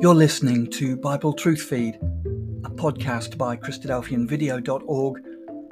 You're 0.00 0.14
listening 0.14 0.70
to 0.74 0.96
Bible 0.96 1.32
Truth 1.32 1.62
Feed, 1.62 1.96
a 1.96 2.70
podcast 2.70 3.36
by 3.36 3.56
Christadelphianvideo.org 3.56 5.22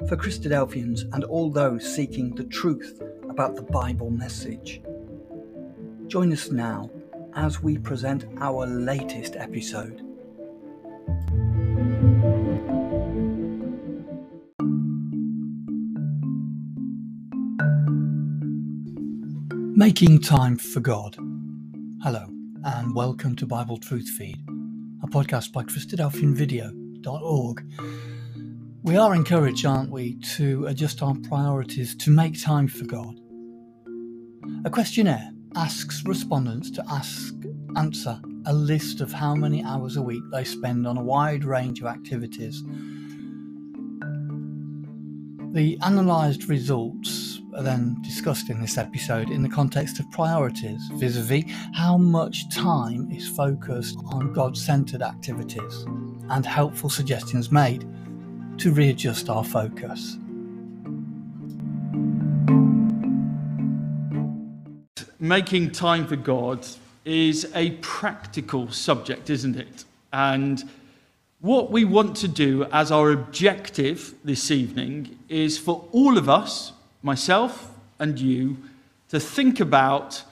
for 0.09 0.17
Christadelphians 0.17 1.03
and 1.13 1.23
all 1.23 1.49
those 1.49 1.95
seeking 1.95 2.35
the 2.35 2.43
truth 2.43 3.01
about 3.29 3.55
the 3.55 3.61
Bible 3.61 4.11
message. 4.11 4.81
Join 6.07 6.33
us 6.33 6.51
now 6.51 6.91
as 7.35 7.63
we 7.63 7.77
present 7.77 8.25
our 8.41 8.67
latest 8.67 9.37
episode. 9.37 10.01
Making 19.77 20.19
Time 20.19 20.57
for 20.57 20.81
God. 20.81 21.15
Hello 22.03 22.36
and 22.75 22.93
welcome 22.93 23.33
to 23.33 23.45
Bible 23.45 23.77
Truth 23.77 24.09
Feed, 24.09 24.43
a 25.01 25.07
podcast 25.07 25.53
by 25.53 25.63
Christadelphianvideo.org. 25.63 27.65
We 28.83 28.97
are 28.97 29.15
encouraged, 29.15 29.65
aren't 29.65 29.89
we, 29.89 30.15
to 30.35 30.65
adjust 30.65 31.01
our 31.01 31.15
priorities 31.29 31.95
to 31.95 32.11
make 32.11 32.43
time 32.43 32.67
for 32.67 32.83
God. 32.83 33.21
A 34.65 34.69
questionnaire 34.69 35.31
asks 35.55 36.03
respondents 36.03 36.69
to 36.71 36.83
ask 36.91 37.33
answer 37.77 38.19
a 38.45 38.53
list 38.53 38.99
of 38.99 39.13
how 39.13 39.33
many 39.33 39.63
hours 39.63 39.95
a 39.95 40.01
week 40.01 40.23
they 40.33 40.43
spend 40.43 40.85
on 40.85 40.97
a 40.97 41.03
wide 41.03 41.45
range 41.45 41.79
of 41.79 41.87
activities. 41.87 42.65
The 45.57 45.75
analysed 45.81 46.49
results 46.49 47.41
are 47.55 47.63
then 47.63 47.99
discussed 48.03 48.51
in 48.51 48.61
this 48.61 48.77
episode 48.77 49.31
in 49.31 49.41
the 49.41 49.49
context 49.49 49.99
of 49.99 50.05
priorities 50.11 50.87
vis 50.93 51.17
a 51.17 51.21
vis 51.21 51.45
how 51.73 51.97
much 51.97 52.47
time 52.51 53.09
is 53.11 53.27
focused 53.27 53.97
on 54.05 54.33
God 54.33 54.55
centered 54.55 55.01
activities 55.01 55.83
and 56.29 56.45
helpful 56.45 56.91
suggestions 56.91 57.51
made 57.51 57.89
to 58.59 58.71
readjust 58.71 59.31
our 59.31 59.43
focus. 59.43 60.19
Making 65.17 65.71
time 65.71 66.05
for 66.05 66.17
God 66.17 66.67
is 67.03 67.51
a 67.55 67.71
practical 67.81 68.69
subject, 68.69 69.31
isn't 69.31 69.55
it? 69.55 69.85
And 70.13 70.69
what 71.39 71.71
we 71.71 71.85
want 71.85 72.15
to 72.17 72.27
do 72.27 72.63
as 72.71 72.91
our 72.91 73.11
objective 73.11 74.15
this 74.23 74.49
evening 74.49 75.19
is 75.29 75.57
for 75.57 75.87
all 75.91 76.17
of 76.17 76.27
us 76.27 76.73
myself 77.03 77.71
and 77.99 78.19
you, 78.19 78.57
to 79.09 79.19
think 79.19 79.59
about 79.59 80.23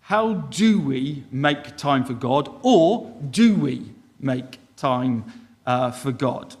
how 0.00 0.34
do 0.34 0.80
we 0.80 1.24
make 1.30 1.76
time 1.76 2.04
for 2.04 2.14
God 2.14 2.48
or 2.62 3.12
do 3.30 3.54
we 3.54 3.90
make 4.18 4.58
time 4.76 5.24
uh, 5.66 5.90
for 5.90 6.12
God? 6.12 6.56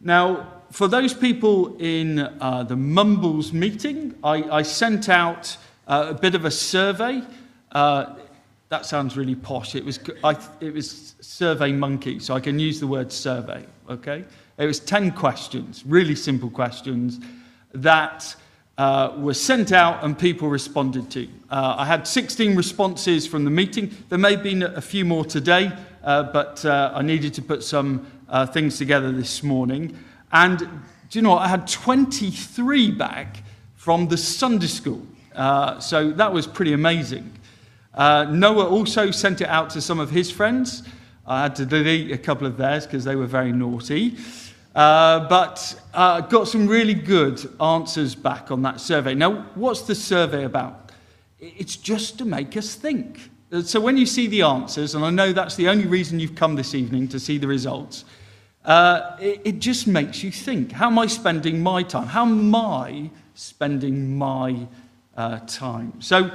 Now, 0.00 0.62
for 0.70 0.88
those 0.88 1.14
people 1.14 1.76
in 1.76 2.18
uh, 2.18 2.64
the 2.64 2.76
Mumbles 2.76 3.52
meeting, 3.52 4.14
I, 4.24 4.42
I 4.44 4.62
sent 4.62 5.08
out 5.08 5.56
uh, 5.86 6.06
a 6.10 6.14
bit 6.14 6.34
of 6.34 6.44
a 6.44 6.50
survey. 6.50 7.22
Uh, 7.70 8.14
that 8.72 8.86
sounds 8.86 9.18
really 9.18 9.34
posh. 9.34 9.74
It 9.74 9.84
was, 9.84 10.00
I, 10.24 10.34
it 10.60 10.72
was 10.72 11.14
Survey 11.20 11.72
Monkey, 11.72 12.18
so 12.18 12.32
I 12.32 12.40
can 12.40 12.58
use 12.58 12.80
the 12.80 12.86
word 12.86 13.12
survey, 13.12 13.66
okay? 13.90 14.24
It 14.56 14.64
was 14.64 14.80
10 14.80 15.10
questions, 15.10 15.84
really 15.84 16.14
simple 16.14 16.48
questions 16.48 17.20
that 17.74 18.34
uh, 18.78 19.12
were 19.18 19.34
sent 19.34 19.72
out 19.72 20.02
and 20.02 20.18
people 20.18 20.48
responded 20.48 21.10
to. 21.10 21.28
Uh, 21.50 21.74
I 21.80 21.84
had 21.84 22.08
16 22.08 22.56
responses 22.56 23.26
from 23.26 23.44
the 23.44 23.50
meeting. 23.50 23.94
There 24.08 24.18
may 24.18 24.36
have 24.36 24.42
been 24.42 24.62
a 24.62 24.80
few 24.80 25.04
more 25.04 25.26
today, 25.26 25.70
uh, 26.02 26.22
but 26.22 26.64
uh, 26.64 26.92
I 26.94 27.02
needed 27.02 27.34
to 27.34 27.42
put 27.42 27.62
some 27.62 28.10
uh, 28.30 28.46
things 28.46 28.78
together 28.78 29.12
this 29.12 29.42
morning. 29.42 29.94
And 30.32 30.60
do 30.60 31.18
you 31.18 31.20
know 31.20 31.32
what? 31.32 31.42
I 31.42 31.48
had 31.48 31.66
23 31.68 32.92
back 32.92 33.42
from 33.74 34.08
the 34.08 34.16
Sunday 34.16 34.68
school. 34.68 35.06
Uh, 35.34 35.78
so 35.78 36.10
that 36.12 36.32
was 36.32 36.46
pretty 36.46 36.72
amazing. 36.72 37.30
Noah 37.96 38.68
also 38.68 39.10
sent 39.10 39.40
it 39.40 39.48
out 39.48 39.70
to 39.70 39.80
some 39.80 40.00
of 40.00 40.10
his 40.10 40.30
friends. 40.30 40.82
I 41.26 41.42
had 41.42 41.54
to 41.56 41.66
delete 41.66 42.10
a 42.10 42.18
couple 42.18 42.46
of 42.46 42.56
theirs 42.56 42.86
because 42.86 43.04
they 43.04 43.16
were 43.16 43.26
very 43.26 43.52
naughty. 43.52 44.16
Uh, 44.74 45.28
but 45.28 45.80
uh, 45.92 46.22
got 46.22 46.48
some 46.48 46.66
really 46.66 46.94
good 46.94 47.40
answers 47.60 48.14
back 48.14 48.50
on 48.50 48.62
that 48.62 48.80
survey. 48.80 49.14
Now, 49.14 49.46
what's 49.54 49.82
the 49.82 49.94
survey 49.94 50.44
about? 50.44 50.90
It's 51.38 51.76
just 51.76 52.18
to 52.18 52.24
make 52.24 52.56
us 52.56 52.74
think. 52.74 53.30
Uh, 53.52 53.60
so 53.60 53.80
when 53.80 53.98
you 53.98 54.06
see 54.06 54.28
the 54.28 54.42
answers, 54.42 54.94
and 54.94 55.04
I 55.04 55.10
know 55.10 55.32
that's 55.32 55.56
the 55.56 55.68
only 55.68 55.86
reason 55.86 56.18
you've 56.18 56.34
come 56.34 56.56
this 56.56 56.74
evening 56.74 57.06
to 57.08 57.20
see 57.20 57.36
the 57.36 57.46
results, 57.46 58.06
uh, 58.64 59.16
it, 59.20 59.42
it, 59.44 59.58
just 59.58 59.86
makes 59.86 60.22
you 60.22 60.30
think. 60.30 60.72
How 60.72 60.86
am 60.86 60.98
I 60.98 61.06
spending 61.06 61.62
my 61.62 61.82
time? 61.82 62.06
How 62.06 62.22
am 62.22 62.54
I 62.54 63.10
spending 63.34 64.16
my 64.16 64.56
uh, 65.16 65.40
time? 65.46 66.00
So 66.00 66.26
uh, 66.26 66.30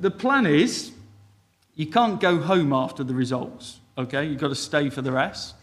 the 0.00 0.10
plan 0.10 0.46
is 0.46 0.92
you 1.74 1.86
can't 1.86 2.20
go 2.20 2.38
home 2.38 2.72
after 2.72 3.02
the 3.02 3.14
results, 3.14 3.80
okay? 3.98 4.24
You've 4.24 4.40
got 4.40 4.48
to 4.48 4.54
stay 4.54 4.90
for 4.90 5.02
the 5.02 5.12
rest. 5.12 5.54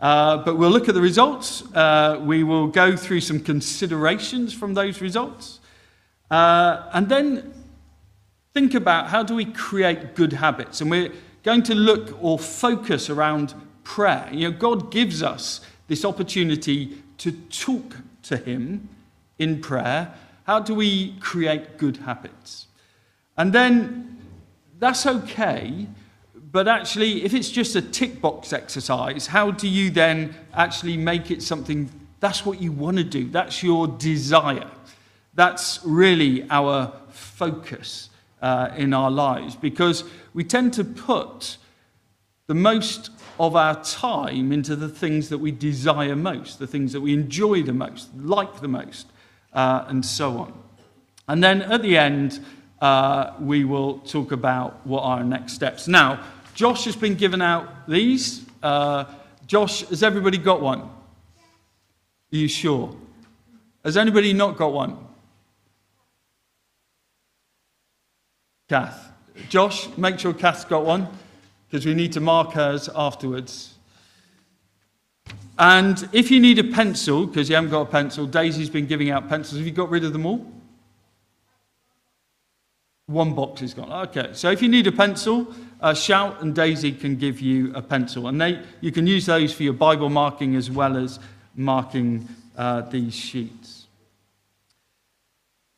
Uh, 0.00 0.38
but 0.38 0.56
we'll 0.56 0.70
look 0.70 0.88
at 0.88 0.94
the 0.94 1.00
results. 1.00 1.62
Uh, 1.74 2.20
we 2.22 2.42
will 2.42 2.66
go 2.66 2.96
through 2.96 3.20
some 3.20 3.40
considerations 3.40 4.52
from 4.52 4.74
those 4.74 5.00
results. 5.00 5.60
Uh, 6.30 6.90
and 6.92 7.08
then 7.08 7.54
think 8.52 8.74
about 8.74 9.08
how 9.08 9.22
do 9.22 9.34
we 9.34 9.44
create 9.44 10.14
good 10.14 10.32
habits. 10.32 10.80
And 10.80 10.90
we're 10.90 11.12
going 11.42 11.62
to 11.62 11.74
look 11.74 12.18
or 12.20 12.38
focus 12.38 13.08
around 13.08 13.54
prayer. 13.84 14.28
You 14.32 14.50
know, 14.50 14.56
God 14.56 14.90
gives 14.90 15.22
us 15.22 15.60
this 15.86 16.04
opportunity 16.04 16.98
to 17.18 17.32
talk 17.32 17.96
to 18.24 18.36
Him 18.36 18.88
in 19.38 19.60
prayer. 19.60 20.12
How 20.44 20.60
do 20.60 20.74
we 20.74 21.16
create 21.20 21.78
good 21.78 21.98
habits? 21.98 22.66
And 23.36 23.52
then 23.52 24.13
that's 24.84 25.06
okay 25.06 25.88
but 26.54 26.68
actually, 26.68 27.24
if 27.24 27.34
it's 27.34 27.50
just 27.50 27.74
a 27.74 27.82
tick 27.82 28.20
box 28.20 28.52
exercise, 28.52 29.26
how 29.26 29.50
do 29.50 29.66
you 29.66 29.90
then 29.90 30.36
actually 30.52 30.96
make 30.96 31.32
it 31.32 31.42
something 31.42 31.90
that's 32.20 32.46
what 32.46 32.62
you 32.62 32.70
want 32.70 32.96
to 32.98 33.02
do? 33.02 33.28
That's 33.28 33.60
your 33.60 33.88
desire. 33.88 34.70
That's 35.34 35.80
really 35.84 36.48
our 36.48 36.92
focus 37.08 38.08
uh, 38.40 38.70
in 38.76 38.94
our 38.94 39.10
lives 39.10 39.56
because 39.56 40.04
we 40.32 40.44
tend 40.44 40.74
to 40.74 40.84
put 40.84 41.56
the 42.46 42.54
most 42.54 43.10
of 43.40 43.56
our 43.56 43.82
time 43.82 44.52
into 44.52 44.76
the 44.76 44.88
things 44.88 45.30
that 45.30 45.38
we 45.38 45.50
desire 45.50 46.14
most, 46.14 46.60
the 46.60 46.68
things 46.68 46.92
that 46.92 47.00
we 47.00 47.12
enjoy 47.12 47.64
the 47.64 47.72
most, 47.72 48.14
like 48.14 48.60
the 48.60 48.68
most, 48.68 49.08
uh, 49.54 49.86
and 49.88 50.06
so 50.06 50.38
on. 50.38 50.52
And 51.26 51.42
then 51.42 51.62
at 51.62 51.82
the 51.82 51.98
end, 51.98 52.44
uh, 52.84 53.32
we 53.40 53.64
will 53.64 53.98
talk 54.00 54.30
about 54.30 54.86
what 54.86 55.00
are 55.04 55.16
our 55.16 55.24
next 55.24 55.54
steps. 55.54 55.88
Now, 55.88 56.22
Josh 56.54 56.84
has 56.84 56.94
been 56.94 57.14
given 57.14 57.40
out 57.40 57.88
these. 57.88 58.44
Uh, 58.62 59.06
Josh, 59.46 59.88
has 59.88 60.02
everybody 60.02 60.36
got 60.36 60.60
one? 60.60 60.80
Are 60.80 60.90
you 62.28 62.46
sure? 62.46 62.94
Has 63.86 63.96
anybody 63.96 64.34
not 64.34 64.58
got 64.58 64.74
one? 64.74 64.98
Kath. 68.68 69.12
Josh, 69.48 69.88
make 69.96 70.18
sure 70.18 70.34
Kath's 70.34 70.66
got 70.66 70.84
one 70.84 71.08
because 71.66 71.86
we 71.86 71.94
need 71.94 72.12
to 72.12 72.20
mark 72.20 72.52
hers 72.52 72.90
afterwards. 72.94 73.76
And 75.58 76.06
if 76.12 76.30
you 76.30 76.38
need 76.38 76.58
a 76.58 76.64
pencil, 76.64 77.26
because 77.26 77.48
you 77.48 77.54
haven't 77.54 77.70
got 77.70 77.80
a 77.80 77.90
pencil, 77.90 78.26
Daisy's 78.26 78.68
been 78.68 78.86
giving 78.86 79.08
out 79.08 79.30
pencils. 79.30 79.56
Have 79.56 79.66
you 79.66 79.72
got 79.72 79.88
rid 79.88 80.04
of 80.04 80.12
them 80.12 80.26
all? 80.26 80.53
One 83.06 83.34
box 83.34 83.60
is 83.60 83.74
gone. 83.74 83.92
Okay, 84.08 84.30
so 84.32 84.50
if 84.50 84.62
you 84.62 84.68
need 84.68 84.86
a 84.86 84.92
pencil, 84.92 85.54
uh, 85.80 85.92
Shout 85.92 86.40
and 86.40 86.54
Daisy 86.54 86.92
can 86.92 87.16
give 87.16 87.40
you 87.40 87.70
a 87.74 87.82
pencil. 87.82 88.28
And 88.28 88.40
they, 88.40 88.62
you 88.80 88.92
can 88.92 89.06
use 89.06 89.26
those 89.26 89.52
for 89.52 89.62
your 89.62 89.74
Bible 89.74 90.08
marking 90.08 90.56
as 90.56 90.70
well 90.70 90.96
as 90.96 91.18
marking 91.54 92.26
uh, 92.56 92.80
these 92.82 93.14
sheets. 93.14 93.86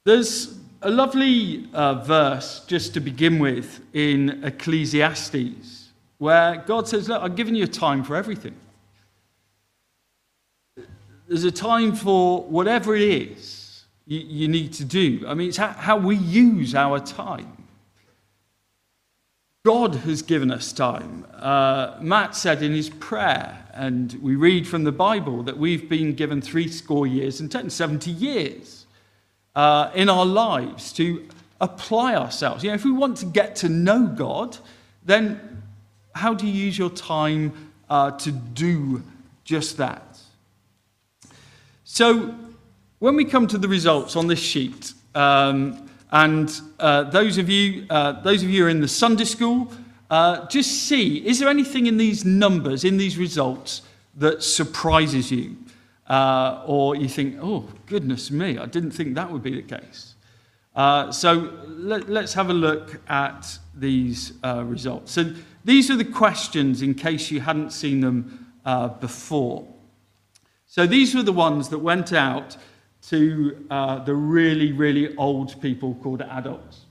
There's 0.04 0.56
a 0.82 0.90
lovely 0.90 1.68
uh, 1.72 1.94
verse 1.94 2.64
just 2.68 2.94
to 2.94 3.00
begin 3.00 3.40
with 3.40 3.80
in 3.92 4.44
Ecclesiastes 4.44 5.88
where 6.18 6.62
God 6.64 6.86
says, 6.86 7.08
Look, 7.08 7.20
I've 7.20 7.34
given 7.34 7.56
you 7.56 7.64
a 7.64 7.68
time 7.68 8.04
for 8.04 8.14
everything. 8.14 8.54
There's 11.26 11.42
a 11.42 11.50
time 11.50 11.96
for 11.96 12.42
whatever 12.42 12.94
it 12.94 13.02
is 13.02 13.55
you, 14.06 14.20
you 14.20 14.48
need 14.48 14.72
to 14.74 14.84
do. 14.84 15.24
I 15.26 15.34
mean, 15.34 15.48
it's 15.48 15.56
how, 15.56 15.68
how 15.68 15.96
we 15.96 16.16
use 16.16 16.74
our 16.74 17.00
time. 17.00 17.52
God 19.64 19.96
has 19.96 20.22
given 20.22 20.52
us 20.52 20.72
time. 20.72 21.26
Uh, 21.34 21.96
Matt 22.00 22.36
said 22.36 22.62
in 22.62 22.72
his 22.72 22.88
prayer, 22.88 23.66
and 23.74 24.16
we 24.22 24.36
read 24.36 24.66
from 24.66 24.84
the 24.84 24.92
Bible, 24.92 25.42
that 25.42 25.58
we've 25.58 25.88
been 25.88 26.14
given 26.14 26.40
three 26.40 26.68
score 26.68 27.06
years 27.06 27.40
and 27.40 27.50
10, 27.50 27.70
70 27.70 28.10
years 28.12 28.86
uh, 29.56 29.90
in 29.92 30.08
our 30.08 30.24
lives 30.24 30.92
to 30.92 31.28
apply 31.60 32.14
ourselves. 32.14 32.62
You 32.62 32.70
know, 32.70 32.74
if 32.74 32.84
we 32.84 32.92
want 32.92 33.16
to 33.18 33.26
get 33.26 33.56
to 33.56 33.68
know 33.68 34.06
God, 34.06 34.56
then 35.04 35.62
how 36.14 36.32
do 36.32 36.46
you 36.46 36.52
use 36.52 36.78
your 36.78 36.90
time 36.90 37.72
uh, 37.90 38.12
to 38.12 38.30
do 38.30 39.02
just 39.44 39.78
that? 39.78 40.20
So, 41.82 42.36
when 42.98 43.14
we 43.14 43.24
come 43.24 43.46
to 43.48 43.58
the 43.58 43.68
results 43.68 44.16
on 44.16 44.26
this 44.26 44.38
sheet, 44.38 44.94
um, 45.14 45.88
and 46.10 46.60
uh, 46.78 47.04
those 47.04 47.36
of 47.36 47.50
you, 47.50 47.86
uh, 47.90 48.12
those 48.22 48.42
of 48.42 48.48
you 48.48 48.62
who 48.62 48.66
are 48.66 48.70
in 48.70 48.80
the 48.80 48.88
Sunday 48.88 49.24
school, 49.24 49.70
uh, 50.08 50.46
just 50.46 50.84
see 50.84 51.26
is 51.26 51.38
there 51.38 51.48
anything 51.48 51.86
in 51.86 51.96
these 51.96 52.24
numbers, 52.24 52.84
in 52.84 52.96
these 52.96 53.18
results, 53.18 53.82
that 54.14 54.42
surprises 54.42 55.30
you, 55.30 55.56
uh, 56.08 56.62
or 56.66 56.96
you 56.96 57.08
think, 57.08 57.36
oh 57.42 57.68
goodness 57.86 58.30
me, 58.30 58.56
I 58.56 58.66
didn't 58.66 58.92
think 58.92 59.14
that 59.16 59.30
would 59.30 59.42
be 59.42 59.60
the 59.60 59.76
case. 59.76 60.14
Uh, 60.74 61.10
so 61.10 61.52
let, 61.66 62.08
us 62.08 62.34
have 62.34 62.50
a 62.50 62.54
look 62.54 63.00
at 63.10 63.58
these 63.74 64.34
uh, 64.44 64.62
results. 64.64 65.12
So 65.12 65.34
these 65.64 65.90
are 65.90 65.96
the 65.96 66.04
questions 66.04 66.82
in 66.82 66.94
case 66.94 67.30
you 67.30 67.40
hadn't 67.40 67.72
seen 67.72 68.00
them 68.00 68.46
before. 69.00 69.66
So 70.66 70.86
these 70.86 71.14
were 71.14 71.22
the 71.22 71.32
ones 71.32 71.68
that 71.70 71.78
went 71.78 72.12
out 72.12 72.56
to 73.08 73.66
uh, 73.70 73.98
the 74.00 74.14
really, 74.14 74.72
really 74.72 75.16
old 75.16 75.60
people 75.60 75.94
called 76.02 76.22
adults. 76.22 76.86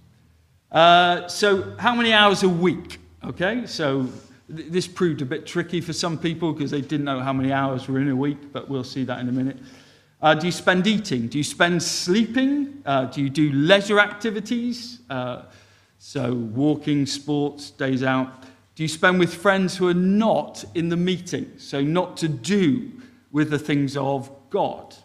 Uh, 0.72 1.28
so, 1.28 1.76
how 1.78 1.94
many 1.94 2.14
hours 2.14 2.44
a 2.44 2.50
week? 2.50 3.00
Okay, 3.24 3.66
so 3.66 4.10
th- 4.54 4.72
this 4.72 4.88
proved 4.88 5.22
a 5.22 5.26
bit 5.26 5.46
tricky 5.46 5.82
for 5.82 5.94
some 5.94 6.18
people 6.18 6.54
because 6.54 6.72
they 6.72 6.82
didn't 6.82 7.06
know 7.06 7.20
how 7.20 7.34
many 7.34 7.52
hours 7.52 7.88
were 7.88 8.00
in 8.00 8.10
a 8.10 8.16
week, 8.16 8.52
but 8.54 8.70
we'll 8.70 8.84
see 8.84 9.04
that 9.04 9.20
in 9.20 9.30
a 9.30 9.32
minute. 9.32 9.58
Uh, 10.22 10.34
do 10.34 10.46
you 10.46 10.52
spend 10.52 10.88
eating? 10.88 11.28
Do 11.28 11.38
you 11.38 11.44
spend 11.44 11.84
sleeping? 11.84 12.82
Uh, 12.86 13.06
do 13.06 13.22
you 13.22 13.30
do 13.30 13.52
leisure 13.52 14.00
activities? 14.00 15.00
Uh, 15.10 15.44
so, 15.98 16.34
walking, 16.34 17.06
sports, 17.06 17.72
days 17.72 18.04
out. 18.04 18.44
Do 18.76 18.84
you 18.84 18.90
spend 18.90 19.20
with 19.20 19.34
friends 19.34 19.78
who 19.78 19.88
are 19.88 19.94
not 19.94 20.64
in 20.76 20.90
the 20.90 20.98
meeting? 20.98 21.54
So, 21.58 21.82
not 21.82 22.16
to 22.18 22.28
do 22.28 22.92
with 23.32 23.50
the 23.50 23.60
things 23.60 23.98
of 23.98 24.32
God? 24.50 24.96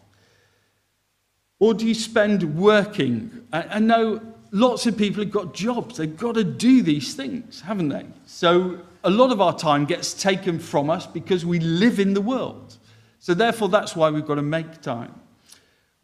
Or 1.61 1.75
do 1.75 1.87
you 1.87 1.95
spend 1.95 2.57
working? 2.57 3.47
I, 3.53 3.79
know 3.79 4.21
lots 4.51 4.87
of 4.87 4.97
people 4.97 5.23
have 5.23 5.33
got 5.33 5.55
jobs. 5.55 5.99
They've 5.99 6.17
got 6.17 6.35
to 6.35 6.43
do 6.43 6.83
these 6.83 7.15
things, 7.15 7.61
haven't 7.61 7.91
they? 7.91 8.07
So 8.27 8.81
a 9.05 9.11
lot 9.11 9.31
of 9.31 9.41
our 9.43 9.57
time 9.57 9.85
gets 9.85 10.15
taken 10.15 10.59
from 10.59 10.89
us 10.89 11.07
because 11.07 11.45
we 11.45 11.61
live 11.61 12.01
in 12.01 12.15
the 12.15 12.21
world. 12.21 12.79
So 13.19 13.35
therefore, 13.35 13.69
that's 13.69 13.95
why 13.95 14.11
we've 14.11 14.27
got 14.27 14.37
to 14.37 14.43
make 14.43 14.81
time. 14.81 15.15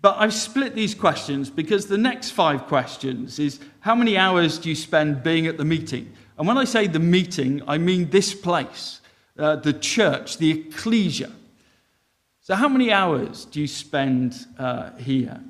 But 0.03 0.17
I've 0.19 0.35
split 0.35 0.75
these 0.75 0.95
questions 0.95 1.49
because 1.49 1.87
the 1.87 1.97
next 1.99 2.31
five 2.31 2.67
questions 2.67 3.39
is 3.39 3.59
how 3.81 3.95
many 3.95 4.19
hours 4.19 4.59
do 4.59 4.69
you 4.69 4.75
spend 4.75 5.23
being 5.23 5.47
at 5.47 5.57
the 5.57 5.65
meeting? 5.65 6.13
And 6.39 6.47
when 6.47 6.59
I 6.59 6.65
say 6.65 6.87
the 6.87 6.99
meeting, 6.99 7.63
I 7.67 7.79
mean 7.79 8.11
this 8.11 8.35
place, 8.35 9.01
uh, 9.39 9.57
the 9.57 9.73
church, 9.73 10.37
the 10.37 10.51
ecclesia. 10.51 11.33
So, 12.47 12.55
how 12.55 12.69
many 12.69 12.93
hours 12.93 13.45
do 13.47 13.61
you 13.61 13.67
spend 13.67 14.47
uh, 14.57 14.93
here? 14.99 15.41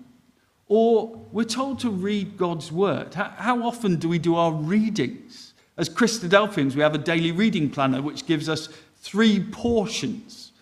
Or 0.67 1.09
we're 1.31 1.45
told 1.45 1.79
to 1.81 1.91
read 1.91 2.39
God's 2.39 2.73
word. 2.73 3.13
How, 3.13 3.35
how, 3.37 3.63
often 3.65 3.97
do 3.97 4.09
we 4.09 4.19
do 4.19 4.35
our 4.35 4.51
readings? 4.51 5.53
As 5.77 5.91
Christadelphians, 5.91 6.75
we 6.75 6.81
have 6.81 6.95
a 6.95 6.99
daily 6.99 7.33
reading 7.33 7.69
planner 7.69 8.01
which 8.01 8.25
gives 8.25 8.49
us 8.49 8.71
three 8.97 9.45
portions 9.53 10.53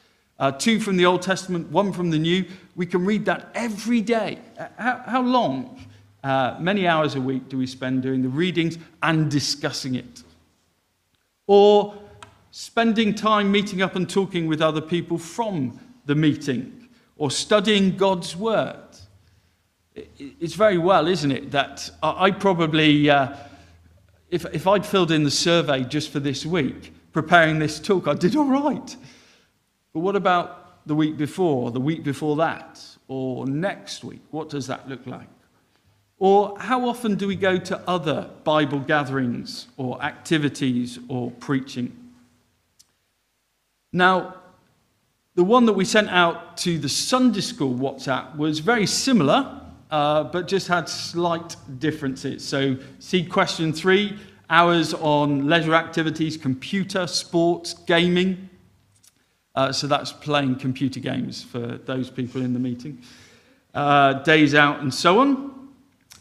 uh, 0.41 0.51
two 0.51 0.81
from 0.81 0.97
the 0.97 1.07
Old 1.07 1.23
Testament, 1.23 1.71
one 1.71 1.93
from 1.93 2.11
the 2.11 2.19
New. 2.19 2.45
We 2.75 2.87
can 2.87 3.05
read 3.05 3.27
that 3.27 3.53
every 3.55 4.01
day. 4.01 4.41
Uh, 4.59 4.67
how, 4.77 5.03
how 5.07 5.23
long? 5.23 5.87
Uh, 6.25 6.57
many 6.59 6.89
hours 6.89 7.15
a 7.15 7.21
week 7.21 7.49
do 7.49 7.59
we 7.59 7.67
spend 7.69 8.03
doing 8.03 8.23
the 8.23 8.29
readings 8.29 8.77
and 9.05 9.31
discussing 9.31 9.95
it? 9.95 10.25
Or 11.47 11.95
spending 12.51 13.15
time 13.15 13.53
meeting 13.53 13.83
up 13.83 13.95
and 13.95 14.11
talking 14.11 14.49
with 14.49 14.61
other 14.61 14.81
people 14.81 15.17
from 15.17 15.79
the 16.07 16.15
meeting 16.15 16.89
or 17.17 17.31
studying 17.31 17.97
God's 17.97 18.37
Word. 18.37 18.77
It's 20.19 20.55
very 20.55 20.79
well, 20.79 21.07
isn't 21.07 21.31
it, 21.31 21.53
that 21.53 21.89
I 22.03 22.33
probably, 22.33 23.09
uh, 23.09 23.35
if, 24.29 24.45
if 24.53 24.67
I'd 24.67 24.85
filled 24.85 25.13
in 25.13 25.23
the 25.23 25.31
survey 25.31 25.85
just 25.85 26.11
for 26.11 26.19
this 26.19 26.45
week, 26.45 26.93
preparing 27.13 27.61
this 27.61 27.79
talk, 27.79 28.09
I 28.09 28.15
did 28.15 28.35
all 28.35 28.45
right. 28.47 28.97
But 29.93 30.01
what 30.01 30.17
about 30.17 30.87
the 30.87 30.97
week 30.97 31.17
before, 31.17 31.71
the 31.71 31.81
week 31.81 32.03
before 32.03 32.37
that, 32.37 32.85
or 33.07 33.47
next 33.47 34.03
week? 34.03 34.23
What 34.31 34.49
does 34.49 34.67
that 34.67 34.89
look 34.89 35.07
like? 35.07 35.29
Or 36.19 36.59
how 36.59 36.89
often 36.89 37.17
do 37.17 37.29
we 37.29 37.37
go 37.37 37.59
to 37.59 37.81
other 37.89 38.31
Bible 38.45 38.81
gatherings 38.81 39.69
or 39.77 40.03
activities 40.03 40.99
or 41.09 41.31
preaching? 41.31 41.97
Now, 43.93 44.37
the 45.35 45.45
one 45.45 45.67
that 45.67 45.73
we 45.73 45.85
sent 45.85 46.09
out 46.11 46.57
to 46.59 46.79
the 46.79 46.89
Sunday 46.89 47.41
school 47.41 47.75
WhatsApp 47.75 48.37
was 48.37 48.61
very 48.61 48.87
similar, 48.87 49.61
uh, 49.91 50.25
but 50.25 50.47
just 50.47 50.69
had 50.69 50.89
slight 50.89 51.57
differences. 51.79 52.47
So, 52.47 52.77
see 53.01 53.25
question 53.25 53.73
three 53.73 54.17
hours 54.49 54.95
on 54.95 55.49
leisure 55.49 55.75
activities, 55.75 56.37
computer, 56.37 57.09
sports, 57.09 57.75
gaming. 57.75 58.49
Uh, 59.57 59.73
so, 59.73 59.89
that's 59.89 60.13
playing 60.13 60.57
computer 60.57 61.01
games 61.01 61.43
for 61.43 61.79
those 61.79 62.11
people 62.11 62.41
in 62.41 62.53
the 62.53 62.61
meeting. 62.61 63.03
Uh, 63.75 64.13
days 64.23 64.55
out 64.55 64.81
and 64.81 64.95
so 64.95 65.19
on. 65.19 65.69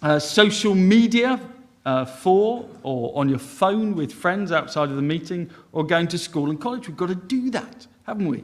Uh, 0.01 0.17
social 0.17 0.73
media, 0.73 1.39
uh, 1.85 2.03
for 2.03 2.67
or 2.81 3.15
on 3.15 3.29
your 3.29 3.39
phone 3.39 3.93
with 3.93 4.11
friends 4.11 4.51
outside 4.51 4.89
of 4.89 4.95
the 4.95 5.01
meeting, 5.03 5.51
or 5.71 5.85
going 5.85 6.07
to 6.07 6.17
school 6.17 6.49
and 6.49 6.59
college. 6.59 6.87
We've 6.87 6.97
got 6.97 7.09
to 7.09 7.15
do 7.15 7.51
that, 7.51 7.85
haven't 8.07 8.27
we? 8.27 8.43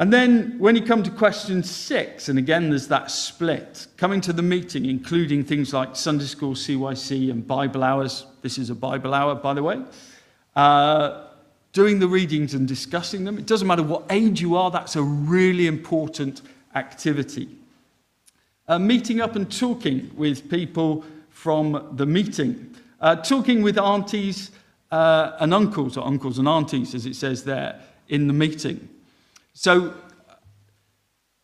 And 0.00 0.10
then 0.10 0.58
when 0.58 0.76
you 0.76 0.82
come 0.82 1.02
to 1.02 1.10
question 1.10 1.62
six, 1.62 2.30
and 2.30 2.38
again 2.38 2.70
there's 2.70 2.88
that 2.88 3.10
split, 3.10 3.86
coming 3.98 4.22
to 4.22 4.32
the 4.32 4.40
meeting, 4.40 4.86
including 4.86 5.44
things 5.44 5.74
like 5.74 5.94
Sunday 5.94 6.24
school, 6.24 6.54
CYC, 6.54 7.30
and 7.30 7.46
Bible 7.46 7.84
hours. 7.84 8.24
This 8.40 8.56
is 8.56 8.70
a 8.70 8.74
Bible 8.74 9.12
hour, 9.12 9.34
by 9.34 9.52
the 9.52 9.62
way. 9.62 9.82
Uh, 10.56 11.26
doing 11.74 11.98
the 11.98 12.08
readings 12.08 12.54
and 12.54 12.66
discussing 12.66 13.24
them. 13.24 13.36
It 13.36 13.44
doesn't 13.44 13.68
matter 13.68 13.82
what 13.82 14.06
age 14.08 14.40
you 14.40 14.56
are, 14.56 14.70
that's 14.70 14.96
a 14.96 15.02
really 15.02 15.66
important 15.66 16.40
activity. 16.74 17.50
Uh, 18.68 18.78
meeting 18.78 19.20
up 19.20 19.36
and 19.36 19.52
talking 19.54 20.10
with 20.16 20.50
people 20.50 21.04
from 21.28 21.92
the 21.96 22.06
meeting. 22.06 22.74
Uh, 23.02 23.16
talking 23.16 23.60
with 23.60 23.76
aunties 23.76 24.50
uh, 24.90 25.32
and 25.40 25.52
uncles, 25.52 25.98
or 25.98 26.06
uncles 26.06 26.38
and 26.38 26.48
aunties, 26.48 26.94
as 26.94 27.04
it 27.04 27.16
says 27.16 27.44
there, 27.44 27.78
in 28.08 28.26
the 28.26 28.32
meeting. 28.32 28.88
So 29.52 29.94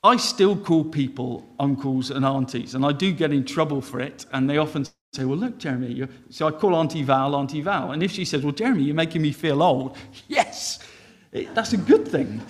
I 0.03 0.17
still 0.17 0.57
call 0.57 0.85
people 0.85 1.45
uncles 1.59 2.11
and 2.11 2.25
aunties, 2.25 2.75
and 2.75 2.85
I 2.85 2.93
do 2.93 3.13
get 3.13 3.33
in 3.33 3.45
trouble 3.45 3.81
for 3.81 4.01
it. 4.01 4.27
And 4.33 4.49
they 4.49 4.59
often 4.59 4.87
say, 5.13 5.25
Well, 5.25 5.39
look, 5.39 5.59
Jeremy, 5.59 5.93
you're... 5.93 6.09
so 6.31 6.47
I 6.47 6.53
call 6.53 6.75
Auntie 6.75 7.03
Val 7.03 7.35
Auntie 7.35 7.61
Val. 7.61 7.93
And 7.93 8.03
if 8.03 8.13
she 8.13 8.25
says, 8.25 8.43
Well, 8.43 8.53
Jeremy, 8.53 8.85
you're 8.85 8.95
making 8.95 9.23
me 9.23 9.33
feel 9.33 9.63
old, 9.63 9.97
yes, 10.29 10.79
that's 11.33 11.73
a 11.73 11.77
good 11.77 12.07
thing. 12.07 12.41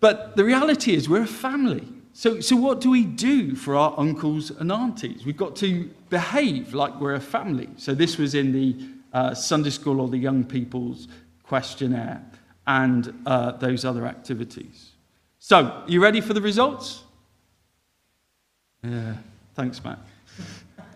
But 0.00 0.36
the 0.36 0.44
reality 0.44 0.94
is, 0.94 1.08
we're 1.08 1.22
a 1.22 1.26
family. 1.26 1.86
So, 2.14 2.40
so 2.40 2.56
what 2.56 2.80
do 2.80 2.90
we 2.90 3.04
do 3.04 3.54
for 3.54 3.76
our 3.76 3.94
uncles 3.98 4.50
and 4.50 4.70
aunties? 4.70 5.24
We've 5.24 5.36
got 5.36 5.56
to 5.56 5.88
behave 6.10 6.74
like 6.74 7.00
we're 7.00 7.14
a 7.14 7.20
family. 7.20 7.68
So 7.76 7.94
this 7.94 8.18
was 8.18 8.34
in 8.34 8.52
the 8.52 8.76
uh, 9.12 9.34
Sunday 9.34 9.70
school 9.70 10.00
or 10.00 10.08
the 10.08 10.18
young 10.18 10.44
people's 10.44 11.08
questionnaire 11.42 12.22
and 12.66 13.22
uh, 13.26 13.52
those 13.52 13.84
other 13.84 14.06
activities. 14.06 14.92
So, 15.38 15.82
you 15.86 16.02
ready 16.02 16.20
for 16.20 16.34
the 16.34 16.40
results? 16.40 17.02
Yeah, 18.84 19.14
thanks, 19.54 19.82
Matt. 19.82 19.98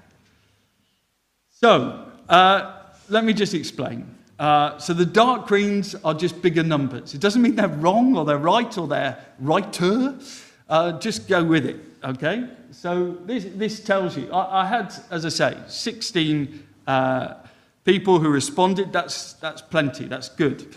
so, 1.50 2.06
uh, 2.28 2.82
let 3.08 3.24
me 3.24 3.32
just 3.32 3.54
explain. 3.54 4.06
Uh, 4.38 4.78
so, 4.78 4.92
the 4.92 5.06
dark 5.06 5.46
greens 5.48 5.94
are 6.04 6.14
just 6.14 6.40
bigger 6.42 6.62
numbers. 6.62 7.14
It 7.14 7.20
doesn't 7.20 7.42
mean 7.42 7.56
they're 7.56 7.68
wrong 7.68 8.16
or 8.16 8.24
they're 8.24 8.38
right 8.38 8.76
or 8.78 8.86
they're 8.86 9.18
righter. 9.40 10.16
Uh, 10.68 10.92
just 10.98 11.28
go 11.28 11.42
with 11.42 11.66
it, 11.66 11.80
okay? 12.04 12.48
So, 12.70 13.18
this, 13.24 13.46
this 13.54 13.80
tells 13.80 14.16
you, 14.16 14.30
I, 14.32 14.62
I 14.62 14.66
had, 14.66 14.94
as 15.10 15.24
I 15.24 15.30
say, 15.30 15.56
16 15.66 16.66
uh, 16.86 17.34
people 17.84 18.18
who 18.20 18.28
responded. 18.28 18.92
That's, 18.92 19.32
that's 19.34 19.62
plenty, 19.62 20.04
that's 20.04 20.28
good. 20.28 20.76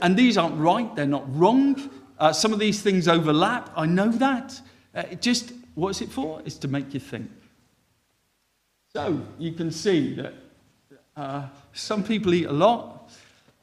And 0.00 0.16
these 0.16 0.36
aren't 0.36 0.58
right, 0.58 0.94
they're 0.96 1.06
not 1.06 1.24
wrong. 1.36 1.90
Uh, 2.18 2.32
some 2.32 2.52
of 2.52 2.58
these 2.58 2.82
things 2.82 3.08
overlap. 3.08 3.70
I 3.76 3.86
know 3.86 4.10
that. 4.12 4.60
Uh, 4.94 5.02
just, 5.20 5.52
what 5.74 5.90
is 5.90 6.02
it 6.02 6.08
for? 6.08 6.40
It's 6.44 6.56
to 6.58 6.68
make 6.68 6.94
you 6.94 7.00
think. 7.00 7.30
So 8.94 9.20
you 9.38 9.52
can 9.52 9.70
see 9.70 10.14
that 10.14 10.34
uh, 11.16 11.46
some 11.72 12.04
people 12.04 12.34
eat 12.34 12.46
a 12.46 12.52
lot. 12.52 13.10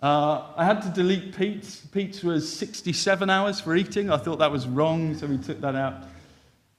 Uh, 0.01 0.47
I 0.55 0.65
had 0.65 0.81
to 0.81 0.89
delete 0.89 1.35
Pete's. 1.35 1.81
Pete's 1.91 2.23
was 2.23 2.51
67 2.51 3.29
hours 3.29 3.59
for 3.59 3.75
eating. 3.75 4.09
I 4.09 4.17
thought 4.17 4.39
that 4.39 4.51
was 4.51 4.67
wrong, 4.67 5.13
so 5.15 5.27
we 5.27 5.37
took 5.37 5.61
that 5.61 5.75
out. 5.75 6.03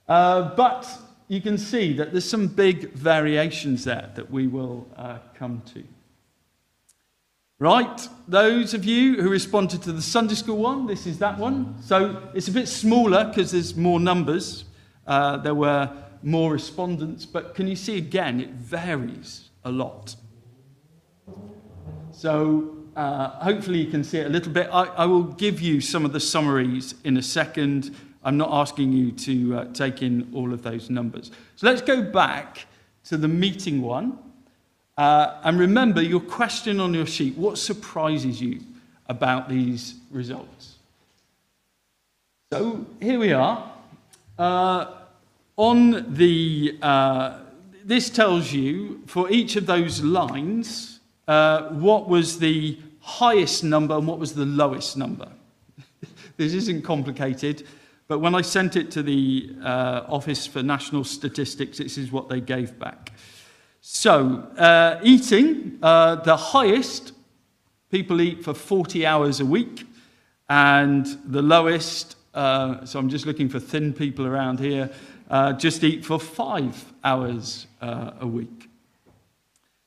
Uh, 0.09 0.54
but 0.54 0.88
you 1.28 1.40
can 1.40 1.56
see 1.59 1.92
that 1.92 2.12
there's 2.12 2.28
some 2.28 2.49
big 2.49 2.92
variations 2.92 3.85
there 3.85 4.11
that 4.16 4.30
we 4.30 4.49
will 4.49 4.88
uh, 4.97 5.18
come 5.35 5.62
to. 5.75 5.85
Right, 7.60 8.08
those 8.26 8.72
of 8.72 8.86
you 8.86 9.20
who 9.20 9.28
responded 9.28 9.82
to 9.82 9.92
the 9.92 10.00
Sunday 10.00 10.34
school 10.34 10.56
one, 10.56 10.86
this 10.86 11.06
is 11.06 11.18
that 11.18 11.36
one. 11.36 11.76
So 11.82 12.30
it's 12.32 12.48
a 12.48 12.52
bit 12.52 12.66
smaller 12.66 13.26
because 13.26 13.52
there's 13.52 13.76
more 13.76 14.00
numbers. 14.00 14.64
Uh, 15.06 15.36
there 15.36 15.54
were 15.54 15.92
more 16.22 16.50
respondents, 16.52 17.26
but 17.26 17.54
can 17.54 17.68
you 17.68 17.76
see 17.76 17.98
again, 17.98 18.40
it 18.40 18.48
varies 18.52 19.50
a 19.62 19.70
lot. 19.70 20.16
So 22.12 22.78
uh, 22.96 23.28
hopefully 23.44 23.80
you 23.82 23.90
can 23.90 24.04
see 24.04 24.20
it 24.20 24.26
a 24.26 24.30
little 24.30 24.52
bit. 24.52 24.70
I, 24.72 24.84
I, 24.84 25.04
will 25.04 25.24
give 25.24 25.60
you 25.60 25.82
some 25.82 26.06
of 26.06 26.14
the 26.14 26.20
summaries 26.20 26.94
in 27.04 27.18
a 27.18 27.22
second. 27.22 27.94
I'm 28.24 28.38
not 28.38 28.48
asking 28.52 28.94
you 28.94 29.12
to 29.12 29.56
uh, 29.58 29.64
take 29.74 30.00
in 30.00 30.30
all 30.34 30.54
of 30.54 30.62
those 30.62 30.88
numbers. 30.88 31.30
So 31.56 31.66
let's 31.66 31.82
go 31.82 32.00
back 32.00 32.64
to 33.04 33.18
the 33.18 33.28
meeting 33.28 33.82
one. 33.82 34.18
Uh, 35.00 35.40
and 35.45 35.59
remember 35.59 36.02
your 36.02 36.21
question 36.21 36.78
on 36.78 36.92
your 36.92 37.07
sheet 37.07 37.35
what 37.38 37.57
surprises 37.57 38.38
you 38.38 38.61
about 39.07 39.49
these 39.49 39.95
results? 40.11 40.76
So 42.52 42.85
here 43.00 43.19
we 43.19 43.33
are. 43.33 43.73
Uh, 44.38 44.92
on 45.57 46.14
the, 46.14 46.76
uh, 46.83 47.38
this 47.83 48.11
tells 48.11 48.52
you 48.52 49.00
for 49.07 49.30
each 49.30 49.57
of 49.57 49.64
those 49.64 50.02
lines 50.02 51.00
uh, 51.26 51.71
what 51.71 52.07
was 52.07 52.38
the 52.38 52.78
highest 53.00 53.64
number 53.64 53.97
and 53.97 54.07
what 54.07 54.19
was 54.19 54.35
the 54.35 54.45
lowest 54.45 54.99
number. 54.99 55.30
this 56.37 56.52
isn't 56.52 56.83
complicated, 56.83 57.66
but 58.07 58.19
when 58.19 58.35
I 58.35 58.42
sent 58.42 58.76
it 58.76 58.90
to 58.90 59.02
the 59.02 59.50
uh, 59.64 60.02
Office 60.09 60.47
for 60.47 60.62
National 60.62 61.04
Statistics, 61.04 61.78
this 61.78 61.97
is 61.97 62.12
what 62.12 62.28
they 62.28 62.42
gave 62.42 62.78
back. 62.78 63.12
So, 63.82 64.46
uh, 64.58 65.00
eating, 65.02 65.78
uh, 65.82 66.16
the 66.16 66.37
highest, 66.37 67.12
people 67.90 68.20
eat 68.20 68.44
for 68.44 68.52
40 68.52 69.06
hours 69.06 69.40
a 69.40 69.46
week, 69.46 69.87
and 70.50 71.06
the 71.25 71.40
lowest, 71.40 72.16
uh, 72.34 72.84
so 72.84 72.99
I'm 72.99 73.08
just 73.08 73.25
looking 73.25 73.49
for 73.49 73.58
thin 73.58 73.94
people 73.94 74.26
around 74.26 74.60
here, 74.60 74.90
uh, 75.30 75.54
just 75.54 75.82
eat 75.82 76.04
for 76.04 76.20
five 76.20 76.92
hours 77.04 77.68
uh, 77.80 78.10
a 78.20 78.26
week. 78.26 78.68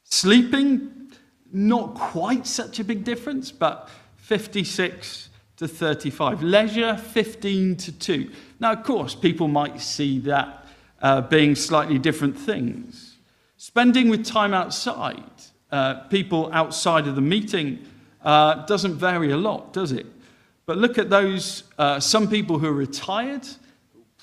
Sleeping, 0.05 1.11
not 1.51 1.93
quite 1.93 2.47
such 2.47 2.79
a 2.79 2.83
big 2.83 3.03
difference, 3.03 3.51
but 3.51 3.89
56 4.17 5.29
to 5.57 5.67
35. 5.67 6.41
Leisure, 6.41 6.97
15 6.97 7.75
to 7.75 7.91
2. 7.91 8.31
Now, 8.59 8.71
of 8.71 8.83
course, 8.83 9.13
people 9.13 9.47
might 9.47 9.79
see 9.81 10.17
that 10.19 10.65
uh, 11.01 11.21
being 11.21 11.53
slightly 11.53 11.99
different 11.99 12.37
things. 12.37 13.02
Spending 13.65 14.09
with 14.09 14.25
time 14.25 14.53
outside, 14.53 15.23
uh, 15.71 16.01
people 16.09 16.49
outside 16.51 17.07
of 17.07 17.15
the 17.15 17.21
meeting, 17.21 17.79
uh, 18.21 18.65
doesn't 18.65 18.95
vary 18.95 19.31
a 19.31 19.37
lot, 19.37 19.71
does 19.71 19.93
it? 19.93 20.05
But 20.65 20.79
look 20.79 20.97
at 20.97 21.09
those, 21.09 21.63
uh, 21.77 22.01
some 22.01 22.29
people 22.29 22.59
who 22.59 22.67
are 22.67 22.73
retired 22.73 23.47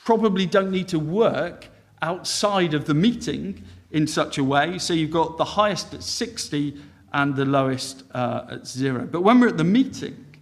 probably 0.04 0.44
don't 0.44 0.70
need 0.70 0.88
to 0.88 0.98
work 0.98 1.68
outside 2.02 2.74
of 2.74 2.84
the 2.84 2.92
meeting 2.92 3.64
in 3.90 4.06
such 4.06 4.36
a 4.36 4.44
way. 4.44 4.76
So 4.76 4.92
you've 4.92 5.10
got 5.10 5.38
the 5.38 5.46
highest 5.46 5.94
at 5.94 6.02
60 6.02 6.78
and 7.14 7.34
the 7.34 7.46
lowest 7.46 8.02
uh, 8.12 8.44
at 8.50 8.66
zero. 8.66 9.08
But 9.10 9.22
when 9.22 9.40
we're 9.40 9.48
at 9.48 9.56
the 9.56 9.64
meeting, 9.64 10.36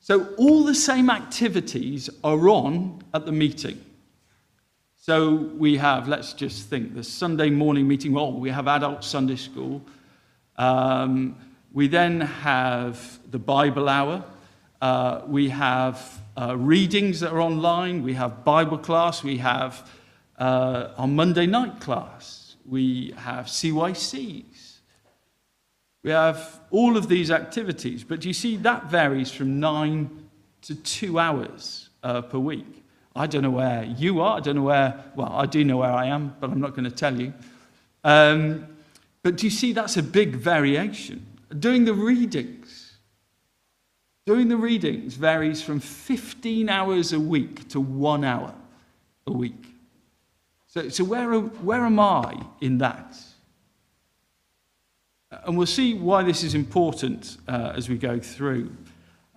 so 0.00 0.32
all 0.38 0.64
the 0.64 0.74
same 0.74 1.10
activities 1.10 2.08
are 2.24 2.48
on 2.48 3.02
at 3.12 3.26
the 3.26 3.32
meeting. 3.32 3.84
So 5.06 5.34
we 5.34 5.76
have, 5.76 6.08
let's 6.08 6.32
just 6.32 6.70
think, 6.70 6.94
the 6.94 7.04
Sunday 7.04 7.50
morning 7.50 7.86
meeting. 7.86 8.14
Well, 8.14 8.32
we 8.32 8.48
have 8.48 8.66
adult 8.66 9.04
Sunday 9.04 9.36
school. 9.36 9.82
Um, 10.56 11.36
we 11.74 11.88
then 11.88 12.22
have 12.22 13.18
the 13.30 13.38
Bible 13.38 13.90
hour. 13.90 14.24
Uh, 14.80 15.20
we 15.26 15.50
have 15.50 16.22
uh, 16.40 16.56
readings 16.56 17.20
that 17.20 17.32
are 17.32 17.42
online. 17.42 18.02
We 18.02 18.14
have 18.14 18.46
Bible 18.46 18.78
class. 18.78 19.22
We 19.22 19.36
have 19.36 19.86
uh, 20.38 20.94
our 20.96 21.06
Monday 21.06 21.44
night 21.44 21.80
class. 21.80 22.56
We 22.64 23.12
have 23.18 23.44
CYCs. 23.44 24.76
We 26.02 26.12
have 26.12 26.60
all 26.70 26.96
of 26.96 27.10
these 27.10 27.30
activities. 27.30 28.04
But 28.04 28.24
you 28.24 28.32
see, 28.32 28.56
that 28.56 28.86
varies 28.86 29.30
from 29.30 29.60
nine 29.60 30.30
to 30.62 30.74
two 30.74 31.18
hours 31.18 31.90
uh, 32.02 32.22
per 32.22 32.38
week. 32.38 32.83
I 33.16 33.26
don't 33.26 33.42
know 33.42 33.50
where 33.50 33.84
you 33.84 34.20
are. 34.20 34.38
I 34.38 34.40
don't 34.40 34.56
know 34.56 34.62
where, 34.62 35.04
well, 35.14 35.32
I 35.32 35.46
do 35.46 35.64
know 35.64 35.76
where 35.76 35.92
I 35.92 36.06
am, 36.06 36.34
but 36.40 36.50
I'm 36.50 36.60
not 36.60 36.70
going 36.70 36.84
to 36.84 36.90
tell 36.90 37.20
you. 37.20 37.32
Um, 38.02 38.66
but 39.22 39.36
do 39.36 39.46
you 39.46 39.50
see 39.50 39.72
that's 39.72 39.96
a 39.96 40.02
big 40.02 40.36
variation? 40.36 41.24
Doing 41.58 41.84
the 41.84 41.94
readings. 41.94 42.96
Doing 44.26 44.48
the 44.48 44.56
readings 44.56 45.14
varies 45.14 45.62
from 45.62 45.80
15 45.80 46.68
hours 46.68 47.12
a 47.12 47.20
week 47.20 47.68
to 47.68 47.80
one 47.80 48.24
hour 48.24 48.54
a 49.26 49.32
week. 49.32 49.64
So, 50.66 50.88
so 50.88 51.04
where, 51.04 51.38
where 51.38 51.84
am 51.84 52.00
I 52.00 52.42
in 52.60 52.78
that? 52.78 53.16
And 55.44 55.56
we'll 55.56 55.66
see 55.66 55.94
why 55.94 56.22
this 56.22 56.42
is 56.42 56.54
important 56.54 57.36
uh, 57.46 57.72
as 57.76 57.88
we 57.88 57.96
go 57.96 58.18
through. 58.18 58.72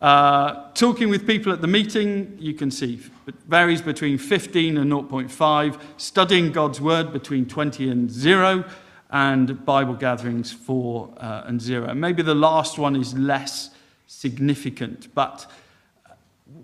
Uh, 0.01 0.71
talking 0.73 1.09
with 1.09 1.25
people 1.25 1.51
at 1.51 1.61
the 1.61 1.67
meeting, 1.67 2.37
you 2.39 2.53
can 2.53 2.69
see 2.69 2.99
it 3.25 3.35
varies 3.47 3.81
between 3.81 4.17
15 4.17 4.77
and 4.77 4.91
0.5. 4.91 5.81
Studying 5.97 6.51
God's 6.51 6.79
Word 6.79 7.11
between 7.11 7.45
20 7.45 7.89
and 7.89 8.11
0. 8.11 8.63
And 9.09 9.65
Bible 9.65 9.95
gatherings 9.95 10.51
4 10.51 11.13
uh, 11.17 11.43
and 11.45 11.61
0. 11.61 11.93
maybe 11.95 12.21
the 12.21 12.35
last 12.35 12.77
one 12.77 12.95
is 12.95 13.13
less 13.13 13.71
significant, 14.05 15.13
but 15.15 15.49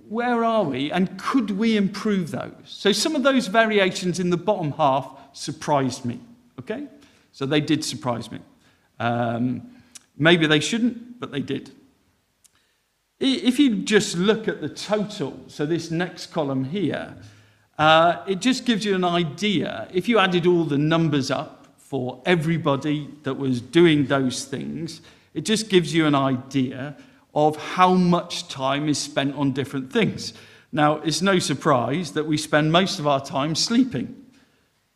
where 0.09 0.43
are 0.43 0.63
we 0.63 0.91
and 0.91 1.17
could 1.17 1.51
we 1.51 1.77
improve 1.77 2.31
those? 2.31 2.51
So 2.65 2.91
some 2.91 3.15
of 3.15 3.23
those 3.23 3.47
variations 3.47 4.19
in 4.19 4.29
the 4.29 4.37
bottom 4.37 4.71
half 4.73 5.17
surprised 5.33 6.05
me, 6.05 6.19
okay? 6.59 6.87
So 7.31 7.45
they 7.45 7.61
did 7.61 7.83
surprise 7.83 8.31
me. 8.31 8.39
Um, 8.99 9.81
maybe 10.17 10.45
they 10.45 10.59
shouldn't, 10.59 11.19
but 11.19 11.31
they 11.31 11.39
did. 11.39 11.71
If 13.25 13.57
you 13.57 13.77
just 13.77 14.17
look 14.17 14.49
at 14.49 14.59
the 14.59 14.67
total, 14.67 15.39
so 15.47 15.65
this 15.65 15.89
next 15.89 16.33
column 16.33 16.65
here, 16.65 17.15
uh, 17.77 18.21
it 18.27 18.41
just 18.41 18.65
gives 18.65 18.83
you 18.83 18.95
an 18.95 19.05
idea. 19.05 19.87
If 19.93 20.09
you 20.09 20.19
added 20.19 20.45
all 20.45 20.65
the 20.65 20.77
numbers 20.77 21.31
up 21.31 21.67
for 21.77 22.21
everybody 22.25 23.09
that 23.23 23.35
was 23.35 23.61
doing 23.61 24.07
those 24.07 24.43
things, 24.43 24.99
it 25.33 25.45
just 25.45 25.69
gives 25.69 25.93
you 25.93 26.05
an 26.05 26.15
idea 26.15 26.97
of 27.33 27.55
how 27.55 27.93
much 27.93 28.49
time 28.49 28.89
is 28.89 28.97
spent 28.97 29.33
on 29.35 29.53
different 29.53 29.89
things. 29.93 30.33
Now, 30.73 30.97
it's 30.97 31.21
no 31.21 31.39
surprise 31.39 32.11
that 32.11 32.25
we 32.25 32.35
spend 32.35 32.73
most 32.73 32.99
of 32.99 33.07
our 33.07 33.23
time 33.23 33.55
sleeping. 33.55 34.21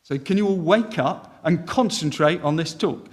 So, 0.03 0.17
can 0.17 0.35
you 0.35 0.47
all 0.49 0.57
wake 0.57 0.99
up 0.99 1.39
and 1.45 1.65
concentrate 1.65 2.41
on 2.41 2.57
this 2.57 2.73
talk? 2.73 3.07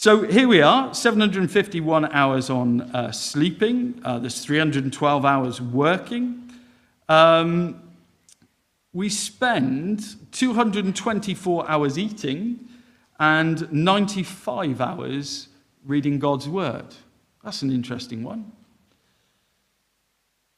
So 0.00 0.22
here 0.22 0.46
we 0.46 0.62
are, 0.62 0.94
751 0.94 2.12
hours 2.12 2.50
on 2.50 2.82
uh, 2.82 3.10
sleeping. 3.10 4.00
Uh, 4.04 4.20
there's 4.20 4.44
312 4.44 5.24
hours 5.24 5.60
working. 5.60 6.52
Um, 7.08 7.82
we 8.92 9.08
spend 9.08 10.30
224 10.30 11.68
hours 11.68 11.98
eating 11.98 12.60
and 13.18 13.72
95 13.72 14.80
hours 14.80 15.48
reading 15.84 16.20
God's 16.20 16.48
Word. 16.48 16.94
That's 17.42 17.62
an 17.62 17.72
interesting 17.72 18.22
one. 18.22 18.52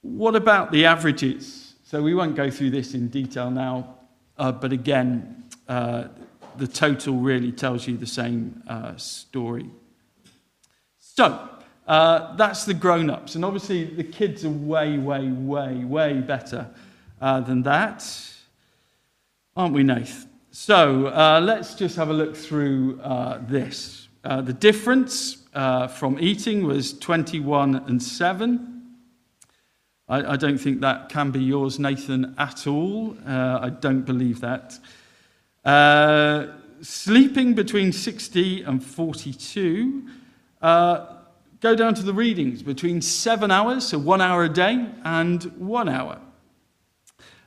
What 0.02 0.36
about 0.36 0.70
the 0.70 0.84
averages? 0.84 1.76
So 1.82 2.02
we 2.02 2.12
won't 2.12 2.36
go 2.36 2.50
through 2.50 2.72
this 2.72 2.92
in 2.92 3.08
detail 3.08 3.50
now, 3.50 3.94
uh, 4.36 4.52
but 4.52 4.74
again, 4.74 5.44
uh, 5.66 6.08
the 6.58 6.66
total 6.66 7.16
really 7.16 7.52
tells 7.52 7.86
you 7.86 7.96
the 7.96 8.06
same 8.06 8.62
uh, 8.68 8.96
story. 8.96 9.70
So, 10.98 11.48
uh, 11.86 12.36
that's 12.36 12.64
the 12.64 12.74
grown 12.74 13.10
ups. 13.10 13.34
And 13.34 13.44
obviously, 13.44 13.84
the 13.84 14.04
kids 14.04 14.44
are 14.44 14.50
way, 14.50 14.96
way, 14.96 15.28
way, 15.28 15.84
way 15.84 16.20
better 16.20 16.70
uh, 17.20 17.40
than 17.40 17.62
that. 17.64 18.08
Aren't 19.56 19.74
we, 19.74 19.82
Nath? 19.82 20.26
So, 20.52 21.06
uh, 21.08 21.40
let's 21.42 21.74
just 21.74 21.96
have 21.96 22.10
a 22.10 22.12
look 22.12 22.36
through 22.36 23.00
uh, 23.02 23.38
this. 23.48 24.08
Uh, 24.22 24.40
the 24.40 24.52
difference 24.52 25.38
from 25.52 26.18
eating 26.20 26.64
was 26.64 26.96
21 26.98 27.74
and 27.74 28.00
7. 28.00 28.82
I, 30.08 30.32
I, 30.32 30.36
don't 30.36 30.58
think 30.58 30.80
that 30.82 31.08
can 31.08 31.30
be 31.30 31.42
yours, 31.42 31.78
Nathan, 31.78 32.34
at 32.38 32.66
all. 32.66 33.16
I 33.26 33.70
don't 33.70 34.02
believe 34.02 34.40
that. 34.40 34.78
Uh, 35.64 36.46
sleeping 36.80 37.54
between 37.54 37.92
60 37.92 38.62
and 38.62 38.84
42. 38.84 40.08
Uh, 40.62 41.06
go 41.60 41.74
down 41.74 41.94
to 41.94 42.02
the 42.02 42.14
readings 42.14 42.62
between 42.62 43.00
seven 43.02 43.50
hours, 43.50 43.88
so 43.88 43.98
one 43.98 44.20
hour 44.20 44.44
a 44.44 44.48
day, 44.48 44.86
and 45.04 45.44
one 45.58 45.88
hour. 45.88 46.18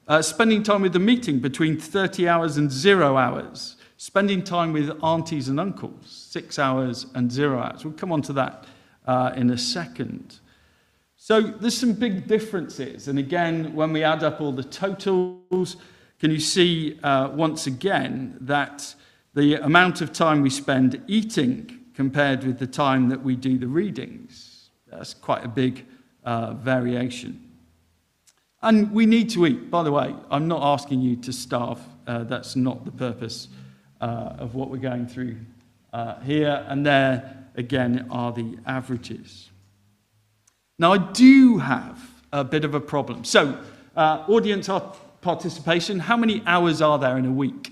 Uh, 0.07 0.21
spending 0.21 0.61
time 0.63 0.81
with 0.81 0.93
the 0.93 0.99
meeting 0.99 1.39
between 1.39 1.79
30 1.79 2.27
hours 2.27 2.57
and 2.57 2.71
zero 2.71 3.17
hours. 3.17 3.77
Spending 3.97 4.43
time 4.43 4.73
with 4.73 4.91
aunties 5.01 5.47
and 5.47 5.59
uncles, 5.59 6.27
six 6.29 6.59
hours 6.59 7.05
and 7.15 7.31
zero 7.31 7.59
hours. 7.59 7.85
We'll 7.85 7.93
come 7.93 8.11
on 8.11 8.21
to 8.23 8.33
that 8.33 8.65
uh, 9.07 9.31
in 9.35 9.49
a 9.49 9.57
second. 9.57 10.39
So 11.15 11.39
there's 11.39 11.77
some 11.77 11.93
big 11.93 12.27
differences. 12.27 13.07
And 13.07 13.17
again, 13.17 13.73
when 13.73 13.93
we 13.93 14.03
add 14.03 14.23
up 14.23 14.41
all 14.41 14.51
the 14.51 14.63
totals, 14.63 15.77
can 16.23 16.31
you 16.31 16.39
see 16.39 16.97
uh, 17.03 17.27
once 17.33 17.67
again 17.67 18.37
that 18.39 18.95
the 19.33 19.55
amount 19.55 19.99
of 19.99 20.13
time 20.13 20.41
we 20.41 20.49
spend 20.49 21.03
eating 21.05 21.81
compared 21.95 22.45
with 22.45 22.59
the 22.59 22.65
time 22.65 23.09
that 23.09 23.21
we 23.21 23.35
do 23.35 23.57
the 23.57 23.67
readings, 23.67 24.69
that's 24.87 25.13
quite 25.13 25.43
a 25.43 25.49
big 25.49 25.85
uh, 26.23 26.53
variation. 26.53 27.51
And 28.61 28.89
we 28.93 29.05
need 29.05 29.31
to 29.31 29.45
eat. 29.45 29.69
By 29.69 29.83
the 29.83 29.91
way, 29.91 30.15
I'm 30.31 30.47
not 30.47 30.63
asking 30.63 31.01
you 31.01 31.17
to 31.17 31.33
starve. 31.33 31.81
Uh, 32.07 32.23
that's 32.23 32.55
not 32.55 32.85
the 32.85 32.91
purpose 32.91 33.49
uh, 33.99 34.35
of 34.37 34.55
what 34.55 34.69
we're 34.69 34.77
going 34.77 35.07
through 35.07 35.35
uh, 35.91 36.21
here. 36.21 36.65
And 36.69 36.85
there, 36.85 37.47
again, 37.55 38.07
are 38.09 38.31
the 38.31 38.57
averages. 38.65 39.49
Now, 40.79 40.93
I 40.93 40.99
do 40.99 41.57
have 41.57 41.99
a 42.31 42.45
bit 42.45 42.63
of 42.63 42.73
a 42.75 42.79
problem. 42.79 43.25
So, 43.25 43.59
uh, 43.97 44.23
audience 44.29 44.69
participation, 45.23 45.99
how 45.99 46.17
many 46.17 46.43
hours 46.45 46.81
are 46.81 46.99
there 46.99 47.17
in 47.17 47.25
a 47.25 47.31
week? 47.31 47.71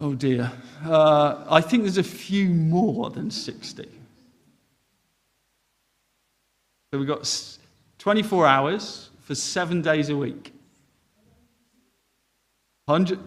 Oh 0.00 0.14
dear. 0.14 0.50
Uh, 0.84 1.44
I 1.50 1.60
think 1.60 1.82
there's 1.82 1.98
a 1.98 2.02
few 2.02 2.48
more 2.48 3.10
than 3.10 3.30
60. 3.30 3.82
So 6.92 6.98
we've 6.98 7.06
got 7.06 7.58
24 7.98 8.46
hours 8.46 9.10
for 9.20 9.34
seven 9.34 9.82
days 9.82 10.08
a 10.08 10.16
week. 10.16 10.52
100, 12.86 13.20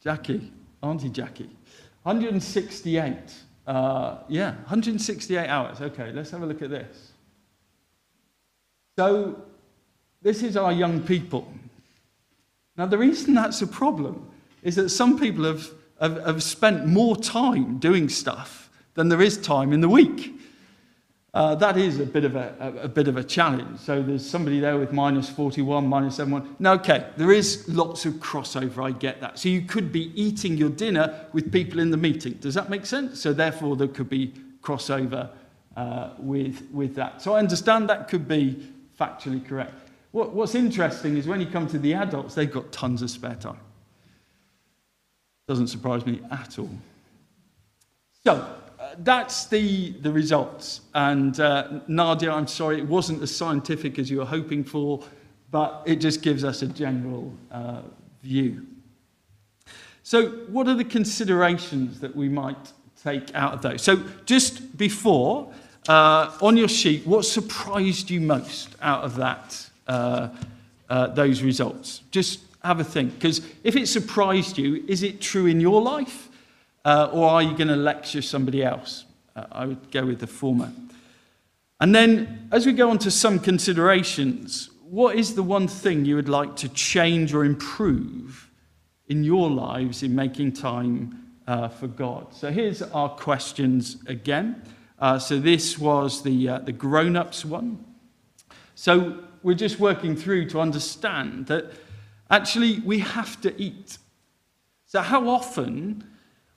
Jackie, 0.00 0.52
Auntie 0.82 1.10
Jackie, 1.10 1.50
168. 2.04 3.14
Uh, 3.66 4.18
yeah, 4.28 4.52
168 4.52 5.46
hours. 5.46 5.80
Okay, 5.82 6.10
let's 6.12 6.30
have 6.30 6.42
a 6.42 6.46
look 6.46 6.62
at 6.62 6.70
this. 6.70 7.12
So, 8.96 9.42
this 10.22 10.42
is 10.42 10.56
our 10.56 10.72
young 10.72 11.02
people. 11.02 11.52
Now, 12.76 12.86
the 12.86 12.98
reason 12.98 13.34
that's 13.34 13.62
a 13.62 13.66
problem 13.66 14.30
is 14.62 14.76
that 14.76 14.88
some 14.90 15.18
people 15.18 15.44
have 15.44 15.70
have, 16.00 16.24
have 16.24 16.42
spent 16.42 16.86
more 16.86 17.16
time 17.16 17.78
doing 17.78 18.08
stuff 18.08 18.70
than 18.94 19.08
there 19.08 19.22
is 19.22 19.38
time 19.38 19.72
in 19.72 19.80
the 19.80 19.88
week. 19.88 20.34
Uh, 21.34 21.54
that 21.54 21.76
is 21.76 22.00
a 22.00 22.06
bit, 22.06 22.24
of 22.24 22.36
a, 22.36 22.54
a, 22.58 22.84
a, 22.84 22.88
bit 22.88 23.06
of 23.06 23.16
a 23.16 23.22
challenge. 23.22 23.78
So 23.78 24.02
there's 24.02 24.28
somebody 24.28 24.60
there 24.60 24.78
with 24.78 24.92
minus 24.92 25.28
41, 25.28 25.86
minus 25.86 26.16
71. 26.16 26.56
Now, 26.58 26.72
okay, 26.74 27.06
there 27.16 27.30
is 27.30 27.68
lots 27.68 28.06
of 28.06 28.14
crossover, 28.14 28.82
I 28.82 28.92
get 28.92 29.20
that. 29.20 29.38
So 29.38 29.48
you 29.48 29.62
could 29.62 29.92
be 29.92 30.10
eating 30.20 30.56
your 30.56 30.70
dinner 30.70 31.26
with 31.32 31.52
people 31.52 31.80
in 31.80 31.90
the 31.90 31.96
meeting. 31.96 32.32
Does 32.34 32.54
that 32.54 32.70
make 32.70 32.86
sense? 32.86 33.20
So 33.20 33.32
therefore, 33.32 33.76
there 33.76 33.88
could 33.88 34.08
be 34.08 34.32
crossover 34.62 35.28
uh, 35.76 36.10
with, 36.18 36.66
with 36.72 36.94
that. 36.94 37.20
So 37.20 37.34
I 37.34 37.40
understand 37.40 37.88
that 37.90 38.08
could 38.08 38.26
be 38.26 38.66
factually 38.98 39.46
correct. 39.46 39.87
What, 40.12 40.32
what's 40.32 40.54
interesting 40.54 41.16
is 41.16 41.26
when 41.26 41.40
you 41.40 41.46
come 41.46 41.66
to 41.68 41.78
the 41.78 41.94
adults, 41.94 42.34
they've 42.34 42.50
got 42.50 42.72
tons 42.72 43.02
of 43.02 43.10
spare 43.10 43.34
time. 43.34 43.60
Doesn't 45.46 45.68
surprise 45.68 46.04
me 46.06 46.20
at 46.30 46.58
all. 46.58 46.70
So, 48.24 48.32
uh, 48.34 48.94
that's 48.98 49.46
the, 49.46 49.92
the 49.92 50.12
results. 50.12 50.82
And 50.94 51.38
uh, 51.40 51.80
Nadia, 51.88 52.32
I'm 52.32 52.46
sorry, 52.46 52.78
it 52.78 52.86
wasn't 52.86 53.22
as 53.22 53.34
scientific 53.34 53.98
as 53.98 54.10
you 54.10 54.18
were 54.18 54.24
hoping 54.24 54.64
for, 54.64 55.02
but 55.50 55.82
it 55.86 55.96
just 55.96 56.22
gives 56.22 56.44
us 56.44 56.62
a 56.62 56.66
general 56.66 57.32
uh, 57.50 57.82
view. 58.22 58.66
So, 60.02 60.30
what 60.48 60.68
are 60.68 60.74
the 60.74 60.84
considerations 60.84 62.00
that 62.00 62.14
we 62.14 62.28
might 62.28 62.72
take 63.02 63.34
out 63.34 63.52
of 63.52 63.62
those? 63.62 63.82
So, 63.82 64.02
just 64.24 64.76
before, 64.76 65.52
uh, 65.88 66.36
on 66.40 66.56
your 66.56 66.68
sheet, 66.68 67.06
what 67.06 67.24
surprised 67.24 68.10
you 68.10 68.20
most 68.20 68.74
out 68.80 69.04
of 69.04 69.16
that, 69.16 69.67
uh, 69.88 70.28
uh, 70.88 71.06
those 71.08 71.42
results? 71.42 72.02
Just 72.10 72.40
have 72.62 72.80
a 72.80 72.84
think. 72.84 73.14
Because 73.14 73.40
if 73.64 73.76
it 73.76 73.88
surprised 73.88 74.58
you, 74.58 74.84
is 74.86 75.02
it 75.02 75.20
true 75.20 75.46
in 75.46 75.60
your 75.60 75.80
life? 75.80 76.28
Uh, 76.84 77.08
or 77.12 77.28
are 77.28 77.42
you 77.42 77.56
going 77.56 77.68
to 77.68 77.76
lecture 77.76 78.22
somebody 78.22 78.62
else? 78.62 79.04
Uh, 79.34 79.44
I 79.50 79.66
would 79.66 79.90
go 79.90 80.06
with 80.06 80.20
the 80.20 80.26
former. 80.26 80.72
And 81.80 81.94
then, 81.94 82.48
as 82.50 82.66
we 82.66 82.72
go 82.72 82.90
on 82.90 82.98
to 82.98 83.10
some 83.10 83.38
considerations, 83.38 84.70
what 84.88 85.16
is 85.16 85.34
the 85.34 85.42
one 85.42 85.68
thing 85.68 86.04
you 86.04 86.16
would 86.16 86.28
like 86.28 86.56
to 86.56 86.68
change 86.70 87.34
or 87.34 87.44
improve 87.44 88.50
in 89.06 89.24
your 89.24 89.50
lives 89.50 90.02
in 90.02 90.14
making 90.14 90.52
time 90.52 91.34
uh, 91.46 91.68
for 91.68 91.86
God? 91.86 92.34
So 92.34 92.50
here's 92.50 92.82
our 92.82 93.08
questions 93.08 93.98
again. 94.06 94.62
So 95.20 95.38
this 95.38 95.78
was 95.78 96.22
the, 96.22 96.58
the 96.64 96.72
grown 96.72 97.16
ups 97.16 97.44
one. 97.44 97.84
So 98.74 99.22
we're 99.42 99.54
just 99.54 99.78
working 99.78 100.16
through 100.16 100.48
to 100.50 100.60
understand 100.60 101.46
that 101.46 101.72
Actually, 102.30 102.80
we 102.80 102.98
have 102.98 103.40
to 103.40 103.60
eat. 103.60 103.98
So, 104.86 105.00
how 105.00 105.28
often, 105.28 106.04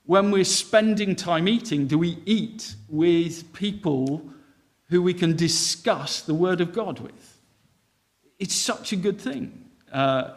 when 0.05 0.31
we're 0.31 0.43
spending 0.43 1.15
time 1.15 1.47
eating, 1.47 1.87
do 1.87 1.97
we 1.97 2.17
eat 2.25 2.75
with 2.89 3.51
people 3.53 4.29
who 4.89 5.01
we 5.01 5.13
can 5.13 5.35
discuss 5.35 6.21
the 6.21 6.33
Word 6.33 6.59
of 6.59 6.73
God 6.73 6.99
with? 6.99 7.37
It's 8.37 8.55
such 8.55 8.91
a 8.91 8.95
good 8.97 9.19
thing. 9.19 9.69
Uh, 9.91 10.31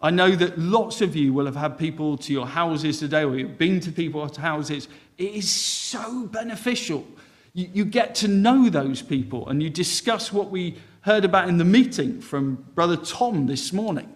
I 0.00 0.10
know 0.10 0.34
that 0.36 0.58
lots 0.58 1.00
of 1.00 1.16
you 1.16 1.32
will 1.32 1.46
have 1.46 1.56
had 1.56 1.76
people 1.76 2.16
to 2.18 2.32
your 2.32 2.46
houses 2.46 2.98
today, 2.98 3.24
or 3.24 3.36
you've 3.36 3.58
been 3.58 3.80
to 3.80 3.92
people's 3.92 4.36
houses. 4.36 4.88
It 5.18 5.34
is 5.34 5.50
so 5.50 6.26
beneficial. 6.26 7.06
You, 7.52 7.68
you 7.74 7.84
get 7.84 8.14
to 8.16 8.28
know 8.28 8.70
those 8.70 9.02
people 9.02 9.48
and 9.48 9.60
you 9.62 9.68
discuss 9.68 10.32
what 10.32 10.50
we 10.50 10.76
heard 11.08 11.24
about 11.24 11.48
in 11.48 11.56
the 11.56 11.64
meeting 11.64 12.20
from 12.20 12.56
Brother 12.74 12.96
Tom 12.96 13.46
this 13.46 13.72
morning 13.72 14.14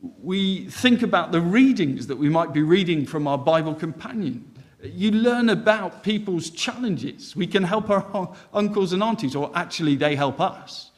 we 0.00 0.66
think 0.66 1.02
about 1.02 1.32
the 1.32 1.40
readings 1.40 2.06
that 2.06 2.16
we 2.16 2.28
might 2.28 2.52
be 2.52 2.62
reading 2.62 3.06
from 3.06 3.26
our 3.26 3.38
Bible 3.38 3.74
companion. 3.74 4.50
You 4.82 5.10
learn 5.10 5.48
about 5.48 6.02
people's 6.02 6.50
challenges. 6.50 7.34
We 7.34 7.46
can 7.46 7.62
help 7.62 7.90
our 7.90 8.34
uncles 8.52 8.92
and 8.92 9.02
aunties, 9.02 9.34
or 9.34 9.50
actually, 9.54 9.96
they 9.96 10.14
help 10.14 10.40
us. 10.40 10.90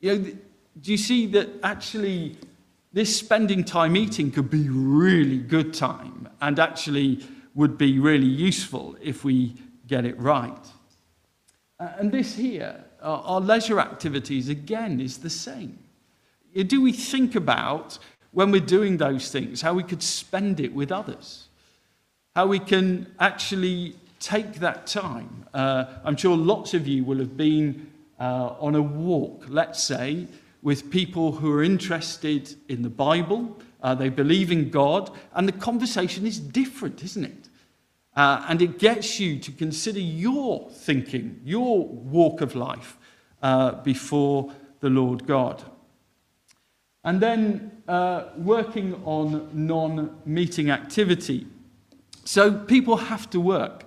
You 0.00 0.18
know, 0.18 0.32
do 0.80 0.90
you 0.90 0.96
see 0.96 1.26
that 1.26 1.48
actually 1.62 2.36
this 2.92 3.16
spending 3.16 3.64
time 3.64 3.96
eating 3.96 4.30
could 4.30 4.50
be 4.50 4.68
really 4.68 5.38
good 5.38 5.74
time 5.74 6.28
and 6.40 6.58
actually 6.58 7.24
would 7.54 7.76
be 7.78 7.98
really 7.98 8.26
useful 8.26 8.96
if 9.00 9.24
we 9.24 9.54
get 9.86 10.04
it 10.04 10.18
right? 10.18 10.66
And 11.78 12.10
this 12.10 12.34
here, 12.34 12.83
our 13.04 13.40
leisure 13.40 13.80
activities, 13.80 14.48
again, 14.48 15.00
is 15.00 15.18
the 15.18 15.30
same. 15.30 15.78
Do 16.66 16.80
we 16.80 16.92
think 16.92 17.34
about 17.34 17.98
when 18.32 18.50
we're 18.50 18.60
doing 18.60 18.96
those 18.96 19.30
things 19.30 19.60
how 19.60 19.74
we 19.74 19.82
could 19.82 20.02
spend 20.02 20.60
it 20.60 20.72
with 20.72 20.90
others? 20.90 21.48
How 22.34 22.46
we 22.46 22.58
can 22.58 23.06
actually 23.20 23.96
take 24.20 24.54
that 24.54 24.86
time? 24.86 25.46
Uh, 25.52 25.84
I'm 26.04 26.16
sure 26.16 26.36
lots 26.36 26.74
of 26.74 26.88
you 26.88 27.04
will 27.04 27.18
have 27.18 27.36
been 27.36 27.90
uh, 28.18 28.54
on 28.58 28.74
a 28.74 28.82
walk, 28.82 29.44
let's 29.48 29.82
say, 29.82 30.26
with 30.62 30.90
people 30.90 31.32
who 31.32 31.52
are 31.52 31.62
interested 31.62 32.54
in 32.68 32.82
the 32.82 32.88
Bible, 32.88 33.56
uh, 33.82 33.94
they 33.94 34.08
believe 34.08 34.50
in 34.50 34.70
God, 34.70 35.10
and 35.34 35.46
the 35.46 35.52
conversation 35.52 36.26
is 36.26 36.40
different, 36.40 37.04
isn't 37.04 37.24
it? 37.24 37.48
Uh, 38.16 38.44
and 38.48 38.62
it 38.62 38.78
gets 38.78 39.18
you 39.18 39.38
to 39.40 39.50
consider 39.50 39.98
your 39.98 40.68
thinking, 40.70 41.40
your 41.44 41.86
walk 41.86 42.40
of 42.40 42.54
life 42.54 42.96
uh, 43.42 43.72
before 43.82 44.52
the 44.80 44.88
Lord 44.88 45.26
God. 45.26 45.62
And 47.02 47.20
then 47.20 47.82
uh, 47.88 48.24
working 48.36 48.94
on 49.04 49.50
non 49.52 50.16
meeting 50.24 50.70
activity. 50.70 51.46
So 52.24 52.52
people 52.52 52.96
have 52.96 53.28
to 53.30 53.40
work. 53.40 53.84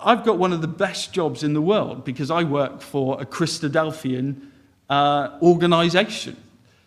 I've 0.00 0.24
got 0.24 0.38
one 0.38 0.52
of 0.52 0.62
the 0.62 0.68
best 0.68 1.12
jobs 1.12 1.42
in 1.42 1.52
the 1.52 1.60
world 1.60 2.04
because 2.04 2.30
I 2.30 2.44
work 2.44 2.80
for 2.80 3.20
a 3.20 3.26
Christadelphian 3.26 4.48
uh, 4.88 5.38
organization. 5.42 6.36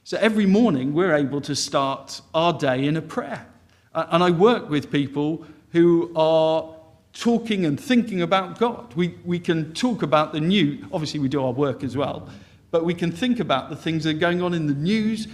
So 0.03 0.17
every 0.17 0.45
morning 0.45 0.93
we're 0.93 1.15
able 1.15 1.41
to 1.41 1.55
start 1.55 2.21
our 2.33 2.53
day 2.53 2.87
in 2.87 2.97
a 2.97 3.01
prayer. 3.01 3.45
Uh, 3.93 4.07
and 4.09 4.23
I 4.23 4.31
work 4.31 4.69
with 4.69 4.91
people 4.91 5.45
who 5.71 6.11
are 6.15 6.75
talking 7.13 7.65
and 7.65 7.79
thinking 7.79 8.21
about 8.21 8.59
God. 8.59 8.93
We, 8.95 9.15
we 9.25 9.39
can 9.39 9.73
talk 9.73 10.01
about 10.01 10.33
the 10.33 10.39
new, 10.39 10.85
obviously, 10.91 11.19
we 11.19 11.27
do 11.27 11.43
our 11.43 11.51
work 11.51 11.83
as 11.83 11.97
well, 11.97 12.29
but 12.71 12.85
we 12.85 12.93
can 12.93 13.11
think 13.11 13.39
about 13.39 13.69
the 13.69 13.75
things 13.75 14.03
that 14.03 14.15
are 14.15 14.19
going 14.19 14.41
on 14.41 14.53
in 14.53 14.67
the 14.67 14.73
news 14.73 15.27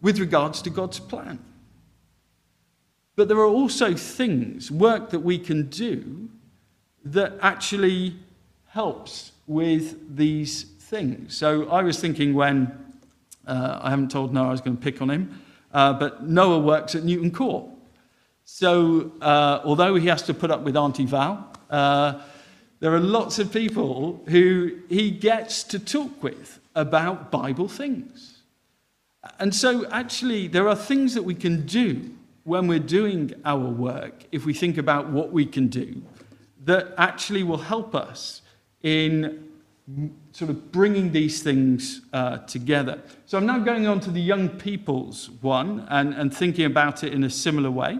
with 0.00 0.18
regards 0.18 0.62
to 0.62 0.70
God's 0.70 0.98
plan. 0.98 1.38
But 3.14 3.28
there 3.28 3.38
are 3.38 3.46
also 3.46 3.94
things, 3.94 4.70
work 4.70 5.10
that 5.10 5.20
we 5.20 5.38
can 5.38 5.68
do 5.68 6.28
that 7.04 7.34
actually 7.40 8.16
helps 8.68 9.32
with 9.46 10.16
these 10.16 10.62
things. 10.62 11.36
So 11.36 11.68
I 11.68 11.82
was 11.82 12.00
thinking 12.00 12.34
when, 12.34 12.94
uh, 13.46 13.80
I 13.82 13.90
haven't 13.90 14.10
told 14.10 14.32
Noah 14.32 14.48
I 14.48 14.50
was 14.50 14.60
going 14.60 14.76
to 14.76 14.82
pick 14.82 15.02
on 15.02 15.10
him, 15.10 15.42
uh, 15.72 15.92
but 15.92 16.26
Noah 16.26 16.58
works 16.58 16.94
at 16.94 17.04
Newton 17.04 17.30
Court. 17.30 17.66
So 18.54 19.12
uh, 19.22 19.60
although 19.64 19.94
he 19.94 20.08
has 20.08 20.22
to 20.24 20.34
put 20.34 20.50
up 20.50 20.60
with 20.62 20.76
Auntie 20.76 21.06
Val, 21.06 21.52
Uh, 21.72 22.20
there 22.80 22.92
are 22.92 23.00
lots 23.00 23.38
of 23.38 23.50
people 23.50 24.22
who 24.26 24.72
he 24.88 25.10
gets 25.10 25.64
to 25.64 25.78
talk 25.78 26.22
with 26.22 26.60
about 26.74 27.30
Bible 27.30 27.68
things. 27.68 28.42
And 29.38 29.54
so, 29.54 29.86
actually, 29.90 30.48
there 30.48 30.68
are 30.68 30.76
things 30.76 31.14
that 31.14 31.22
we 31.22 31.34
can 31.34 31.64
do 31.64 32.10
when 32.44 32.66
we're 32.66 32.88
doing 33.00 33.32
our 33.44 33.70
work, 33.70 34.24
if 34.32 34.44
we 34.44 34.52
think 34.52 34.78
about 34.78 35.08
what 35.08 35.32
we 35.32 35.46
can 35.46 35.68
do, 35.68 36.02
that 36.66 36.92
actually 36.98 37.44
will 37.44 37.62
help 37.62 37.94
us 37.94 38.42
in 38.82 39.48
sort 40.32 40.50
of 40.50 40.72
bringing 40.72 41.12
these 41.12 41.42
things 41.42 42.02
uh, 42.12 42.38
together. 42.38 43.00
So 43.26 43.38
I'm 43.38 43.46
now 43.46 43.60
going 43.60 43.86
on 43.86 44.00
to 44.00 44.10
the 44.10 44.20
young 44.20 44.48
people's 44.48 45.30
one 45.40 45.86
and, 45.88 46.14
and 46.14 46.36
thinking 46.36 46.66
about 46.66 47.04
it 47.04 47.12
in 47.12 47.24
a 47.24 47.30
similar 47.30 47.70
way. 47.70 47.98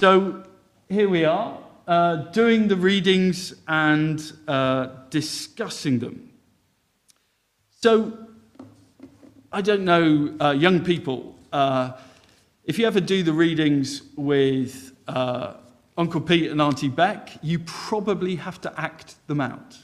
So 0.00 0.44
here 0.88 1.08
we 1.08 1.24
are, 1.24 1.58
uh, 1.88 2.30
doing 2.30 2.68
the 2.68 2.76
readings 2.76 3.52
and 3.66 4.32
uh, 4.46 4.90
discussing 5.10 5.98
them. 5.98 6.30
So 7.80 8.16
I 9.50 9.60
don't 9.60 9.84
know, 9.84 10.36
uh, 10.40 10.52
young 10.52 10.84
people, 10.84 11.34
uh, 11.52 11.94
if 12.62 12.78
you 12.78 12.86
ever 12.86 13.00
do 13.00 13.24
the 13.24 13.32
readings 13.32 14.02
with 14.14 14.94
uh, 15.08 15.54
Uncle 15.96 16.20
Pete 16.20 16.52
and 16.52 16.62
Auntie 16.62 16.86
Beck, 16.86 17.30
you 17.42 17.58
probably 17.58 18.36
have 18.36 18.60
to 18.60 18.80
act 18.80 19.16
them 19.26 19.40
out. 19.40 19.76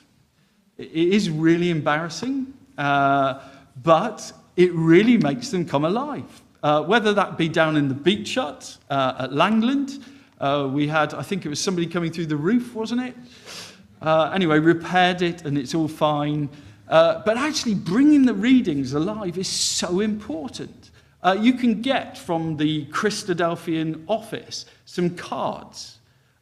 It 0.78 0.92
is 0.92 1.28
really 1.28 1.70
embarrassing, 1.70 2.54
uh, 2.78 3.40
but 3.82 4.32
it 4.54 4.72
really 4.74 5.18
makes 5.18 5.50
them 5.50 5.64
come 5.64 5.84
alive. 5.84 6.43
Uh, 6.64 6.82
whether 6.82 7.14
that 7.14 7.38
be 7.38 7.48
down 7.48 7.76
in 7.76 7.86
the 7.86 7.94
beach 7.94 8.34
hut 8.34 8.76
uh, 8.90 9.14
at 9.20 9.32
Langland, 9.32 10.02
uh, 10.40 10.68
we 10.68 10.88
had, 10.88 11.14
I 11.14 11.22
think 11.22 11.46
it 11.46 11.48
was 11.48 11.60
somebody 11.60 11.86
coming 11.86 12.10
through 12.10 12.26
the 12.26 12.36
roof, 12.36 12.74
wasn't 12.74 13.02
it? 13.02 13.14
Uh, 14.02 14.32
anyway, 14.34 14.58
repaired 14.58 15.22
it 15.22 15.44
and 15.44 15.56
it's 15.56 15.76
all 15.76 15.86
fine. 15.86 16.48
Uh, 16.88 17.22
but 17.24 17.36
actually, 17.36 17.74
bringing 17.74 18.26
the 18.26 18.34
readings 18.34 18.94
alive 18.94 19.38
is 19.38 19.46
so 19.46 20.00
important. 20.00 20.90
you 21.38 21.52
can 21.52 21.80
get 21.82 22.18
from 22.18 22.56
the 22.56 22.86
Christadelphian 22.86 24.02
office 24.08 24.66
some 24.84 25.10
cards 25.10 25.94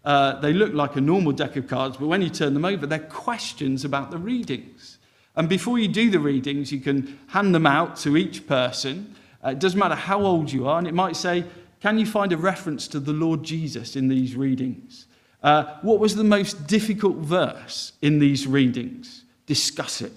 uh, 0.04 0.40
they 0.40 0.52
look 0.52 0.72
like 0.72 0.96
a 0.96 1.00
normal 1.00 1.32
deck 1.32 1.56
of 1.56 1.68
cards, 1.68 1.96
but 1.96 2.06
when 2.06 2.22
you 2.22 2.28
turn 2.28 2.54
them 2.54 2.64
over, 2.64 2.86
they're 2.86 2.98
questions 2.98 3.84
about 3.84 4.10
the 4.10 4.18
readings. 4.18 4.98
And 5.36 5.48
before 5.48 5.78
you 5.78 5.88
do 5.88 6.10
the 6.10 6.18
readings, 6.18 6.72
you 6.72 6.80
can 6.80 7.18
hand 7.28 7.54
them 7.54 7.66
out 7.66 7.96
to 7.98 8.16
each 8.16 8.46
person. 8.46 9.14
Uh, 9.44 9.50
it 9.50 9.58
doesn't 9.58 9.78
matter 9.78 9.94
how 9.94 10.20
old 10.20 10.52
you 10.52 10.68
are, 10.68 10.78
and 10.78 10.86
it 10.86 10.94
might 10.94 11.16
say, 11.16 11.44
Can 11.80 11.98
you 11.98 12.06
find 12.06 12.32
a 12.32 12.36
reference 12.36 12.88
to 12.88 13.00
the 13.00 13.12
Lord 13.12 13.42
Jesus 13.42 13.96
in 13.96 14.08
these 14.08 14.36
readings? 14.36 15.06
Uh, 15.42 15.76
what 15.82 15.98
was 15.98 16.14
the 16.14 16.24
most 16.24 16.66
difficult 16.66 17.16
verse 17.16 17.92
in 18.02 18.18
these 18.18 18.46
readings? 18.46 19.24
Discuss 19.46 20.00
it. 20.00 20.12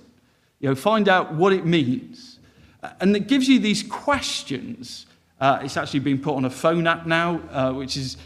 You 0.60 0.70
know, 0.70 0.76
find 0.76 1.10
out 1.10 1.34
what 1.34 1.52
it 1.52 1.66
means. 1.66 2.40
Uh, 2.84 2.92
and 3.02 3.16
it 3.16 3.28
gives 3.28 3.48
you 3.48 3.60
these 3.60 3.82
questions. 3.82 5.08
Uh, 5.42 5.60
it's 5.64 5.78
actually 5.78 6.02
been 6.02 6.20
put 6.20 6.36
on 6.36 6.46
a 6.46 6.50
phone 6.50 6.86
app 6.86 7.06
now, 7.08 7.42
uh, 7.52 7.74
which 7.74 7.98
is 7.98 8.18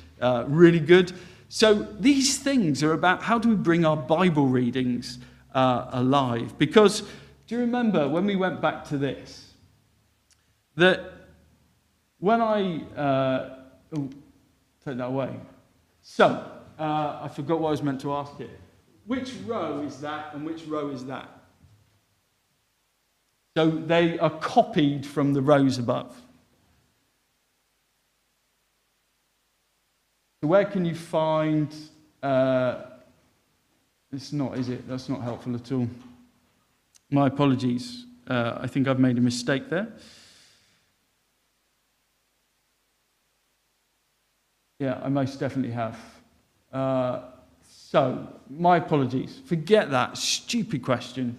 really 0.47 0.79
good. 0.79 1.13
So 1.47 1.73
these 1.99 2.37
things 2.37 2.83
are 2.83 2.93
about 2.93 3.23
how 3.23 3.39
do 3.39 3.49
we 3.49 3.55
bring 3.55 3.83
our 3.83 3.97
Bible 3.97 4.45
readings 4.45 5.17
uh, 5.55 5.87
alive? 5.91 6.57
Because 6.59 7.01
do 7.47 7.55
you 7.55 7.61
remember 7.61 8.07
when 8.07 8.25
we 8.25 8.35
went 8.35 8.61
back 8.61 8.85
to 8.89 8.97
this? 8.97 9.48
That 10.79 11.11
when 12.19 12.41
I. 12.41 12.81
Uh, 12.95 13.55
oh, 13.97 14.09
take 14.85 14.95
that 14.97 15.07
away. 15.07 15.35
So, 16.01 16.25
uh, 16.79 17.19
I 17.21 17.27
forgot 17.27 17.59
what 17.59 17.67
I 17.67 17.71
was 17.71 17.83
meant 17.83 17.99
to 18.01 18.13
ask 18.13 18.37
here. 18.37 18.57
Which 19.05 19.33
row 19.45 19.81
is 19.81 19.99
that 19.99 20.33
and 20.33 20.45
which 20.45 20.63
row 20.67 20.89
is 20.89 21.05
that? 21.05 21.27
So 23.57 23.69
they 23.69 24.17
are 24.19 24.29
copied 24.29 25.05
from 25.05 25.33
the 25.33 25.41
rows 25.41 25.79
above. 25.79 26.15
So, 30.41 30.47
where 30.47 30.63
can 30.63 30.85
you 30.85 30.95
find. 30.95 31.75
Uh, 32.23 32.83
it's 34.13 34.31
not, 34.31 34.57
is 34.57 34.69
it? 34.69 34.87
That's 34.87 35.09
not 35.09 35.21
helpful 35.21 35.55
at 35.55 35.69
all. 35.73 35.89
My 37.11 37.27
apologies. 37.27 38.05
Uh, 38.25 38.59
I 38.61 38.67
think 38.67 38.87
I've 38.87 38.99
made 38.99 39.17
a 39.17 39.21
mistake 39.21 39.69
there. 39.69 39.91
Yeah, 44.79 44.97
I 45.03 45.09
most 45.09 45.41
definitely 45.41 45.73
have. 45.73 45.99
Uh, 46.71 47.23
so, 47.69 48.27
my 48.49 48.77
apologies. 48.77 49.41
Forget 49.45 49.91
that 49.91 50.17
stupid 50.17 50.83
question. 50.83 51.37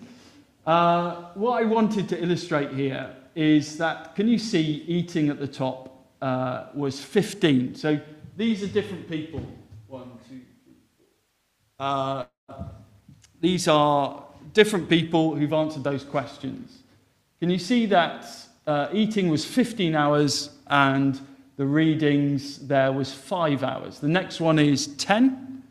Uh, 0.66 1.31
what 1.33 1.62
I 1.62 1.64
wanted 1.64 2.07
to 2.11 2.22
illustrate 2.22 2.72
here 2.72 3.16
is 3.35 3.79
that, 3.79 4.14
can 4.14 4.29
you 4.29 4.38
see 4.38 4.85
eating 4.87 5.31
at 5.31 5.38
the 5.38 5.46
top 5.46 6.05
uh, 6.20 6.66
was 6.74 7.00
15? 7.03 7.76
So, 7.76 7.98
these 8.37 8.62
are 8.62 8.66
different 8.66 9.09
people. 9.09 9.40
One, 9.87 10.11
two, 10.29 10.40
three. 10.64 10.74
Uh, 11.79 12.24
these 13.40 13.68
are 13.68 14.22
different 14.53 14.87
people 14.87 15.35
who've 15.35 15.53
answered 15.55 15.83
those 15.83 16.05
questions. 16.05 16.83
Can 17.40 17.48
you 17.48 17.59
see 17.59 17.87
that 17.87 18.26
uh, 18.66 18.88
eating 18.92 19.31
was 19.31 19.46
15 19.46 19.94
hours 19.94 20.50
and 20.66 21.18
the 21.61 21.66
readings 21.66 22.57
there 22.68 22.90
was 22.90 23.12
five 23.12 23.62
hours? 23.62 23.99
The 23.99 24.09
next 24.09 24.40
one 24.40 24.59
is 24.59 24.87
10, 24.96 25.62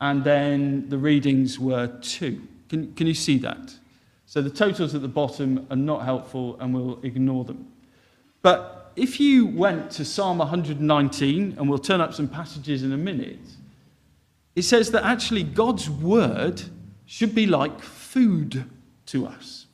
and 0.00 0.24
then 0.24 0.88
the 0.88 0.98
readings 0.98 1.56
were 1.56 1.86
two. 2.00 2.42
Can, 2.68 2.92
can 2.94 3.06
you 3.06 3.14
see 3.14 3.38
that? 3.38 3.72
So 4.26 4.42
the 4.42 4.50
totals 4.50 4.96
at 4.96 5.02
the 5.02 5.08
bottom 5.08 5.64
are 5.70 5.76
not 5.76 6.04
helpful 6.04 6.56
and 6.58 6.74
we'll 6.74 6.98
ignore 7.04 7.44
them. 7.44 7.68
But 8.42 8.90
if 8.96 9.20
you 9.20 9.46
went 9.46 9.92
to 9.92 10.04
Psalm 10.04 10.38
119, 10.38 11.54
and 11.56 11.68
we'll 11.68 11.78
turn 11.78 12.00
up 12.00 12.12
some 12.12 12.26
passages 12.26 12.82
in 12.82 12.92
a 12.92 12.96
minute, 12.96 13.38
it 14.56 14.62
says 14.62 14.90
that 14.90 15.04
actually 15.04 15.44
God's 15.44 15.88
word 15.88 16.60
should 17.04 17.36
be 17.36 17.46
like 17.46 17.80
food 17.80 18.64
to 19.06 19.28
us. 19.28 19.66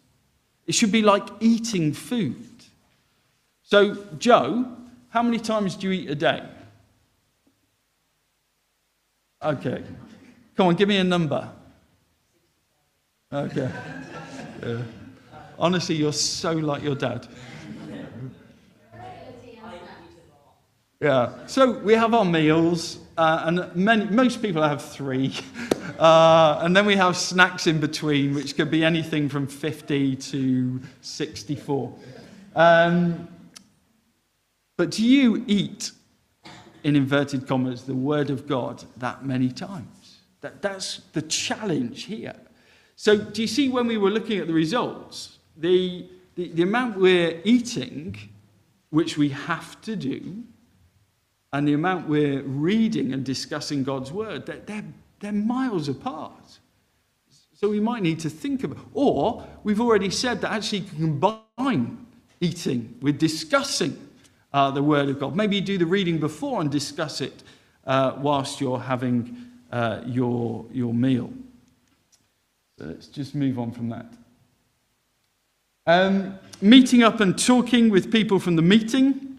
It 0.66 0.74
should 0.74 0.92
be 0.92 1.00
like 1.00 1.26
eating 1.40 1.94
food. 1.94 2.44
So, 3.62 3.94
Joe, 4.18 4.76
how 5.12 5.22
many 5.22 5.38
times 5.38 5.76
do 5.76 5.88
you 5.88 5.92
eat 5.92 6.10
a 6.10 6.14
day? 6.14 6.42
Okay. 9.42 9.84
Come 10.56 10.68
on, 10.68 10.74
give 10.74 10.88
me 10.88 10.96
a 10.96 11.04
number. 11.04 11.50
Okay. 13.30 13.70
Yeah. 14.64 14.82
Honestly, 15.58 15.96
you're 15.96 16.14
so 16.14 16.52
like 16.52 16.82
your 16.82 16.94
dad. 16.94 17.28
Yeah. 20.98 21.46
So 21.46 21.78
we 21.80 21.92
have 21.92 22.14
our 22.14 22.24
meals, 22.24 22.98
uh, 23.18 23.42
and 23.44 23.76
many, 23.76 24.06
most 24.06 24.40
people 24.40 24.62
have 24.62 24.82
three. 24.82 25.34
Uh, 25.98 26.58
and 26.62 26.74
then 26.74 26.84
we 26.84 26.96
have 26.96 27.16
snacks 27.16 27.68
in 27.68 27.78
between, 27.78 28.34
which 28.34 28.56
could 28.56 28.70
be 28.70 28.82
anything 28.82 29.28
from 29.28 29.46
50 29.46 30.16
to 30.16 30.80
64. 31.00 31.94
Um, 32.56 33.28
but 34.82 34.90
do 34.90 35.06
you 35.06 35.44
eat, 35.46 35.92
in 36.82 36.96
inverted 36.96 37.46
commas, 37.46 37.84
the 37.84 37.94
Word 37.94 38.30
of 38.30 38.48
God 38.48 38.82
that 38.96 39.24
many 39.24 39.48
times? 39.48 40.18
That, 40.40 40.60
that's 40.60 41.02
the 41.12 41.22
challenge 41.22 42.02
here. 42.02 42.34
So, 42.96 43.16
do 43.16 43.42
you 43.42 43.46
see 43.46 43.68
when 43.68 43.86
we 43.86 43.96
were 43.96 44.10
looking 44.10 44.40
at 44.40 44.48
the 44.48 44.52
results, 44.52 45.38
the, 45.56 46.08
the, 46.34 46.48
the 46.48 46.64
amount 46.64 46.98
we're 46.98 47.40
eating, 47.44 48.16
which 48.90 49.16
we 49.16 49.28
have 49.28 49.80
to 49.82 49.94
do, 49.94 50.42
and 51.52 51.68
the 51.68 51.74
amount 51.74 52.08
we're 52.08 52.42
reading 52.42 53.12
and 53.12 53.24
discussing 53.24 53.84
God's 53.84 54.10
word, 54.10 54.46
they're, 54.46 54.82
they're, 55.20 55.32
miles 55.32 55.88
apart. 55.88 56.58
So 57.54 57.68
we 57.68 57.78
might 57.78 58.02
need 58.02 58.18
to 58.18 58.28
think 58.28 58.64
about, 58.64 58.78
or 58.94 59.46
we've 59.62 59.80
already 59.80 60.10
said 60.10 60.40
that 60.40 60.50
actually 60.50 60.80
combine 60.80 62.04
eating 62.40 62.98
with 63.00 63.20
discussing 63.20 64.08
uh, 64.52 64.70
the 64.70 64.82
Word 64.82 65.08
of 65.08 65.18
God. 65.18 65.34
Maybe 65.34 65.60
do 65.60 65.78
the 65.78 65.86
reading 65.86 66.18
before 66.18 66.60
and 66.60 66.70
discuss 66.70 67.20
it 67.20 67.42
uh, 67.86 68.14
whilst 68.18 68.60
you're 68.60 68.80
having 68.80 69.36
uh, 69.70 70.02
your, 70.06 70.66
your 70.72 70.92
meal. 70.92 71.32
So 72.78 72.86
let's 72.86 73.06
just 73.06 73.34
move 73.34 73.58
on 73.58 73.72
from 73.72 73.88
that. 73.90 74.06
Um, 75.86 76.38
meeting 76.60 77.02
up 77.02 77.20
and 77.20 77.38
talking 77.38 77.90
with 77.90 78.12
people 78.12 78.38
from 78.38 78.56
the 78.56 78.62
meeting. 78.62 79.38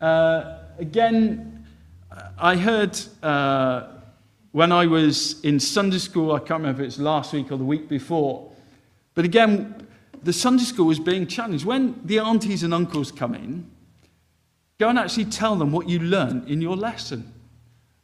Uh, 0.00 0.58
again, 0.78 1.66
I 2.38 2.56
heard 2.56 2.98
uh, 3.22 3.88
when 4.52 4.72
I 4.72 4.86
was 4.86 5.40
in 5.44 5.60
Sunday 5.60 5.98
school, 5.98 6.32
I 6.32 6.38
can't 6.38 6.60
remember 6.60 6.82
if 6.82 6.88
it's 6.88 6.98
last 6.98 7.32
week 7.32 7.52
or 7.52 7.56
the 7.56 7.64
week 7.64 7.88
before, 7.88 8.50
but 9.14 9.24
again, 9.24 9.86
the 10.22 10.32
Sunday 10.32 10.64
school 10.64 10.86
was 10.86 10.98
being 10.98 11.26
challenged. 11.26 11.64
When 11.64 12.00
the 12.04 12.18
aunties 12.18 12.62
and 12.62 12.74
uncles 12.74 13.12
come 13.12 13.34
in, 13.34 13.70
go 14.78 14.88
and 14.88 14.98
actually 14.98 15.24
tell 15.24 15.56
them 15.56 15.72
what 15.72 15.88
you 15.88 15.98
learned 15.98 16.48
in 16.48 16.60
your 16.60 16.76
lesson. 16.76 17.32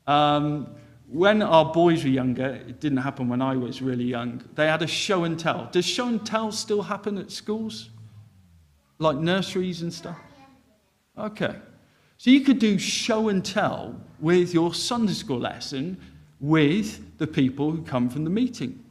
Um, 0.07 0.75
when 1.07 1.43
our 1.43 1.73
boys 1.73 2.03
were 2.03 2.11
younger, 2.11 2.47
it 2.47 2.81
didn't 2.81 2.99
happen 2.99 3.29
when 3.29 3.41
I 3.41 3.57
was 3.57 3.81
really 3.81 4.05
young, 4.05 4.43
they 4.55 4.67
had 4.67 4.83
a 4.83 4.87
show 4.87 5.25
and 5.25 5.39
tell. 5.39 5.69
Does 5.71 5.85
show 5.85 6.09
and 6.09 6.25
tell 6.27 6.51
still 6.51 6.83
happen 6.83 7.19
at 7.19 7.31
schools? 7.31 7.91
Like 8.99 9.17
nurseries 9.19 9.83
and 9.83 9.93
stuff? 9.93 10.19
Okay. 11.17 11.55
So 12.17 12.31
you 12.31 12.41
could 12.41 12.59
do 12.59 12.79
show 12.79 13.29
and 13.29 13.45
tell 13.45 14.01
with 14.19 14.53
your 14.53 14.75
Sunday 14.75 15.13
school 15.13 15.39
lesson 15.39 16.01
with 16.41 17.19
the 17.19 17.27
people 17.27 17.71
who 17.71 17.83
come 17.83 18.09
from 18.09 18.25
the 18.25 18.31
meeting. 18.31 18.85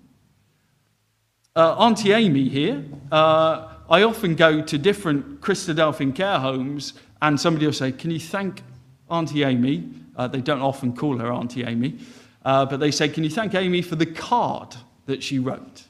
Uh, 1.55 1.75
Auntie 1.77 2.13
Amy 2.13 2.47
here, 2.47 2.83
uh, 3.11 3.67
I 3.89 4.03
often 4.03 4.35
go 4.35 4.61
to 4.61 4.77
different 4.77 5.41
Christadelphian 5.41 6.15
care 6.15 6.39
homes 6.39 6.93
and 7.23 7.39
somebody 7.39 7.65
will 7.65 7.73
say, 7.73 7.91
Can 7.91 8.11
you 8.11 8.19
thank 8.19 8.61
Auntie 9.09 9.43
Amy? 9.43 9.89
Uh, 10.15 10.27
they 10.27 10.41
don't 10.41 10.61
often 10.61 10.95
call 10.95 11.17
her 11.17 11.31
Auntie 11.31 11.63
Amy, 11.63 11.97
uh, 12.45 12.65
but 12.65 12.79
they 12.79 12.91
say, 12.91 13.07
Can 13.07 13.23
you 13.23 13.29
thank 13.29 13.55
Amy 13.55 13.81
for 13.81 13.95
the 13.95 14.05
card 14.05 14.75
that 15.05 15.23
she 15.23 15.39
wrote? 15.39 15.83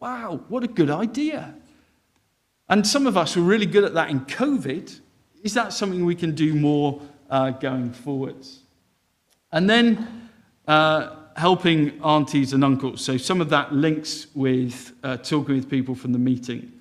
Wow, 0.00 0.40
what 0.48 0.64
a 0.64 0.66
good 0.66 0.90
idea. 0.90 1.54
And 2.70 2.86
some 2.86 3.06
of 3.06 3.16
us 3.16 3.36
were 3.36 3.42
really 3.42 3.66
good 3.66 3.84
at 3.84 3.94
that 3.94 4.10
in 4.10 4.20
COVID. 4.20 4.98
Is 5.42 5.54
that 5.54 5.72
something 5.74 6.04
we 6.04 6.14
can 6.14 6.34
do 6.34 6.54
more 6.54 7.02
uh, 7.28 7.50
going 7.50 7.92
forwards? 7.92 8.60
And 9.52 9.68
then 9.68 10.30
uh, 10.66 11.16
helping 11.36 12.00
aunties 12.02 12.54
and 12.54 12.64
uncles. 12.64 13.02
So 13.02 13.18
some 13.18 13.42
of 13.42 13.50
that 13.50 13.74
links 13.74 14.28
with 14.34 14.92
uh, 15.02 15.18
talking 15.18 15.56
with 15.56 15.68
people 15.68 15.94
from 15.94 16.12
the 16.12 16.18
meeting. 16.18 16.72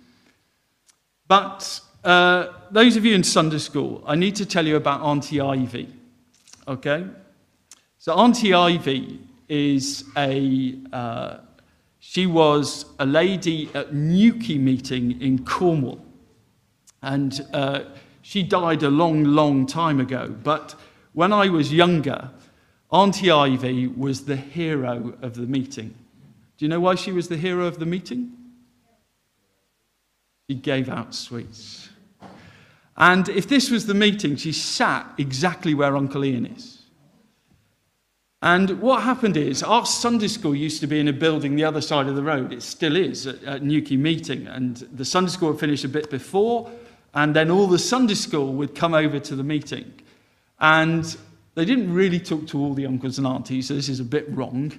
But 1.28 1.82
uh, 2.04 2.48
those 2.72 2.96
of 2.96 3.06
you 3.06 3.14
in 3.16 3.24
Sunday 3.24 3.58
school, 3.58 4.04
I 4.06 4.16
need 4.16 4.36
to 4.38 4.46
tell 4.46 4.66
you 4.66 4.76
about 4.76 5.02
Auntie 5.02 5.42
Ivy. 5.42 5.88
Okay? 6.68 7.06
So 7.98 8.14
Auntie 8.14 8.54
Ivy 8.54 9.20
is 9.50 10.06
a, 10.16 10.76
uh, 10.94 11.38
she 12.00 12.26
was 12.26 12.86
a 13.00 13.06
lady 13.06 13.70
at 13.74 13.94
Newquay 13.94 14.58
meeting 14.58 15.22
in 15.22 15.44
Cornwall. 15.44 16.06
And 17.02 17.46
uh, 17.54 17.82
she 18.22 18.44
died 18.44 18.84
a 18.84 18.90
long, 18.90 19.24
long 19.24 19.66
time 19.66 20.00
ago. 20.00 20.36
But 20.44 20.76
when 21.14 21.34
I 21.34 21.50
was 21.50 21.74
younger, 21.74 22.30
Auntie 22.92 23.32
Ivy 23.32 23.88
was 23.88 24.26
the 24.26 24.36
hero 24.36 25.14
of 25.22 25.36
the 25.36 25.48
meeting. 25.48 25.96
Do 26.58 26.66
you 26.66 26.70
know 26.70 26.80
why 26.80 26.96
she 26.96 27.12
was 27.12 27.28
the 27.28 27.38
hero 27.38 27.66
of 27.66 27.80
the 27.80 27.86
meeting? 27.86 28.32
She 30.50 30.56
gave 30.56 30.90
out 30.90 31.14
sweets. 31.14 31.89
And 33.00 33.30
if 33.30 33.48
this 33.48 33.72
was 33.72 33.86
the 33.86 33.94
meeting, 33.94 34.36
she 34.36 34.52
sat 34.52 35.10
exactly 35.18 35.74
where 35.74 35.96
Uncle 35.96 36.26
Ian 36.26 36.46
is. 36.46 36.84
And 38.42 38.82
what 38.82 39.04
happened 39.04 39.36
is, 39.36 39.64
our 39.64 39.86
Sunday 39.86 40.28
school 40.28 40.56
used 40.56 40.82
to 40.82 40.88
be 40.88 41.00
in 41.00 41.08
a 41.08 41.14
building 41.14 41.56
the 41.56 41.64
other 41.64 41.82
side 41.82 42.08
of 42.08 42.16
the 42.16 42.24
road. 42.24 42.54
It 42.54 42.62
still 42.62 42.96
is 42.96 43.28
at, 43.28 43.44
at 43.44 43.64
Newquay 43.64 43.98
Meeting. 43.98 44.48
And 44.48 44.78
the 44.94 45.06
Sunday 45.06 45.32
school 45.32 45.52
would 45.52 45.60
finish 45.60 45.84
a 45.84 45.90
bit 45.90 46.10
before, 46.10 46.70
and 47.14 47.36
then 47.36 47.50
all 47.50 47.68
the 47.68 47.80
Sunday 47.80 48.16
school 48.16 48.54
would 48.54 48.76
come 48.76 48.94
over 48.94 49.20
to 49.20 49.36
the 49.36 49.44
meeting. 49.44 49.94
And 50.60 51.18
they 51.56 51.66
didn't 51.66 51.94
really 51.94 52.20
talk 52.20 52.48
to 52.48 52.60
all 52.60 52.74
the 52.74 52.86
uncles 52.86 53.18
and 53.18 53.28
aunties, 53.28 53.68
so 53.68 53.76
this 53.76 53.90
is 53.90 54.00
a 54.00 54.06
bit 54.06 54.30
wrong. 54.30 54.74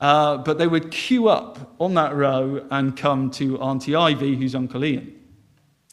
Uh, 0.00 0.38
but 0.38 0.58
they 0.58 0.66
would 0.66 0.90
queue 0.90 1.28
up 1.28 1.74
on 1.78 1.94
that 1.94 2.14
row 2.14 2.66
and 2.70 2.96
come 2.96 3.30
to 3.32 3.60
Auntie 3.60 3.94
Ivy, 3.94 4.36
who's 4.36 4.54
Uncle 4.54 4.84
Ian. 4.84 5.21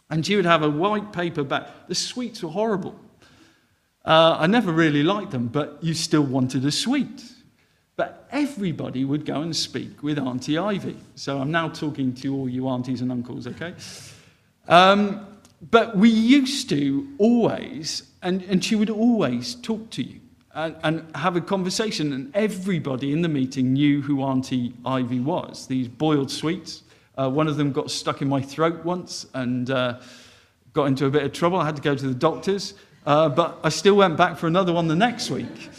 And 0.10 0.26
she 0.26 0.36
would 0.36 0.46
have 0.46 0.64
a 0.64 0.70
white 0.70 1.14
paper 1.14 1.44
bag. 1.44 1.66
The 1.88 1.96
sweets 1.96 2.42
were 2.42 2.50
horrible. 2.50 3.00
Uh, 4.06 4.38
I 4.40 4.48
never 4.48 4.72
really 4.72 5.04
liked 5.04 5.32
them, 5.32 5.48
but 5.48 5.78
you 5.82 5.94
still 5.94 6.24
wanted 6.24 6.66
a 6.66 6.72
sweet. 6.72 7.24
But 7.96 8.28
everybody 8.32 9.06
would 9.06 9.26
go 9.26 9.42
and 9.42 9.56
speak 9.56 10.02
with 10.02 10.18
Auntie 10.18 10.58
Ivy. 10.58 10.98
So 11.16 11.40
I'm 11.40 11.52
now 11.52 11.68
talking 11.70 12.14
to 12.16 12.34
all 12.34 12.50
you 12.50 12.68
aunties 12.68 13.02
and 13.02 13.12
uncles, 13.12 13.46
okay? 13.46 13.74
Um, 14.68 15.28
but 15.70 15.98
we 15.98 16.10
used 16.10 16.70
to 16.70 17.08
always, 17.18 18.04
and, 18.24 18.42
and 18.44 18.64
she 18.64 18.76
would 18.76 18.90
always 18.90 19.56
talk 19.56 19.90
to 19.92 20.04
you 20.04 20.22
and, 20.56 20.76
and 20.84 21.16
have 21.16 21.36
a 21.36 21.42
conversation. 21.42 22.14
And 22.14 22.34
everybody 22.34 23.12
in 23.12 23.22
the 23.22 23.28
meeting 23.28 23.74
knew 23.74 24.02
who 24.02 24.22
Auntie 24.22 24.74
Ivy 24.86 25.20
was. 25.20 25.68
These 25.68 25.90
boiled 25.90 26.32
sweets. 26.32 26.84
Uh, 27.18 27.30
one 27.30 27.48
of 27.48 27.58
them 27.58 27.72
got 27.72 27.92
stuck 27.92 28.22
in 28.22 28.30
my 28.30 28.42
throat 28.42 28.86
once 28.86 29.26
and 29.34 29.70
uh, 29.70 30.00
got 30.74 30.86
into 30.86 31.06
a 31.06 31.10
bit 31.10 31.24
of 31.24 31.34
trouble. 31.34 31.58
I 31.58 31.66
had 31.66 31.76
to 31.76 31.82
go 31.82 31.96
to 31.96 32.08
the 32.08 32.14
doctors. 32.14 32.74
Uh, 33.06 33.30
but 33.30 33.60
I 33.64 33.70
still 33.70 33.96
went 33.96 34.18
back 34.18 34.38
for 34.38 34.48
another 34.48 34.74
one 34.74 34.88
the 34.88 34.96
next 34.96 35.30
week. 35.30 35.70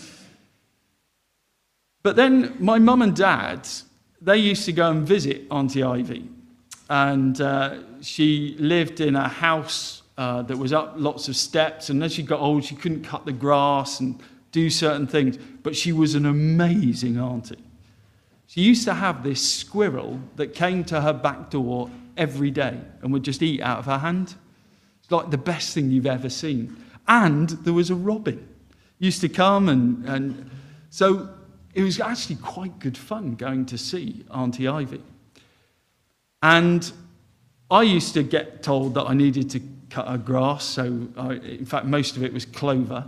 But 2.03 2.17
then 2.17 2.57
my 2.59 2.79
mum 2.79 3.03
and 3.03 3.15
dad, 3.15 3.69
they 4.21 4.39
used 4.39 4.65
to 4.65 4.73
go 4.73 4.91
and 4.91 5.07
visit 5.07 5.43
Auntie 5.51 5.83
Ivy. 5.83 6.29
And 6.89 7.41
uh, 7.41 7.79
she 8.01 8.57
lived 8.59 9.01
in 9.01 9.15
a 9.17 9.29
house 9.29 10.03
uh, 10.19 10.43
that 10.43 10.57
was 10.57 10.73
up 10.73 10.95
lots 10.97 11.29
of 11.29 11.37
steps. 11.37 11.91
And 11.91 12.03
as 12.03 12.13
she 12.13 12.23
got 12.23 12.41
old, 12.41 12.65
she 12.65 12.75
couldn't 12.75 13.05
cut 13.05 13.27
the 13.27 13.33
grass 13.33 14.01
and 14.01 14.21
do 14.51 14.71
certain 14.71 15.07
things. 15.07 15.39
But 15.63 15.77
she 15.77 15.93
was 15.93 16.15
an 16.15 16.27
amazing 16.27 17.19
auntie. 17.19 17.63
She 18.51 18.63
used 18.63 18.83
to 18.87 18.95
have 18.95 19.23
this 19.23 19.41
squirrel 19.41 20.19
that 20.35 20.55
came 20.55 20.83
to 20.87 21.01
her 21.01 21.13
back 21.13 21.51
door 21.51 21.89
every 22.17 22.51
day 22.51 22.81
and 23.01 23.13
would 23.13 23.23
just 23.23 23.45
eat 23.45 23.61
out 23.63 23.79
of 23.79 23.85
her 23.87 23.99
hand. 23.99 24.35
It's 25.01 25.13
like 25.13 25.31
the 25.31 25.39
best 25.39 25.73
thing 25.73 25.93
you've 25.93 26.05
ever 26.05 26.29
seen. 26.29 26.77
And 27.07 27.51
there 27.51 27.73
was 27.73 27.91
a 27.91 27.95
robin. 27.95 28.49
Used 28.99 29.21
to 29.21 29.29
come 29.29 29.69
and, 29.69 30.05
and 30.05 30.51
so 30.91 31.29
it 31.75 31.85
was 31.85 32.01
actually 32.01 32.41
quite 32.43 32.77
good 32.81 32.99
fun 32.99 33.37
going 33.37 33.67
to 33.67 33.79
see 33.79 34.25
Auntie 34.35 34.67
Ivy. 34.67 35.01
And 36.43 36.91
I 37.71 37.83
used 37.83 38.15
to 38.15 38.25
get 38.25 38.65
told 38.65 38.95
that 38.95 39.05
I 39.05 39.15
needed 39.15 39.49
to 39.51 39.61
cut 39.91 40.09
her 40.09 40.19
grass, 40.19 40.65
so 40.65 41.07
I, 41.17 41.35
in 41.35 41.67
fact, 41.67 41.87
most 41.87 42.17
of 42.17 42.25
it 42.25 42.33
was 42.33 42.47
clover, 42.47 43.07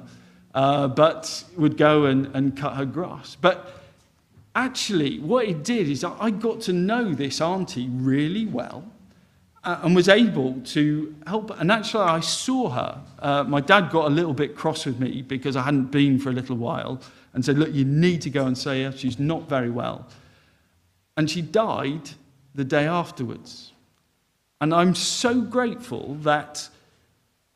uh, 0.54 0.86
but 0.86 1.42
would 1.56 1.76
go 1.76 2.04
and, 2.04 2.26
and 2.26 2.56
cut 2.56 2.76
her 2.76 2.84
grass. 2.84 3.36
But 3.40 3.81
actually, 4.54 5.18
what 5.20 5.46
it 5.46 5.64
did 5.64 5.88
is 5.88 6.04
I 6.04 6.30
got 6.30 6.60
to 6.62 6.72
know 6.72 7.12
this 7.12 7.40
auntie 7.40 7.88
really 7.88 8.46
well 8.46 8.84
uh, 9.64 9.80
and 9.82 9.94
was 9.94 10.08
able 10.08 10.60
to 10.60 11.14
help. 11.26 11.50
And 11.58 11.70
actually, 11.70 12.04
I 12.04 12.20
saw 12.20 12.68
her. 12.70 13.00
Uh, 13.18 13.44
my 13.44 13.60
dad 13.60 13.90
got 13.90 14.06
a 14.06 14.10
little 14.10 14.34
bit 14.34 14.56
cross 14.56 14.86
with 14.86 14.98
me 14.98 15.22
because 15.22 15.56
I 15.56 15.62
hadn't 15.62 15.90
been 15.90 16.18
for 16.18 16.30
a 16.30 16.32
little 16.32 16.56
while 16.56 17.00
and 17.32 17.44
said, 17.44 17.58
Look, 17.58 17.72
you 17.72 17.84
need 17.84 18.22
to 18.22 18.30
go 18.30 18.46
and 18.46 18.56
see 18.56 18.82
her. 18.82 18.92
She's 18.92 19.18
not 19.18 19.48
very 19.48 19.70
well. 19.70 20.08
And 21.16 21.30
she 21.30 21.42
died 21.42 22.10
the 22.54 22.64
day 22.64 22.86
afterwards. 22.86 23.72
And 24.60 24.74
I'm 24.74 24.94
so 24.94 25.40
grateful 25.40 26.14
that 26.22 26.68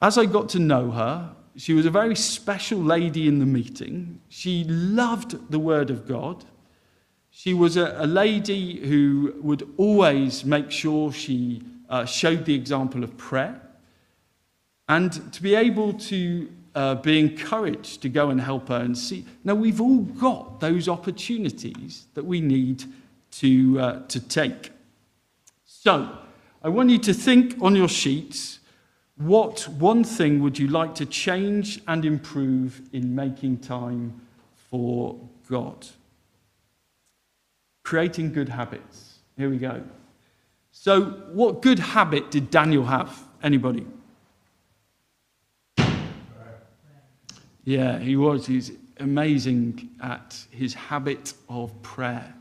as 0.02 0.18
I 0.18 0.26
got 0.26 0.48
to 0.50 0.58
know 0.58 0.90
her, 0.90 1.34
she 1.56 1.72
was 1.72 1.86
a 1.86 1.90
very 1.90 2.14
special 2.14 2.78
lady 2.78 3.28
in 3.28 3.38
the 3.38 3.46
meeting. 3.46 4.20
She 4.28 4.64
loved 4.64 5.50
the 5.50 5.58
Word 5.58 5.90
of 5.90 6.06
God. 6.06 6.44
She 7.38 7.52
was 7.52 7.76
a, 7.76 7.94
a 7.98 8.06
lady 8.06 8.80
who 8.80 9.34
would 9.42 9.68
always 9.76 10.42
make 10.42 10.70
sure 10.70 11.12
she 11.12 11.60
uh, 11.90 12.06
showed 12.06 12.46
the 12.46 12.54
example 12.54 13.04
of 13.04 13.14
prayer. 13.18 13.60
And 14.88 15.12
to 15.34 15.42
be 15.42 15.54
able 15.54 15.92
to 15.92 16.50
uh, 16.74 16.94
be 16.94 17.20
encouraged 17.20 18.00
to 18.00 18.08
go 18.08 18.30
and 18.30 18.40
help 18.40 18.70
her 18.70 18.76
and 18.78 18.96
see. 18.96 19.26
Now, 19.44 19.54
we've 19.54 19.82
all 19.82 19.98
got 19.98 20.60
those 20.60 20.88
opportunities 20.88 22.06
that 22.14 22.24
we 22.24 22.40
need 22.40 22.84
to, 23.32 23.80
uh, 23.80 24.06
to 24.06 24.18
take. 24.18 24.70
So, 25.66 26.16
I 26.64 26.70
want 26.70 26.88
you 26.88 26.98
to 27.00 27.12
think 27.12 27.60
on 27.60 27.76
your 27.76 27.88
sheets 27.88 28.60
what 29.18 29.68
one 29.68 30.04
thing 30.04 30.42
would 30.42 30.58
you 30.58 30.68
like 30.68 30.94
to 30.94 31.04
change 31.04 31.82
and 31.86 32.02
improve 32.06 32.80
in 32.94 33.14
making 33.14 33.58
time 33.58 34.22
for 34.70 35.20
God? 35.50 35.86
Creating 37.86 38.32
good 38.32 38.48
habits. 38.48 39.20
Here 39.36 39.48
we 39.48 39.58
go. 39.58 39.80
So, 40.72 41.02
what 41.32 41.62
good 41.62 41.78
habit 41.78 42.32
did 42.32 42.50
Daniel 42.50 42.84
have? 42.84 43.16
Anybody? 43.44 43.86
Yeah, 47.62 48.00
he 48.00 48.16
was. 48.16 48.44
He's 48.44 48.72
amazing 48.98 49.88
at 50.02 50.36
his 50.50 50.74
habit 50.74 51.34
of 51.48 51.80
prayer. 51.82 52.34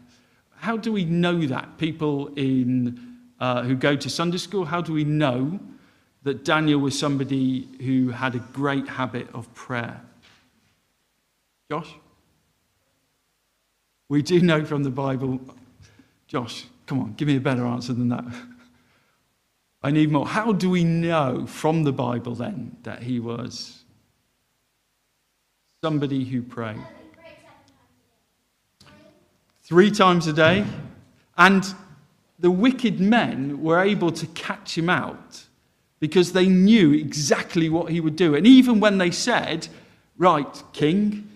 How 0.55 0.77
do 0.77 0.91
we 0.91 1.05
know 1.05 1.45
that? 1.45 1.77
People 1.77 2.34
in, 2.36 3.17
uh, 3.39 3.62
who 3.62 3.75
go 3.75 3.95
to 3.95 4.10
Sunday 4.10 4.39
school, 4.39 4.65
how 4.65 4.81
do 4.81 4.93
we 4.93 5.03
know 5.03 5.60
that 6.23 6.43
Daniel 6.43 6.79
was 6.79 6.97
somebody 6.97 7.69
who 7.81 8.10
had 8.10 8.34
a 8.34 8.39
great 8.51 8.88
habit 8.88 9.27
of 9.31 9.53
prayer? 9.53 10.01
Josh? 11.69 11.93
We 14.09 14.21
do 14.21 14.39
know 14.41 14.63
from 14.65 14.83
the 14.83 14.89
Bible. 14.89 15.39
Josh, 16.27 16.65
Come 16.87 16.99
on, 16.99 17.13
give 17.13 17.27
me 17.27 17.37
a 17.37 17.41
better 17.41 17.65
answer 17.65 17.93
than 17.93 18.09
that. 18.09 18.25
I 19.81 19.91
need 19.91 20.11
more. 20.11 20.27
How 20.27 20.51
do 20.51 20.69
we 20.69 20.83
know 20.83 21.45
from 21.47 21.83
the 21.83 21.91
Bible 21.91 22.35
then 22.35 22.77
that 22.83 23.03
he 23.03 23.19
was 23.19 23.83
somebody 25.81 26.25
who 26.25 26.41
prayed? 26.41 26.81
three 29.63 29.89
times 29.89 30.27
a 30.27 30.33
day. 30.33 30.63
And 31.37 31.65
the 32.37 32.51
wicked 32.51 32.99
men 32.99 33.63
were 33.63 33.81
able 33.81 34.11
to 34.11 34.27
catch 34.27 34.77
him 34.77 34.89
out 34.89 35.43
because 35.99 36.33
they 36.33 36.47
knew 36.47 36.93
exactly 36.93 37.67
what 37.67 37.91
he 37.91 37.99
would 37.99 38.15
do. 38.15 38.35
And 38.35 38.45
even 38.45 38.79
when 38.79 38.99
they 38.99 39.09
said, 39.09 39.67
Right, 40.17 40.63
king, 40.71 41.27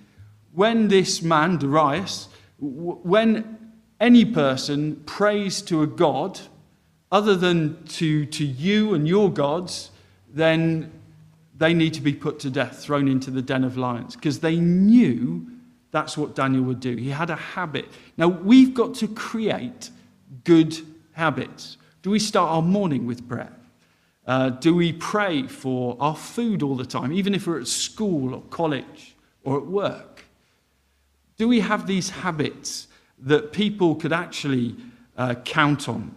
when 0.53 0.89
this 0.89 1.23
man, 1.23 1.57
Darius, 1.57 2.28
when 2.59 3.57
any 3.99 4.25
person 4.25 4.97
prays 5.05 5.61
to 5.63 5.81
a 5.81 5.87
god 5.87 6.39
other 7.11 7.35
than 7.35 7.83
to, 7.85 8.25
to 8.25 8.45
you 8.45 8.93
and 8.93 9.07
your 9.07 9.31
gods, 9.31 9.91
then 10.31 10.91
they 11.57 11.73
need 11.73 11.93
to 11.93 12.01
be 12.01 12.13
put 12.13 12.39
to 12.39 12.49
death, 12.49 12.79
thrown 12.79 13.07
into 13.07 13.31
the 13.31 13.41
den 13.41 13.63
of 13.63 13.77
lions, 13.77 14.15
because 14.15 14.39
they 14.39 14.57
knew 14.57 15.45
that's 15.91 16.17
what 16.17 16.35
Daniel 16.35 16.63
would 16.63 16.79
do. 16.79 16.95
He 16.95 17.09
had 17.09 17.29
a 17.29 17.35
habit. 17.35 17.85
Now, 18.15 18.27
we've 18.27 18.73
got 18.73 18.93
to 18.95 19.07
create 19.07 19.89
good 20.43 20.79
habits. 21.13 21.77
Do 22.01 22.11
we 22.11 22.19
start 22.19 22.51
our 22.51 22.61
morning 22.61 23.05
with 23.05 23.27
prayer? 23.27 23.53
Uh, 24.25 24.51
do 24.51 24.75
we 24.75 24.93
pray 24.93 25.47
for 25.47 25.97
our 25.99 26.15
food 26.15 26.61
all 26.61 26.75
the 26.75 26.85
time, 26.85 27.11
even 27.11 27.33
if 27.33 27.47
we're 27.47 27.59
at 27.59 27.67
school 27.67 28.35
or 28.35 28.41
college 28.43 29.15
or 29.43 29.57
at 29.57 29.65
work? 29.65 30.08
Do 31.39 31.47
we 31.47 31.61
have 31.61 31.87
these 31.87 32.09
habits 32.09 32.89
that 33.19 33.53
people 33.53 33.95
could 33.95 34.11
actually 34.11 34.75
uh, 35.17 35.35
count 35.45 35.87
on? 35.87 36.13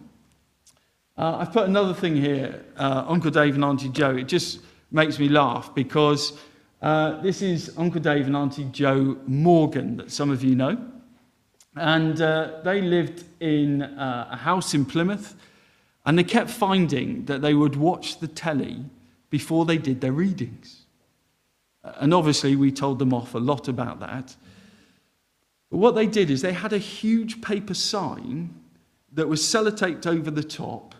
Uh, 1.17 1.37
I've 1.37 1.53
put 1.53 1.69
another 1.69 1.93
thing 1.93 2.17
here, 2.17 2.65
uh, 2.75 3.05
Uncle 3.07 3.31
Dave 3.31 3.55
and 3.55 3.63
Auntie 3.63 3.87
Joe. 3.87 4.17
It 4.17 4.27
just 4.27 4.59
makes 4.91 5.19
me 5.19 5.29
laugh 5.29 5.73
because 5.73 6.33
uh, 6.81 7.21
this 7.21 7.41
is 7.41 7.73
Uncle 7.77 8.01
Dave 8.01 8.27
and 8.27 8.35
Auntie 8.35 8.65
Joe 8.65 9.17
Morgan, 9.25 9.95
that 9.95 10.11
some 10.11 10.29
of 10.29 10.43
you 10.43 10.55
know. 10.55 10.77
And 11.77 12.21
uh, 12.21 12.59
they 12.65 12.81
lived 12.81 13.23
in 13.39 13.81
uh, 13.81 14.27
a 14.29 14.35
house 14.35 14.73
in 14.73 14.83
Plymouth, 14.83 15.35
and 16.05 16.19
they 16.19 16.25
kept 16.25 16.49
finding 16.49 17.23
that 17.25 17.41
they 17.41 17.53
would 17.53 17.77
watch 17.77 18.19
the 18.19 18.27
telly 18.27 18.83
before 19.29 19.63
they 19.63 19.77
did 19.77 20.01
their 20.01 20.11
readings. 20.11 20.81
And 21.81 22.13
obviously, 22.13 22.57
we 22.57 22.73
told 22.73 22.99
them 22.99 23.13
off 23.13 23.35
a 23.35 23.39
lot 23.39 23.69
about 23.69 24.01
that. 24.01 24.35
What 25.73 25.95
they 25.95 26.05
did 26.05 26.29
is 26.29 26.43
they 26.43 26.53
had 26.53 26.71
a 26.71 26.77
huge 26.77 27.41
paper 27.41 27.73
sign 27.73 28.53
that 29.11 29.27
was 29.27 29.41
sellotaped 29.41 30.05
over 30.05 30.29
the 30.29 30.43
top 30.43 30.93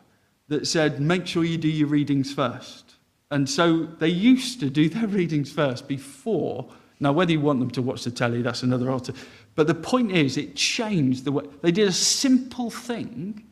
that 0.48 0.66
said, 0.66 1.00
Make 1.00 1.28
sure 1.28 1.44
you 1.44 1.60
do 1.60 1.68
your 1.68 1.88
readings 1.88 2.34
first. 2.34 2.96
And 3.30 3.48
so 3.48 3.86
they 3.86 4.08
used 4.08 4.60
to 4.62 4.72
do 4.72 4.90
their 4.90 5.08
readings 5.08 5.52
first 5.52 5.88
before. 5.88 6.70
Now, 7.00 7.12
whether 7.12 7.32
you 7.32 7.40
want 7.40 7.60
them 7.60 7.70
to 7.72 7.84
watch 7.84 8.04
the 8.04 8.10
telly, 8.10 8.42
that's 8.42 8.64
another 8.64 8.90
altar. 8.90 9.14
But 9.54 9.68
the 9.68 9.76
point 9.76 10.12
is, 10.12 10.38
it 10.38 10.56
changed 10.56 11.26
the 11.26 11.34
way. 11.34 11.46
They 11.62 11.72
did 11.72 11.88
a 11.88 11.94
simple 11.94 12.72
thing 12.72 13.46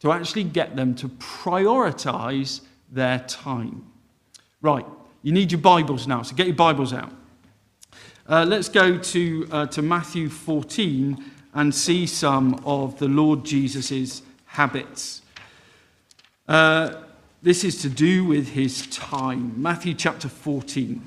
to 0.00 0.12
actually 0.12 0.44
get 0.44 0.76
them 0.76 0.94
to 0.96 1.08
prioritize 1.08 2.60
their 2.90 3.20
time. 3.20 3.86
Right, 4.60 4.84
you 5.22 5.32
need 5.32 5.52
your 5.52 5.60
Bibles 5.62 6.06
now, 6.06 6.20
so 6.20 6.36
get 6.36 6.46
your 6.46 6.56
Bibles 6.56 6.92
out. 6.92 7.12
Uh, 8.30 8.44
let's 8.44 8.68
go 8.68 8.96
to, 8.96 9.48
uh, 9.50 9.66
to 9.66 9.82
Matthew 9.82 10.28
14 10.28 11.18
and 11.52 11.74
see 11.74 12.06
some 12.06 12.62
of 12.64 12.96
the 13.00 13.08
Lord 13.08 13.44
Jesus' 13.44 14.22
habits. 14.46 15.22
Uh, 16.46 17.02
this 17.42 17.64
is 17.64 17.82
to 17.82 17.88
do 17.88 18.24
with 18.24 18.50
his 18.50 18.86
time. 18.86 19.60
Matthew 19.60 19.94
chapter 19.94 20.28
14. 20.28 21.02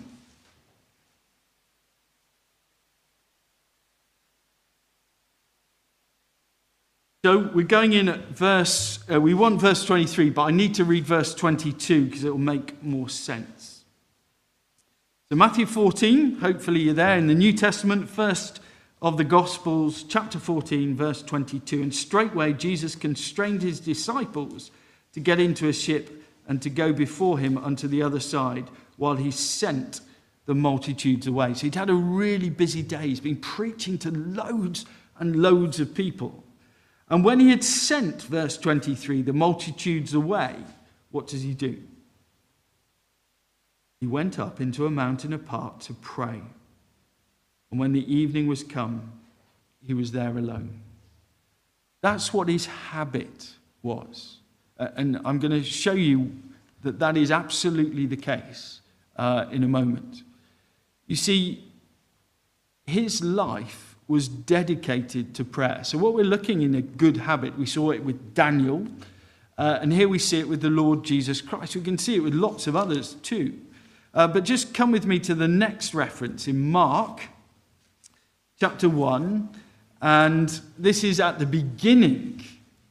So 7.24 7.50
we're 7.56 7.64
going 7.64 7.94
in 7.94 8.10
at 8.10 8.28
verse, 8.32 9.00
uh, 9.10 9.22
we 9.22 9.34
want 9.34 9.62
verse 9.62 9.86
23, 9.86 10.30
but 10.32 10.42
I 10.42 10.52
need 10.52 10.76
to 10.76 10.84
read 10.84 11.06
verse 11.06 11.34
22 11.34 12.04
because 12.08 12.26
it 12.26 12.32
will 12.32 12.38
make 12.38 12.84
more 12.84 13.08
sense. 13.08 13.73
So, 15.34 15.38
Matthew 15.38 15.66
14, 15.66 16.42
hopefully 16.42 16.82
you're 16.82 16.94
there 16.94 17.18
in 17.18 17.26
the 17.26 17.34
New 17.34 17.54
Testament, 17.54 18.08
first 18.08 18.60
of 19.02 19.18
the 19.18 19.24
Gospels, 19.24 20.04
chapter 20.04 20.38
14, 20.38 20.96
verse 20.96 21.24
22. 21.24 21.82
And 21.82 21.96
straightway 21.96 22.54
Jesus 22.54 22.96
constrained 22.96 23.64
his 23.64 23.80
disciples 23.80 24.70
to 25.14 25.20
get 25.20 25.40
into 25.40 25.68
a 25.68 25.74
ship 25.74 26.24
and 26.48 26.62
to 26.62 26.70
go 26.70 26.94
before 26.94 27.40
him 27.40 27.58
unto 27.58 27.88
the 27.88 28.04
other 28.04 28.20
side 28.20 28.70
while 28.98 29.16
he 29.16 29.32
sent 29.32 30.02
the 30.46 30.54
multitudes 30.54 31.26
away. 31.26 31.56
So 31.56 31.62
he'd 31.62 31.74
had 31.74 31.90
a 31.90 31.96
really 31.96 32.52
busy 32.52 32.84
day. 32.84 33.08
He's 33.08 33.20
been 33.20 33.38
preaching 33.38 33.98
to 33.98 34.12
loads 34.12 34.86
and 35.18 35.38
loads 35.38 35.80
of 35.80 35.96
people. 35.96 36.44
And 37.10 37.26
when 37.26 37.40
he 37.40 37.50
had 37.50 37.64
sent, 37.64 38.22
verse 38.22 38.56
23, 38.56 39.24
the 39.24 39.34
multitudes 39.34 40.14
away, 40.14 40.58
what 41.10 41.26
does 41.26 41.42
he 41.42 41.56
do? 41.56 41.82
He 44.04 44.08
went 44.08 44.38
up 44.38 44.60
into 44.60 44.86
a 44.86 44.90
mountain 44.90 45.32
apart 45.32 45.80
to 45.84 45.94
pray. 45.94 46.42
And 47.72 47.80
when 47.80 47.94
the 47.94 48.14
evening 48.14 48.48
was 48.48 48.62
come, 48.62 49.14
he 49.82 49.94
was 49.94 50.12
there 50.12 50.38
alone. 50.38 50.82
That's 52.02 52.34
what 52.34 52.50
his 52.50 52.66
habit 52.66 53.54
was. 53.82 54.40
And 54.76 55.22
I'm 55.24 55.40
going 55.40 55.54
to 55.54 55.64
show 55.64 55.94
you 55.94 56.34
that 56.82 57.00
that 57.00 57.16
is 57.16 57.32
absolutely 57.32 58.06
the 58.06 58.18
case 58.18 58.82
uh, 59.16 59.46
in 59.52 59.64
a 59.64 59.70
moment. 59.70 60.24
You 61.08 61.16
see, 61.16 61.64
his 62.86 63.24
life 63.24 63.96
was 64.10 64.28
dedicated 64.28 65.34
to 65.36 65.46
prayer. 65.46 65.86
So, 65.86 65.98
what 65.98 66.14
we're 66.14 66.26
looking 66.26 66.62
in 66.62 66.76
a 66.76 66.82
good 66.82 67.16
habit, 67.16 67.58
we 67.58 67.66
saw 67.66 67.92
it 67.92 68.04
with 68.04 68.34
Daniel, 68.34 68.86
uh, 69.58 69.80
and 69.82 69.94
here 69.94 70.10
we 70.10 70.20
see 70.20 70.40
it 70.40 70.50
with 70.50 70.60
the 70.60 70.70
Lord 70.70 71.06
Jesus 71.06 71.40
Christ. 71.40 71.78
We 71.78 71.84
can 71.84 71.98
see 71.98 72.16
it 72.18 72.20
with 72.20 72.34
lots 72.34 72.68
of 72.68 72.76
others 72.76 73.14
too. 73.24 73.62
Uh, 74.14 74.28
but 74.28 74.44
just 74.44 74.74
come 74.76 74.92
with 74.92 75.08
me 75.08 75.20
to 75.20 75.34
the 75.34 75.48
next 75.48 75.96
reference 75.96 76.48
in 76.48 76.72
Mark 76.72 77.22
chapter 78.60 78.88
1, 78.88 79.50
and 80.02 80.62
this 80.78 81.04
is 81.04 81.20
at 81.20 81.40
the 81.40 81.46
beginning 81.48 82.44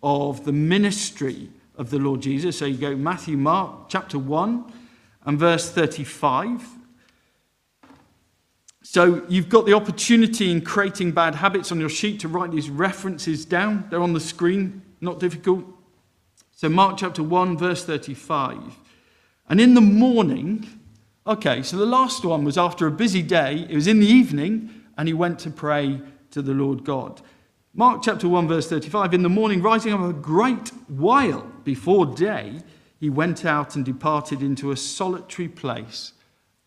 of 0.03 0.45
the 0.45 0.53
ministry 0.53 1.49
of 1.77 1.91
the 1.91 1.99
Lord 1.99 2.23
Jesus. 2.23 2.59
So 2.59 2.65
you 2.65 2.77
go 2.77 2.97
Matthew, 2.97 3.37
Mark 3.37 3.89
chapter 3.89 4.19
1 4.19 4.73
and 5.25 5.39
verse 5.39 5.71
35. 5.71 6.61
So 8.83 9.25
you've 9.29 9.49
got 9.49 9.65
the 9.65 9.75
opportunity 9.75 10.51
in 10.51 10.61
creating 10.61 11.13
bad 11.13 11.37
habits 11.37 11.71
on 11.71 11.79
your 11.79 11.89
sheet 11.89 12.19
to 12.21 12.29
write 12.29 12.51
these 12.51 12.69
references 12.69 13.45
down. 13.45 13.87
They're 13.91 14.03
on 14.03 14.13
the 14.13 14.21
screen, 14.21 14.83
not 15.01 15.21
difficult. 15.21 15.65
So 16.51 16.69
Mark 16.69 16.97
chapter 16.99 17.23
1, 17.23 17.57
verse 17.57 17.85
35. 17.85 18.59
And 19.49 19.61
in 19.61 19.75
the 19.75 19.81
morning, 19.81 20.82
okay, 21.27 21.63
so 21.63 21.77
the 21.77 21.87
last 21.87 22.25
one 22.25 22.45
was 22.45 22.59
after 22.59 22.87
a 22.87 22.91
busy 22.91 23.23
day, 23.23 23.67
it 23.69 23.75
was 23.75 23.87
in 23.87 24.01
the 24.01 24.07
evening, 24.07 24.71
and 24.97 25.09
he 25.09 25.15
went 25.15 25.39
to 25.41 25.51
pray 25.51 26.01
to 26.31 26.43
the 26.43 26.55
Lord 26.55 26.85
God. 26.85 27.21
Mark 27.75 28.03
chapter 28.03 28.29
1, 28.29 28.49
verse 28.49 28.69
35. 28.69 29.15
In 29.15 29.23
the 29.23 29.29
morning, 29.29 29.63
rising 29.63 29.93
up 29.93 30.01
a 30.01 30.13
great 30.13 30.69
while 30.89 31.51
before 31.65 32.05
day, 32.07 32.61
he 33.01 33.09
went 33.09 33.45
out 33.45 33.77
and 33.77 33.85
departed 33.85 34.43
into 34.43 34.71
a 34.71 34.77
solitary 34.77 35.49
place 35.49 36.13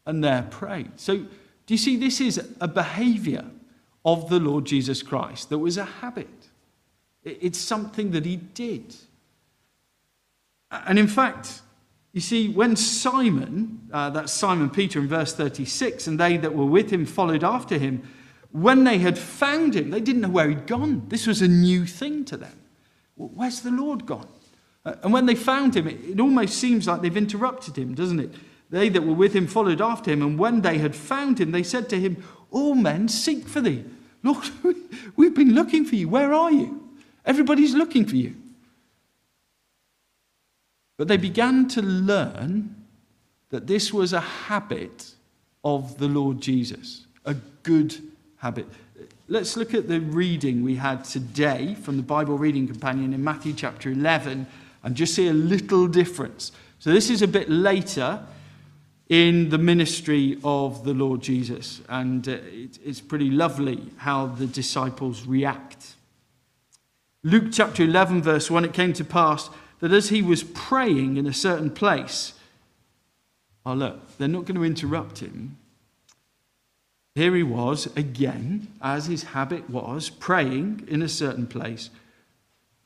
and 0.06 0.24
there 0.24 0.48
prayed. 0.50 1.00
So 1.00 1.18
do 1.18 1.74
you 1.74 1.78
see, 1.78 1.96
this 1.96 2.22
is 2.22 2.56
a 2.60 2.68
behavior 2.68 3.46
of 4.04 4.30
the 4.30 4.40
Lord 4.40 4.66
Jesus 4.66 5.02
Christ 5.02 5.50
that 5.50 5.58
was 5.58 5.78
a 5.78 5.86
habit. 5.86 6.28
It's 7.24 7.58
something 7.58 8.12
that 8.12 8.26
he 8.26 8.36
did. 8.36 8.96
And 10.70 11.00
in 11.00 11.08
fact, 11.08 11.62
you 12.16 12.22
see, 12.22 12.48
when 12.48 12.78
Simon, 12.78 13.90
uh, 13.92 14.10
that's 14.10 14.32
Simon 14.32 14.70
Peter 14.70 15.00
in 15.00 15.08
verse 15.10 15.34
36, 15.34 16.08
and 16.08 16.18
they 16.18 16.38
that 16.38 16.56
were 16.56 16.66
with 16.66 16.90
him 16.90 17.06
followed 17.06 17.44
after 17.44 17.78
him, 17.78 18.04
when 18.54 18.86
they 18.86 19.00
had 19.00 19.18
found 19.18 19.76
him, 19.76 19.90
they 19.90 20.00
didn't 20.00 20.22
know 20.22 20.30
where 20.30 20.48
he'd 20.48 20.66
gone. 20.66 21.04
This 21.10 21.28
was 21.28 21.42
a 21.42 21.48
new 21.50 21.86
thing 21.86 22.24
to 22.24 22.38
them. 22.38 22.58
Where's 23.18 23.60
the 23.60 23.72
Lord 23.72 24.06
gone? 24.06 24.30
Uh, 24.86 24.96
and 25.04 25.12
when 25.12 25.26
they 25.26 25.36
found 25.36 25.76
him, 25.76 25.90
it, 25.90 26.00
it 26.06 26.22
almost 26.22 26.54
seems 26.54 26.88
like 26.88 27.02
they've 27.02 27.18
interrupted 27.18 27.78
him, 27.78 27.94
doesn't 27.94 28.22
it? 28.22 28.34
They 28.70 28.88
that 28.88 29.04
were 29.04 29.14
with 29.14 29.34
him 29.36 29.46
followed 29.46 29.82
after 29.82 30.10
him, 30.10 30.22
and 30.22 30.40
when 30.40 30.62
they 30.62 30.78
had 30.78 30.96
found 30.96 31.42
him, 31.42 31.52
they 31.52 31.64
said 31.64 31.90
to 31.90 32.00
him, 32.00 32.24
All 32.50 32.76
men 32.76 33.10
seek 33.10 33.46
for 33.46 33.60
thee. 33.60 33.84
Lord, 34.24 34.50
we've 35.18 35.36
been 35.36 35.54
looking 35.54 35.84
for 35.84 35.96
you. 35.96 36.08
Where 36.08 36.34
are 36.34 36.50
you? 36.50 36.82
Everybody's 37.26 37.76
looking 37.76 38.06
for 38.06 38.16
you. 38.16 38.38
But 40.98 41.08
they 41.08 41.18
began 41.18 41.68
to 41.70 41.82
learn 41.82 42.76
that 43.50 43.68
this 43.68 43.94
was 43.94 44.14
a 44.14 44.20
habit 44.20 45.14
of 45.64 45.98
the 45.98 46.08
Lord 46.08 46.42
Jesus, 46.42 47.06
a 47.26 47.36
good 47.64 47.98
habit. 48.38 48.68
Let's 49.28 49.58
look 49.58 49.74
at 49.74 49.88
the 49.88 50.00
reading 50.00 50.64
we 50.64 50.76
had 50.76 51.04
today 51.04 51.76
from 51.76 51.98
the 51.98 52.04
Bible 52.04 52.38
Reading 52.38 52.68
Companion 52.68 53.14
in 53.14 53.24
Matthew 53.24 53.54
chapter 53.54 53.90
11 53.90 54.46
and 54.84 54.96
just 54.96 55.16
see 55.16 55.28
a 55.28 55.34
little 55.34 55.88
difference. 55.88 56.52
So, 56.80 56.92
this 56.92 57.10
is 57.10 57.24
a 57.24 57.28
bit 57.28 57.50
later 57.50 58.22
in 59.10 59.50
the 59.50 59.58
ministry 59.58 60.38
of 60.44 60.84
the 60.84 60.94
Lord 60.94 61.22
Jesus. 61.22 61.82
And 61.90 62.28
uh, 62.28 62.38
it's 62.84 63.02
pretty 63.02 63.30
lovely 63.30 63.84
how 63.98 64.28
the 64.28 64.48
disciples 64.48 65.26
react. 65.26 65.96
Luke 67.24 67.46
chapter 67.52 67.84
11, 67.84 68.22
verse 68.22 68.52
1, 68.52 68.66
it 68.66 68.74
came 68.74 68.94
to 68.94 69.04
pass 69.04 69.50
that 69.80 69.92
as 69.92 70.10
he 70.10 70.22
was 70.22 70.44
praying 70.44 71.18
in 71.18 71.28
a 71.28 71.34
certain 71.34 71.70
place, 71.70 72.34
oh, 73.66 73.74
look, 73.74 74.18
they're 74.18 74.28
not 74.28 74.46
going 74.46 74.56
to 74.56 74.64
interrupt 74.64 75.20
him. 75.20 75.58
Here 77.16 77.36
he 77.36 77.44
was 77.44 77.88
again, 77.96 78.68
as 78.82 79.06
his 79.06 79.24
habit 79.24 79.70
was, 79.70 80.10
praying 80.10 80.86
in 80.88 81.02
a 81.02 81.10
certain 81.10 81.48
place. 81.48 81.90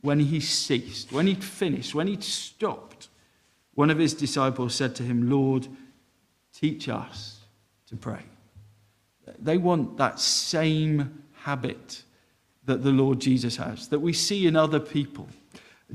When 0.01 0.19
he 0.19 0.39
ceased, 0.39 1.11
when 1.11 1.27
he'd 1.27 1.43
finished, 1.43 1.93
when 1.93 2.07
he'd 2.07 2.23
stopped, 2.23 3.09
one 3.73 3.89
of 3.89 3.97
his 3.97 4.13
disciples 4.13 4.75
said 4.75 4.95
to 4.95 5.03
him, 5.03 5.29
Lord, 5.29 5.67
teach 6.53 6.87
us 6.89 7.39
to 7.87 7.95
pray. 7.95 8.23
They 9.39 9.57
want 9.57 9.97
that 9.97 10.19
same 10.19 11.23
habit 11.33 12.03
that 12.65 12.83
the 12.83 12.91
Lord 12.91 13.19
Jesus 13.19 13.57
has, 13.57 13.87
that 13.87 13.99
we 13.99 14.13
see 14.13 14.45
in 14.45 14.55
other 14.55 14.79
people. 14.79 15.27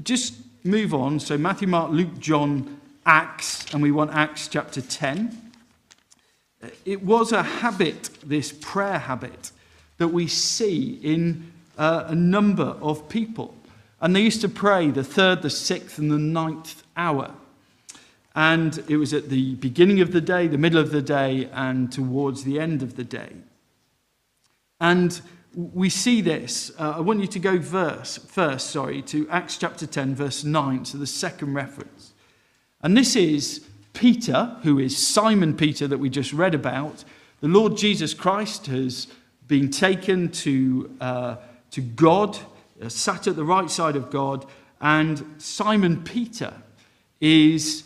Just 0.02 0.34
move 0.64 0.94
on. 0.94 1.20
So, 1.20 1.36
Matthew, 1.36 1.68
Mark, 1.68 1.90
Luke, 1.92 2.18
John, 2.18 2.80
Acts, 3.06 3.72
and 3.72 3.82
we 3.82 3.92
want 3.92 4.12
Acts 4.12 4.48
chapter 4.48 4.80
10. 4.80 5.52
It 6.86 7.02
was 7.02 7.32
a 7.32 7.42
habit, 7.42 8.08
this 8.24 8.50
prayer 8.50 8.98
habit, 8.98 9.52
that 9.98 10.08
we 10.08 10.26
see 10.26 10.98
in 11.02 11.52
uh, 11.76 12.04
a 12.08 12.14
number 12.14 12.76
of 12.80 13.08
people. 13.08 13.54
And 14.00 14.16
they 14.16 14.22
used 14.22 14.40
to 14.40 14.48
pray 14.48 14.90
the 14.90 15.04
third, 15.04 15.42
the 15.42 15.50
sixth, 15.50 15.98
and 15.98 16.10
the 16.10 16.18
ninth 16.18 16.82
hour. 16.96 17.32
And 18.34 18.82
it 18.88 18.96
was 18.96 19.12
at 19.12 19.28
the 19.28 19.54
beginning 19.56 20.00
of 20.00 20.12
the 20.12 20.20
day, 20.20 20.48
the 20.48 20.58
middle 20.58 20.80
of 20.80 20.90
the 20.90 21.02
day, 21.02 21.48
and 21.52 21.92
towards 21.92 22.44
the 22.44 22.58
end 22.58 22.82
of 22.82 22.96
the 22.96 23.04
day. 23.04 23.30
And 24.80 25.20
we 25.54 25.88
see 25.88 26.20
this. 26.20 26.72
Uh, 26.78 26.94
I 26.96 27.00
want 27.00 27.20
you 27.20 27.26
to 27.28 27.38
go 27.38 27.58
verse 27.58 28.18
first, 28.18 28.70
sorry, 28.70 29.02
to 29.02 29.28
Acts 29.28 29.56
chapter 29.56 29.86
10, 29.86 30.14
verse 30.14 30.44
9, 30.44 30.84
so 30.84 30.98
the 30.98 31.06
second 31.06 31.54
reference. 31.54 32.12
And 32.82 32.96
this 32.96 33.16
is 33.16 33.64
Peter, 33.92 34.56
who 34.62 34.78
is 34.78 34.96
Simon 34.96 35.56
Peter 35.56 35.86
that 35.86 35.98
we 35.98 36.10
just 36.10 36.32
read 36.32 36.54
about. 36.54 37.04
The 37.40 37.48
Lord 37.48 37.76
Jesus 37.76 38.14
Christ 38.14 38.66
has 38.66 39.06
been 39.46 39.70
taken 39.70 40.30
to, 40.30 40.94
uh, 41.00 41.36
to 41.70 41.80
God, 41.80 42.38
uh, 42.82 42.88
sat 42.88 43.26
at 43.26 43.36
the 43.36 43.44
right 43.44 43.70
side 43.70 43.96
of 43.96 44.10
God, 44.10 44.46
and 44.80 45.24
Simon 45.38 46.02
Peter 46.02 46.52
is 47.20 47.84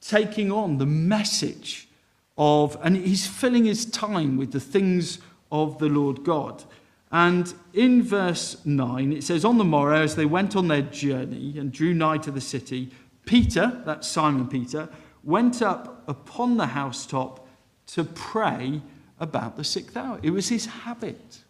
taking 0.00 0.52
on 0.52 0.78
the 0.78 0.86
message 0.86 1.88
of, 2.36 2.78
and 2.82 2.96
he's 2.96 3.26
filling 3.26 3.64
his 3.64 3.84
time 3.84 4.36
with 4.36 4.52
the 4.52 4.60
things 4.60 5.18
of 5.50 5.78
the 5.78 5.88
Lord 5.88 6.24
God. 6.24 6.64
And 7.10 7.52
in 7.72 8.02
verse 8.02 8.64
9, 8.64 9.12
it 9.12 9.24
says, 9.24 9.44
On 9.44 9.58
the 9.58 9.64
morrow, 9.64 10.02
as 10.02 10.16
they 10.16 10.26
went 10.26 10.54
on 10.56 10.68
their 10.68 10.82
journey 10.82 11.58
and 11.58 11.72
drew 11.72 11.94
nigh 11.94 12.18
to 12.18 12.30
the 12.30 12.40
city, 12.40 12.90
Peter, 13.24 13.82
that's 13.84 14.08
Simon 14.08 14.46
Peter, 14.46 14.88
went 15.24 15.62
up 15.62 16.02
upon 16.06 16.56
the 16.56 16.66
housetop 16.66 17.46
to 17.86 18.04
pray 18.04 18.82
about 19.20 19.56
the 19.56 19.64
sixth 19.64 19.96
hour. 19.96 20.20
It 20.22 20.30
was 20.30 20.48
his 20.48 20.66
habit. 20.66 21.40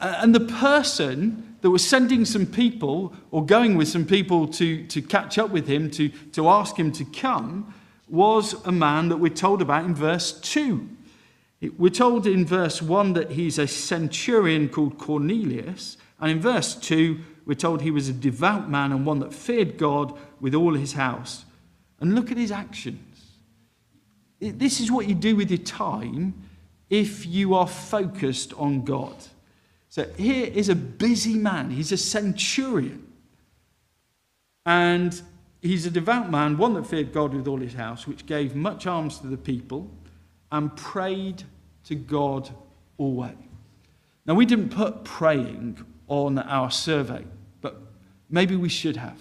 And 0.00 0.34
the 0.34 0.40
person 0.40 1.56
that 1.60 1.70
was 1.70 1.86
sending 1.86 2.24
some 2.24 2.46
people 2.46 3.14
or 3.30 3.44
going 3.44 3.76
with 3.76 3.88
some 3.88 4.04
people 4.04 4.46
to, 4.48 4.86
to 4.86 5.00
catch 5.00 5.38
up 5.38 5.50
with 5.50 5.66
him, 5.66 5.90
to, 5.92 6.08
to 6.32 6.48
ask 6.48 6.76
him 6.76 6.92
to 6.92 7.04
come, 7.04 7.72
was 8.08 8.54
a 8.66 8.72
man 8.72 9.08
that 9.08 9.16
we're 9.16 9.32
told 9.32 9.62
about 9.62 9.84
in 9.84 9.94
verse 9.94 10.38
2. 10.40 10.88
We're 11.70 11.90
told 11.90 12.26
in 12.26 12.44
verse 12.44 12.80
1 12.82 13.12
that 13.14 13.32
he's 13.32 13.58
a 13.58 13.66
centurion 13.66 14.68
called 14.68 14.98
Cornelius. 14.98 15.96
And 16.20 16.30
in 16.30 16.40
verse 16.40 16.74
2, 16.74 17.18
we're 17.46 17.54
told 17.54 17.82
he 17.82 17.90
was 17.90 18.08
a 18.08 18.12
devout 18.12 18.70
man 18.70 18.92
and 18.92 19.04
one 19.04 19.20
that 19.20 19.32
feared 19.32 19.76
God 19.76 20.18
with 20.40 20.54
all 20.54 20.74
his 20.74 20.94
house. 20.94 21.44
And 22.00 22.14
look 22.14 22.30
at 22.30 22.36
his 22.36 22.52
actions. 22.52 23.00
This 24.40 24.80
is 24.80 24.90
what 24.90 25.08
you 25.08 25.14
do 25.14 25.36
with 25.36 25.50
your 25.50 25.58
time 25.58 26.34
if 26.90 27.26
you 27.26 27.54
are 27.54 27.66
focused 27.66 28.52
on 28.54 28.84
God. 28.84 29.14
So 29.88 30.04
here 30.16 30.46
is 30.46 30.68
a 30.68 30.74
busy 30.74 31.34
man, 31.34 31.70
he's 31.70 31.92
a 31.92 31.96
centurion. 31.96 33.06
And 34.66 35.20
he's 35.62 35.86
a 35.86 35.90
devout 35.90 36.30
man, 36.30 36.58
one 36.58 36.74
that 36.74 36.86
feared 36.86 37.12
God 37.12 37.32
with 37.32 37.46
all 37.46 37.58
his 37.58 37.74
house, 37.74 38.06
which 38.06 38.26
gave 38.26 38.54
much 38.54 38.86
alms 38.86 39.18
to 39.20 39.26
the 39.26 39.36
people 39.36 39.90
and 40.50 40.74
prayed 40.76 41.44
to 41.84 41.94
God 41.94 42.50
always. 42.98 43.36
Now, 44.26 44.34
we 44.34 44.46
didn't 44.46 44.70
put 44.70 45.04
praying 45.04 45.84
on 46.08 46.38
our 46.38 46.70
survey, 46.70 47.24
but 47.60 47.80
maybe 48.30 48.56
we 48.56 48.68
should 48.68 48.96
have. 48.96 49.20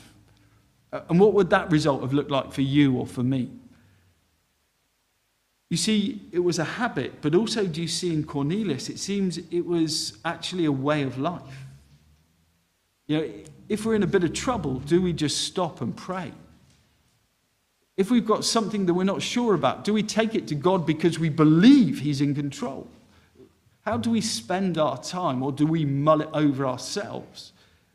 Uh, 0.91 1.01
and 1.09 1.19
what 1.19 1.33
would 1.33 1.49
that 1.49 1.71
result 1.71 2.01
have 2.01 2.13
looked 2.13 2.31
like 2.31 2.53
for 2.53 2.61
you 2.61 2.95
or 2.95 3.05
for 3.05 3.23
me? 3.23 3.49
You 5.69 5.77
see, 5.77 6.21
it 6.31 6.39
was 6.39 6.59
a 6.59 6.63
habit, 6.63 7.21
but 7.21 7.33
also, 7.33 7.65
do 7.65 7.81
you 7.81 7.87
see 7.87 8.13
in 8.13 8.23
Cornelius, 8.23 8.89
it 8.89 8.99
seems 8.99 9.39
it 9.39 9.65
was 9.65 10.17
actually 10.23 10.65
a 10.65 10.71
way 10.71 11.01
of 11.01 11.17
life. 11.17 11.65
You 13.07 13.17
know, 13.17 13.33
if 13.69 13.85
we're 13.85 13.95
in 13.95 14.03
a 14.03 14.07
bit 14.07 14.23
of 14.23 14.33
trouble, 14.33 14.75
do 14.75 15.01
we 15.01 15.13
just 15.13 15.45
stop 15.45 15.81
and 15.81 15.95
pray? 15.95 16.31
If 17.95 18.09
we've 18.09 18.25
got 18.25 18.43
something 18.43 18.85
that 18.87 18.93
we're 18.93 19.03
not 19.03 19.21
sure 19.21 19.53
about, 19.53 19.83
do 19.83 19.93
we 19.93 20.01
take 20.01 20.33
it 20.33 20.47
to 20.47 20.55
God 20.55 20.85
because 20.85 21.19
we 21.19 21.29
believe 21.29 21.99
He's 21.99 22.21
in 22.21 22.33
control? 22.33 22.87
How 23.85 23.97
do 23.97 24.09
we 24.09 24.21
spend 24.21 24.77
our 24.77 24.97
time, 24.97 25.43
or 25.43 25.51
do 25.51 25.67
we 25.67 25.85
mull 25.85 26.21
it 26.21 26.29
over 26.33 26.65
ourselves, 26.65 27.51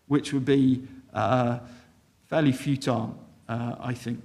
which 0.06 0.32
would 0.32 0.44
be 0.44 0.82
uh, 1.14 1.58
fairly 2.26 2.52
futile, 2.52 3.18
uh, 3.48 3.74
I 3.80 3.94
think. 3.94 4.22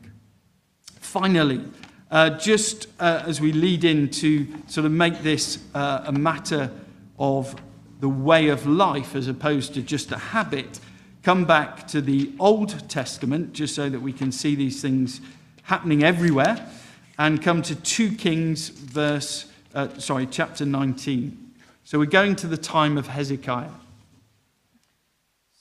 Finally, 0.99 1.63
uh, 2.11 2.31
just 2.31 2.87
uh, 2.99 3.23
as 3.25 3.41
we 3.41 3.51
lead 3.51 3.83
in 3.83 4.09
to 4.09 4.45
sort 4.67 4.85
of 4.85 4.91
make 4.91 5.23
this 5.23 5.59
uh, 5.73 6.03
a 6.05 6.11
matter 6.11 6.69
of 7.17 7.55
the 8.01 8.09
way 8.09 8.49
of 8.49 8.67
life 8.67 9.15
as 9.15 9.27
opposed 9.27 9.73
to 9.73 9.81
just 9.81 10.11
a 10.11 10.17
habit, 10.17 10.79
come 11.23 11.45
back 11.45 11.87
to 11.87 12.01
the 12.01 12.31
Old 12.39 12.89
Testament 12.89 13.53
just 13.53 13.73
so 13.73 13.89
that 13.89 14.01
we 14.01 14.11
can 14.11 14.31
see 14.31 14.55
these 14.55 14.81
things 14.81 15.21
happening 15.63 16.03
everywhere, 16.03 16.69
and 17.17 17.41
come 17.41 17.61
to 17.63 17.75
2 17.75 18.15
Kings, 18.15 18.69
verse, 18.69 19.45
uh, 19.73 19.87
sorry, 19.97 20.25
chapter 20.25 20.65
19. 20.65 21.53
So 21.83 21.99
we're 21.99 22.05
going 22.05 22.35
to 22.37 22.47
the 22.47 22.57
time 22.57 22.97
of 22.97 23.07
Hezekiah. 23.07 23.69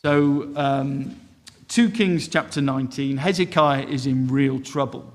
So, 0.02 0.50
um, 0.56 1.16
2 1.68 1.90
Kings 1.90 2.28
chapter 2.28 2.60
19, 2.60 3.16
Hezekiah 3.16 3.86
is 3.86 4.06
in 4.06 4.28
real 4.28 4.60
trouble. 4.60 5.12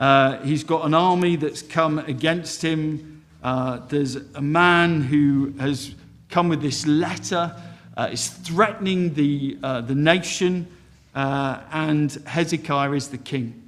Uh, 0.00 0.38
he's 0.38 0.64
got 0.64 0.84
an 0.84 0.94
army 0.94 1.36
that's 1.36 1.62
come 1.62 1.98
against 1.98 2.62
him. 2.62 3.22
Uh, 3.42 3.80
there's 3.88 4.16
a 4.16 4.40
man 4.40 5.02
who 5.02 5.52
has 5.58 5.94
come 6.28 6.48
with 6.48 6.60
this 6.60 6.86
letter, 6.86 7.54
uh, 7.96 8.08
is 8.10 8.28
threatening 8.28 9.14
the, 9.14 9.58
uh, 9.62 9.80
the 9.82 9.94
nation, 9.94 10.66
uh, 11.14 11.60
and 11.70 12.12
Hezekiah 12.26 12.92
is 12.92 13.08
the 13.08 13.18
king. 13.18 13.65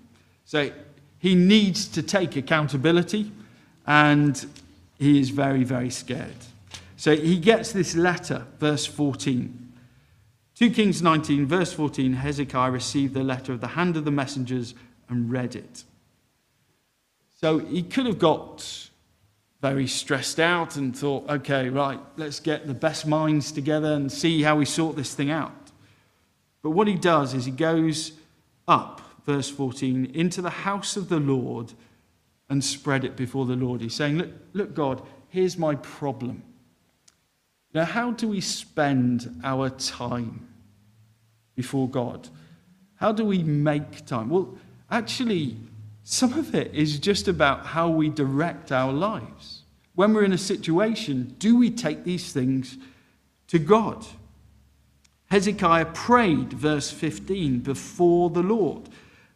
So 0.49 0.71
he 1.19 1.35
needs 1.35 1.87
to 1.89 2.03
take 2.03 2.35
accountability 2.35 3.31
and 3.87 4.47
he 4.99 5.21
is 5.21 5.29
very, 5.29 5.63
very 5.63 5.91
scared. 5.91 6.39
So 6.97 7.15
he 7.15 7.39
gets 7.39 7.73
this 7.73 7.95
letter, 7.95 8.47
verse 8.59 8.87
14. 8.87 9.73
2 10.55 10.71
Kings 10.71 11.03
19, 11.03 11.45
verse 11.45 11.75
14 11.75 12.15
Hezekiah 12.15 12.71
received 12.71 13.13
the 13.13 13.23
letter 13.23 13.53
of 13.53 13.61
the 13.61 13.67
hand 13.67 13.99
of 13.99 14.07
the 14.07 14.11
messengers 14.11 14.75
and 15.11 15.31
read 15.31 15.55
it. 15.55 15.85
So 17.43 17.59
he 17.59 17.83
could 17.83 18.07
have 18.07 18.19
got 18.19 18.89
very 19.61 19.87
stressed 19.87 20.41
out 20.41 20.77
and 20.77 20.97
thought, 20.97 21.29
okay, 21.29 21.69
right, 21.69 22.01
let's 22.17 22.41
get 22.41 22.67
the 22.67 22.73
best 22.73 23.07
minds 23.07 23.53
together 23.53 23.93
and 23.93 24.11
see 24.11 24.41
how 24.41 24.57
we 24.57 24.65
sort 24.65 24.97
this 24.97 25.15
thing 25.15 25.31
out. 25.31 25.53
But 26.63 26.71
what 26.71 26.89
he 26.89 26.95
does 26.95 27.35
is 27.35 27.45
he 27.45 27.51
goes 27.51 28.13
up 28.67 29.03
verse 29.29 29.51
14, 29.51 30.13
into 30.15 30.41
the 30.41 30.49
house 30.49 30.97
of 30.97 31.11
the 31.11 31.21
Lord 31.21 31.75
and 32.49 32.65
spread 32.65 33.05
it 33.05 33.15
before 33.15 33.45
the 33.45 33.57
Lord. 33.57 33.83
He's 33.83 33.95
saying, 33.95 34.17
Look, 34.17 34.31
look 34.55 34.75
God, 34.75 35.03
here's 35.29 35.59
my 35.59 35.75
problem. 35.75 36.43
Now, 37.75 37.85
how 37.85 38.13
do 38.13 38.27
we 38.27 38.41
spend 38.41 39.39
our 39.45 39.69
time 39.69 40.49
before 41.55 41.91
God? 41.91 42.31
How 42.95 43.13
do 43.13 43.23
we 43.23 43.43
make 43.43 44.07
time? 44.07 44.31
Well, 44.31 44.57
actually, 44.91 45.59
some 46.05 46.33
of 46.33 46.55
it 46.55 46.75
is 46.75 46.99
just 46.99 47.29
about 47.29 47.67
how 47.67 47.91
we 47.91 48.09
direct 48.09 48.73
our 48.73 48.95
lives. 48.95 49.65
When 49.95 50.15
we're 50.15 50.25
in 50.25 50.33
a 50.33 50.39
situation, 50.39 51.35
do 51.39 51.55
we 51.55 51.69
take 51.69 52.03
these 52.03 52.33
things 52.33 52.79
to 53.49 53.59
God? 53.59 54.07
Hezekiah 55.27 55.93
prayed, 55.93 56.55
verse 56.55 56.91
15, 56.91 57.61
before 57.61 58.31
the 58.31 58.43
Lord 58.43 58.89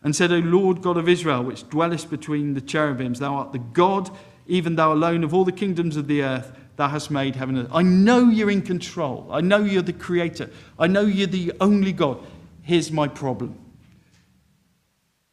and 0.05 0.14
said, 0.14 0.32
O 0.32 0.38
Lord 0.38 0.82
God 0.82 0.96
of 0.96 1.09
Israel, 1.09 1.42
which 1.42 1.68
dwellest 1.68 2.11
between 2.11 2.55
the 2.55 2.61
cherubims, 2.61 3.18
thou 3.18 3.34
art 3.34 3.53
the 3.53 3.59
God, 3.59 4.11
even 4.46 4.76
thou 4.76 4.92
alone 4.92 5.22
of 5.24 5.32
all 5.32 5.44
the 5.44 5.53
kingdoms 5.53 5.96
of 5.96 6.09
the 6.09 6.22
earth. 6.22 6.53
thou 6.76 6.88
hast 6.88 7.11
made 7.11 7.36
heaven 7.36 7.57
and 7.57 7.66
earth. 7.66 7.74
I 7.74 7.82
know 7.82 8.28
you're 8.28 8.50
in 8.50 8.62
control. 8.62 9.28
I 9.30 9.40
know 9.40 9.59
you're 9.59 9.82
the 9.82 9.92
creator. 9.92 10.50
I 10.78 10.86
know 10.86 11.03
you're 11.03 11.26
the 11.26 11.53
only 11.61 11.92
God. 11.92 12.18
Here's 12.62 12.90
my 12.90 13.09
problem. 13.09 13.59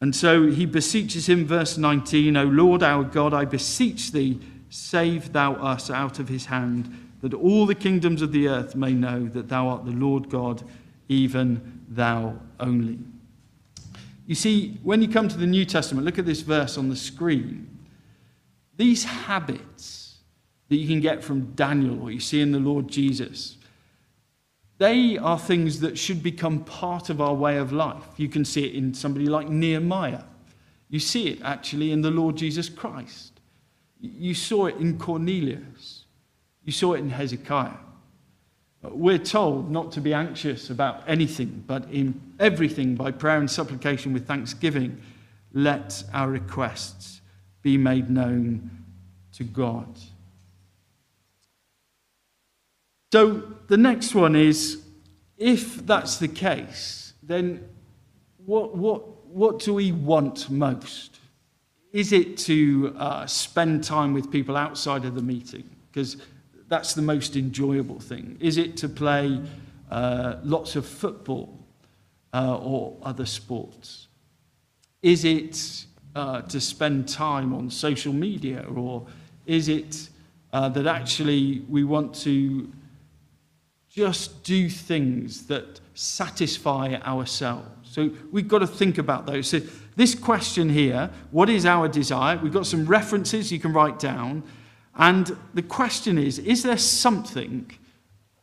And 0.00 0.16
so 0.16 0.46
he 0.46 0.64
beseeches 0.64 1.28
him, 1.28 1.46
verse 1.46 1.76
19, 1.76 2.36
O 2.36 2.44
Lord 2.44 2.82
our 2.82 3.04
God, 3.04 3.34
I 3.34 3.44
beseech 3.44 4.12
thee, 4.12 4.40
save 4.70 5.32
thou 5.32 5.54
us 5.54 5.90
out 5.90 6.18
of 6.18 6.28
his 6.28 6.46
hand, 6.46 7.08
that 7.20 7.34
all 7.34 7.66
the 7.66 7.74
kingdoms 7.74 8.22
of 8.22 8.32
the 8.32 8.48
earth 8.48 8.74
may 8.74 8.94
know 8.94 9.26
that 9.28 9.48
thou 9.48 9.68
art 9.68 9.84
the 9.84 9.90
Lord 9.90 10.30
God, 10.30 10.62
even 11.08 11.82
thou 11.88 12.40
only. 12.58 12.98
You 14.30 14.36
see, 14.36 14.78
when 14.84 15.02
you 15.02 15.08
come 15.08 15.26
to 15.26 15.36
the 15.36 15.44
New 15.44 15.64
Testament, 15.64 16.06
look 16.06 16.16
at 16.16 16.24
this 16.24 16.42
verse 16.42 16.78
on 16.78 16.88
the 16.88 16.94
screen. 16.94 17.80
These 18.76 19.02
habits 19.02 20.18
that 20.68 20.76
you 20.76 20.86
can 20.86 21.00
get 21.00 21.24
from 21.24 21.46
Daniel 21.56 22.00
or 22.00 22.12
you 22.12 22.20
see 22.20 22.40
in 22.40 22.52
the 22.52 22.60
Lord 22.60 22.86
Jesus, 22.86 23.56
they 24.78 25.18
are 25.18 25.36
things 25.36 25.80
that 25.80 25.98
should 25.98 26.22
become 26.22 26.62
part 26.62 27.10
of 27.10 27.20
our 27.20 27.34
way 27.34 27.56
of 27.56 27.72
life. 27.72 28.04
You 28.18 28.28
can 28.28 28.44
see 28.44 28.66
it 28.66 28.76
in 28.76 28.94
somebody 28.94 29.26
like 29.26 29.48
Nehemiah. 29.48 30.22
You 30.88 31.00
see 31.00 31.26
it 31.26 31.42
actually 31.42 31.90
in 31.90 32.00
the 32.00 32.12
Lord 32.12 32.36
Jesus 32.36 32.68
Christ. 32.68 33.40
You 34.00 34.34
saw 34.34 34.66
it 34.66 34.76
in 34.76 34.96
Cornelius. 34.96 36.04
You 36.62 36.70
saw 36.70 36.92
it 36.92 37.00
in 37.00 37.10
Hezekiah. 37.10 37.78
We're 38.82 39.18
told 39.18 39.70
not 39.70 39.92
to 39.92 40.00
be 40.00 40.14
anxious 40.14 40.70
about 40.70 41.02
anything, 41.06 41.64
but 41.66 41.90
in 41.90 42.18
everything, 42.38 42.94
by 42.94 43.10
prayer 43.10 43.38
and 43.38 43.50
supplication 43.50 44.12
with 44.12 44.26
thanksgiving, 44.26 45.00
let 45.52 46.02
our 46.14 46.30
requests 46.30 47.20
be 47.62 47.76
made 47.76 48.08
known 48.08 48.70
to 49.32 49.44
God. 49.44 49.98
So 53.12 53.54
the 53.66 53.76
next 53.76 54.14
one 54.14 54.34
is 54.34 54.82
if 55.36 55.84
that's 55.84 56.18
the 56.18 56.28
case, 56.28 57.14
then 57.22 57.68
what, 58.44 58.76
what, 58.76 59.26
what 59.26 59.58
do 59.58 59.74
we 59.74 59.92
want 59.92 60.48
most? 60.48 61.18
Is 61.92 62.12
it 62.12 62.36
to 62.38 62.94
uh, 62.96 63.26
spend 63.26 63.82
time 63.82 64.14
with 64.14 64.30
people 64.30 64.56
outside 64.56 65.04
of 65.04 65.14
the 65.14 65.22
meeting? 65.22 65.68
Because 65.90 66.18
that's 66.70 66.94
the 66.94 67.02
most 67.02 67.36
enjoyable 67.36 68.00
thing. 68.00 68.38
Is 68.40 68.56
it 68.56 68.78
to 68.78 68.88
play 68.88 69.42
uh, 69.90 70.36
lots 70.42 70.76
of 70.76 70.86
football 70.86 71.58
uh, 72.32 72.56
or 72.56 72.96
other 73.02 73.26
sports? 73.26 74.08
Is 75.02 75.26
it 75.26 75.84
uh, 76.14 76.40
to 76.42 76.60
spend 76.60 77.08
time 77.08 77.52
on 77.52 77.70
social 77.70 78.12
media 78.12 78.64
or 78.74 79.06
is 79.46 79.68
it 79.68 80.08
uh, 80.52 80.68
that 80.70 80.86
actually 80.86 81.62
we 81.68 81.84
want 81.84 82.14
to 82.14 82.72
just 83.88 84.42
do 84.44 84.68
things 84.68 85.46
that 85.48 85.80
satisfy 85.94 86.94
ourselves. 87.04 87.68
So 87.82 88.10
we've 88.30 88.46
got 88.46 88.60
to 88.60 88.66
think 88.66 88.98
about 88.98 89.26
those. 89.26 89.48
So 89.48 89.60
this 89.96 90.14
question 90.14 90.68
here, 90.68 91.10
what 91.32 91.50
is 91.50 91.66
our 91.66 91.88
desire? 91.88 92.38
We've 92.38 92.52
got 92.52 92.66
some 92.66 92.86
references 92.86 93.50
you 93.50 93.58
can 93.58 93.72
write 93.72 93.98
down. 93.98 94.44
And 94.96 95.36
the 95.54 95.62
question 95.62 96.18
is, 96.18 96.38
is 96.38 96.62
there 96.62 96.78
something, 96.78 97.70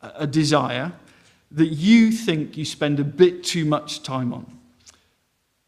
a 0.02 0.28
desire, 0.28 0.94
that 1.52 1.68
you 1.68 2.12
think 2.12 2.58
you 2.58 2.66
spend 2.66 3.00
a 3.00 3.04
bit 3.04 3.44
too 3.44 3.66
much 3.66 4.04
time 4.04 4.34
on? 4.34 4.58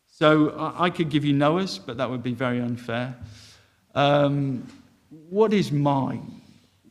So 0.08 0.74
I 0.78 0.90
could 0.90 1.10
give 1.10 1.24
you 1.24 1.34
Noah's, 1.34 1.80
but 1.80 1.98
that 1.98 2.10
would 2.10 2.24
be 2.24 2.34
very 2.34 2.60
unfair. 2.60 3.16
Um, 3.96 4.68
what 5.30 5.54
is 5.54 5.72
mine? 5.72 6.40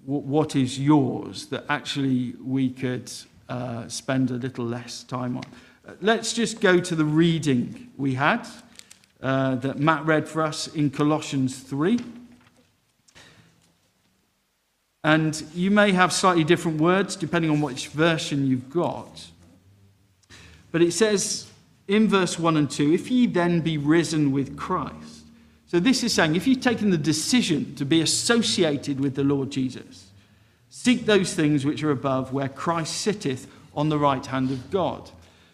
what 0.09 0.57
is 0.57 0.79
yours 0.81 1.47
that 1.49 1.63
actually 1.69 2.35
we 2.43 2.71
could 2.71 3.13
uh, 3.51 3.87
spend 3.89 4.31
a 4.31 4.35
little 4.35 4.65
less 4.65 5.03
time 5.03 5.37
on. 5.37 5.45
Let's 6.01 6.33
just 6.33 6.63
go 6.63 6.81
to 6.81 6.97
the 6.97 7.05
reading 7.05 7.91
we 7.99 8.15
had 8.15 8.49
uh, 9.21 9.57
that 9.57 9.79
Matt 9.79 10.07
read 10.07 10.27
for 10.27 10.41
us 10.41 10.67
in 10.69 10.89
Colossians 10.89 11.59
3. 11.59 11.99
And 15.09 15.43
you 15.55 15.71
may 15.71 15.93
have 15.93 16.13
slightly 16.13 16.45
different 16.45 16.83
words 16.83 17.17
depending 17.17 17.51
on 17.51 17.63
which 17.63 17.89
version 17.89 18.47
you've 18.47 18.69
got. 18.69 19.29
But 20.71 20.83
it 20.83 20.93
says 20.93 21.51
in 21.87 22.09
verse 22.09 22.39
1 22.39 22.59
and 22.59 22.71
2 22.71 22.93
if 22.93 23.11
ye 23.11 23.25
then 23.25 23.63
be 23.63 23.79
risen 23.79 24.33
with 24.33 24.55
Christ, 24.59 25.25
so 25.67 25.81
this 25.81 26.05
is 26.05 26.13
saying 26.13 26.37
if 26.37 26.47
you've 26.47 26.61
taken 26.61 26.91
the 26.91 26.99
decision 26.99 27.75
to 27.77 27.87
be 27.87 28.03
associated 28.03 29.01
with 29.01 29.15
the 29.15 29.25
Lord 29.25 29.51
Jesus, 29.51 30.11
seek 30.69 31.07
those 31.07 31.33
things 31.33 31.65
which 31.65 31.83
are 31.83 31.91
above 31.91 32.35
where 32.35 32.51
Christ 32.51 32.95
sitteth 32.99 33.47
on 33.75 33.89
the 33.89 33.99
right 33.99 34.27
hand 34.27 34.51
of 34.51 34.71
God. 34.71 35.11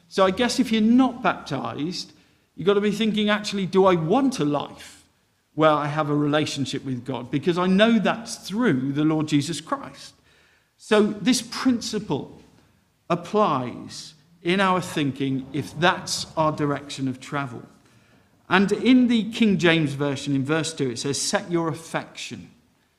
So 0.09 0.27
I 0.27 0.33
guess 0.33 0.59
if 0.59 0.73
you're 0.73 0.83
not 0.83 1.23
baptized, 1.23 2.13
you've 2.57 2.67
got 2.67 2.75
to 2.75 2.81
be 2.81 2.91
thinking 2.91 3.29
actually, 3.31 3.67
do 3.67 3.87
I 3.87 3.95
want 3.95 4.41
a 4.41 4.45
life 4.45 5.04
where 5.55 5.71
I 5.71 5.87
have 5.87 6.11
a 6.11 6.17
relationship 6.17 6.85
with 6.85 7.05
God? 7.05 7.31
Because 7.31 7.59
I 7.59 7.67
know 7.67 7.99
that's 7.99 8.37
through 8.37 8.93
the 8.93 9.05
Lord 9.05 9.29
Jesus 9.29 9.61
Christ. 9.61 10.15
So 10.77 11.03
this 11.03 11.43
principle 11.43 12.41
applies 13.09 14.15
in 14.43 14.61
our 14.61 14.81
thinking 14.81 15.47
if 15.53 15.79
that's 15.79 16.27
our 16.37 16.53
direction 16.53 17.09
of 17.09 17.21
travel. 17.21 17.63
And 18.49 18.71
in 18.73 19.09
the 19.09 19.31
King 19.33 19.59
James 19.59 19.95
Version, 19.95 20.35
in 20.35 20.45
verse 20.45 20.75
2, 20.75 20.91
it 20.91 20.99
says, 20.99 21.21
Set 21.21 21.51
your 21.51 21.69
affection. 21.69 22.51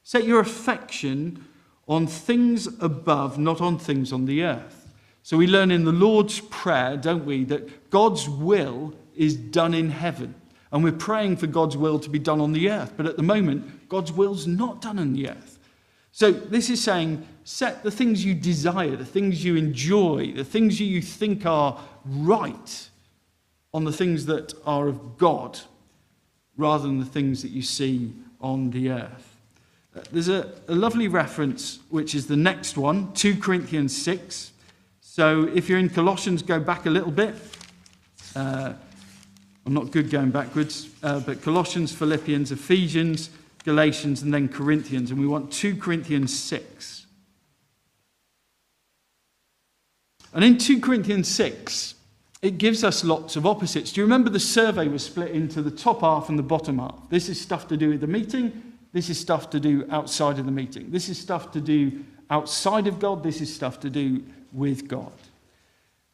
Set 0.03 0.26
your 0.26 0.39
affection 0.39 1.45
on 1.88 2.08
things 2.08 2.68
above, 2.80 3.38
not 3.38 3.62
on 3.62 3.78
things 3.78 4.12
on 4.12 4.26
the 4.26 4.43
earth. 4.43 4.93
So 5.22 5.38
we 5.38 5.47
learn 5.47 5.72
in 5.72 5.86
the 5.86 5.91
Lord's 5.91 6.39
Prayer, 6.39 6.97
don't 6.97 7.26
we, 7.26 7.43
that 7.45 7.89
God's 7.89 8.28
will 8.28 8.93
is 9.16 9.36
done 9.36 9.74
in 9.74 9.91
heaven. 9.91 10.36
And 10.76 10.84
we're 10.84 10.92
praying 10.92 11.38
for 11.38 11.48
God's 11.48 11.78
will 11.78 12.00
to 12.00 12.10
be 12.10 12.20
done 12.20 12.42
on 12.42 12.52
the 12.52 12.70
earth. 12.70 12.96
But 12.98 13.06
at 13.06 13.16
the 13.16 13.24
moment, 13.24 13.88
God's 13.88 14.12
will's 14.12 14.46
not 14.46 14.82
done 14.82 15.00
on 15.00 15.14
the 15.14 15.30
earth. 15.30 15.58
So 16.12 16.34
this 16.34 16.70
is 16.70 16.84
saying, 16.84 17.26
set 17.46 17.82
the 17.82 17.92
things 17.92 18.26
you 18.26 18.34
desire, 18.34 18.98
the 18.98 19.06
things 19.06 19.46
you 19.46 19.56
enjoy, 19.56 20.34
the 20.34 20.44
things 20.44 20.82
you 20.82 21.02
think 21.02 21.46
are 21.46 21.80
right 22.04 22.90
on 23.74 23.86
the 23.86 23.94
things 23.94 24.26
that 24.26 24.54
are 24.66 24.90
of 24.90 25.18
God 25.18 25.62
rather 26.58 26.84
than 26.88 27.00
the 27.00 27.06
things 27.06 27.42
that 27.42 27.52
you 27.52 27.62
see 27.62 28.12
on 28.42 28.72
the 28.72 28.90
earth. 28.90 29.38
There's 30.12 30.28
a, 30.28 30.52
a 30.68 30.76
lovely 30.76 31.08
reference, 31.08 31.80
which 31.88 32.14
is 32.14 32.28
the 32.28 32.36
next 32.36 32.78
one, 32.78 33.14
2 33.14 33.38
Corinthians 33.38 33.96
6. 33.96 34.52
So 35.00 35.46
if 35.56 35.70
you're 35.70 35.80
in 35.80 35.88
Colossians, 35.90 36.44
go 36.44 36.60
back 36.60 36.86
a 36.86 36.90
little 36.90 37.12
bit. 37.12 37.34
Uh, 38.36 38.74
I'm 39.66 39.74
not 39.74 39.91
good 39.91 40.11
going 40.11 40.30
backwards, 40.30 40.89
uh, 41.01 41.20
but 41.22 41.41
Colossians, 41.41 41.93
Philippians, 41.93 42.51
Ephesians, 42.51 43.30
Galatians, 43.63 44.22
and 44.22 44.34
then 44.34 44.47
Corinthians. 44.47 45.09
And 45.09 45.20
we 45.20 45.26
want 45.26 45.51
2 45.51 45.76
Corinthians 45.78 46.38
6. 46.38 47.07
And 50.34 50.43
in 50.43 50.57
2 50.57 50.82
Corinthians 50.82 51.28
6, 51.30 51.95
it 52.41 52.59
gives 52.59 52.84
us 52.84 53.03
lots 53.03 53.36
of 53.36 53.47
opposites. 53.47 53.91
Do 53.91 54.01
you 54.01 54.05
remember 54.05 54.30
the 54.30 54.39
survey 54.39 54.88
was 54.88 55.03
split 55.03 55.32
into 55.32 55.63
the 55.63 55.72
top 55.72 56.01
half 56.01 56.30
and 56.30 56.38
the 56.38 56.43
bottom 56.43 56.78
half? 56.78 57.09
This 57.09 57.28
is 57.30 57.41
stuff 57.41 57.68
to 57.70 57.78
do 57.78 57.89
with 57.89 58.01
the 58.01 58.07
meeting. 58.07 58.74
This 58.93 59.09
is 59.09 59.20
stuff 59.20 59.49
to 59.49 59.59
do 59.59 59.88
outside 59.89 60.38
of 60.38 60.45
the 60.45 60.51
meeting. 60.51 60.91
This 60.91 61.09
is 61.09 61.18
stuff 61.18 61.51
to 61.53 61.61
do 61.61 62.03
outside 62.30 62.86
of 62.86 62.99
God. 62.99 63.24
This 63.24 63.41
is 63.41 63.53
stuff 63.53 63.80
to 63.80 63.89
do 63.89 64.24
with 64.53 64.88
God. 64.88 65.11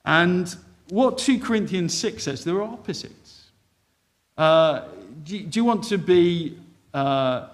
And 0.05 0.55
what 0.89 1.17
2 1.17 1.39
Corinthians 1.39 1.97
6 1.97 2.23
says, 2.23 2.43
there 2.43 2.55
are 2.55 2.73
opposites. 2.73 3.20
Uh, 4.41 4.85
do, 5.23 5.39
do, 5.39 5.59
you 5.59 5.63
want 5.63 5.83
to 5.83 5.99
be 5.99 6.57
uh, 6.95 7.47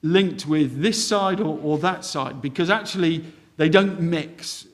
linked 0.00 0.46
with 0.46 0.80
this 0.80 1.06
side 1.06 1.40
or, 1.40 1.60
or 1.62 1.76
that 1.76 2.06
side? 2.06 2.40
Because 2.40 2.70
actually, 2.70 3.22
they 3.58 3.68
don't 3.68 4.00
mix. 4.00 4.66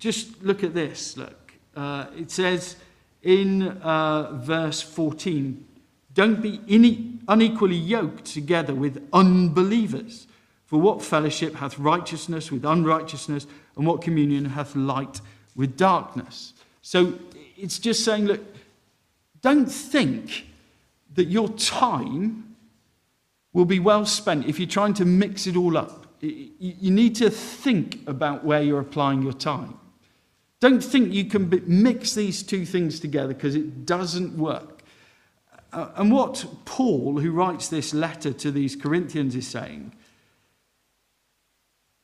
Just 0.00 0.42
look 0.42 0.64
at 0.64 0.74
this. 0.74 1.16
Look. 1.16 1.52
Uh, 1.76 2.06
it 2.18 2.32
says 2.32 2.74
in 3.22 3.68
uh, 3.82 4.32
verse 4.32 4.82
14, 4.82 5.64
don't 6.12 6.42
be 6.42 6.58
unequally 7.28 7.76
yoked 7.76 8.24
together 8.24 8.74
with 8.74 9.00
unbelievers. 9.12 10.26
For 10.66 10.80
what 10.80 11.02
fellowship 11.02 11.54
hath 11.54 11.78
righteousness 11.78 12.50
with 12.50 12.64
unrighteousness, 12.64 13.46
and 13.76 13.86
what 13.86 14.02
communion 14.02 14.44
hath 14.46 14.74
light 14.74 15.20
with 15.54 15.76
darkness? 15.76 16.52
So 16.82 17.14
it's 17.56 17.78
just 17.78 18.04
saying, 18.04 18.24
look, 18.24 18.42
don't 19.40 19.70
think 19.70 20.46
that 21.14 21.26
your 21.26 21.48
time 21.50 22.56
will 23.52 23.64
be 23.64 23.78
well 23.78 24.04
spent 24.04 24.46
if 24.46 24.58
you're 24.58 24.68
trying 24.68 24.94
to 24.94 25.04
mix 25.04 25.46
it 25.46 25.56
all 25.56 25.76
up. 25.76 26.06
You 26.20 26.90
need 26.90 27.14
to 27.16 27.30
think 27.30 28.00
about 28.06 28.44
where 28.44 28.62
you're 28.62 28.80
applying 28.80 29.22
your 29.22 29.32
time. 29.32 29.78
Don't 30.60 30.82
think 30.82 31.12
you 31.12 31.26
can 31.26 31.62
mix 31.66 32.14
these 32.14 32.42
two 32.42 32.64
things 32.64 32.98
together 32.98 33.34
because 33.34 33.54
it 33.54 33.84
doesn't 33.84 34.36
work. 34.38 34.82
And 35.72 36.10
what 36.10 36.46
Paul, 36.64 37.18
who 37.18 37.32
writes 37.32 37.68
this 37.68 37.92
letter 37.92 38.32
to 38.32 38.50
these 38.50 38.76
Corinthians, 38.76 39.34
is 39.34 39.46
saying 39.46 39.92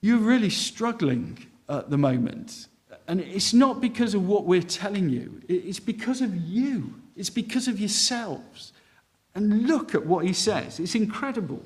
you're 0.03 0.19
really 0.19 0.51
struggling 0.51 1.47
at 1.69 1.91
the 1.91 1.99
moment. 1.99 2.67
And 3.07 3.21
it's 3.21 3.53
not 3.53 3.81
because 3.81 4.15
of 4.15 4.27
what 4.27 4.45
we're 4.45 4.63
telling 4.63 5.09
you, 5.09 5.41
it's 5.49 5.81
because 5.81 6.21
of 6.21 6.35
you, 6.37 6.95
it's 7.17 7.31
because 7.31 7.69
of 7.69 7.81
yourselves. 7.81 8.73
And 9.35 9.67
look 9.67 9.95
at 9.95 10.07
what 10.07 10.25
he 10.25 10.33
says, 10.33 10.81
it's 10.81 10.95
incredible. 10.95 11.63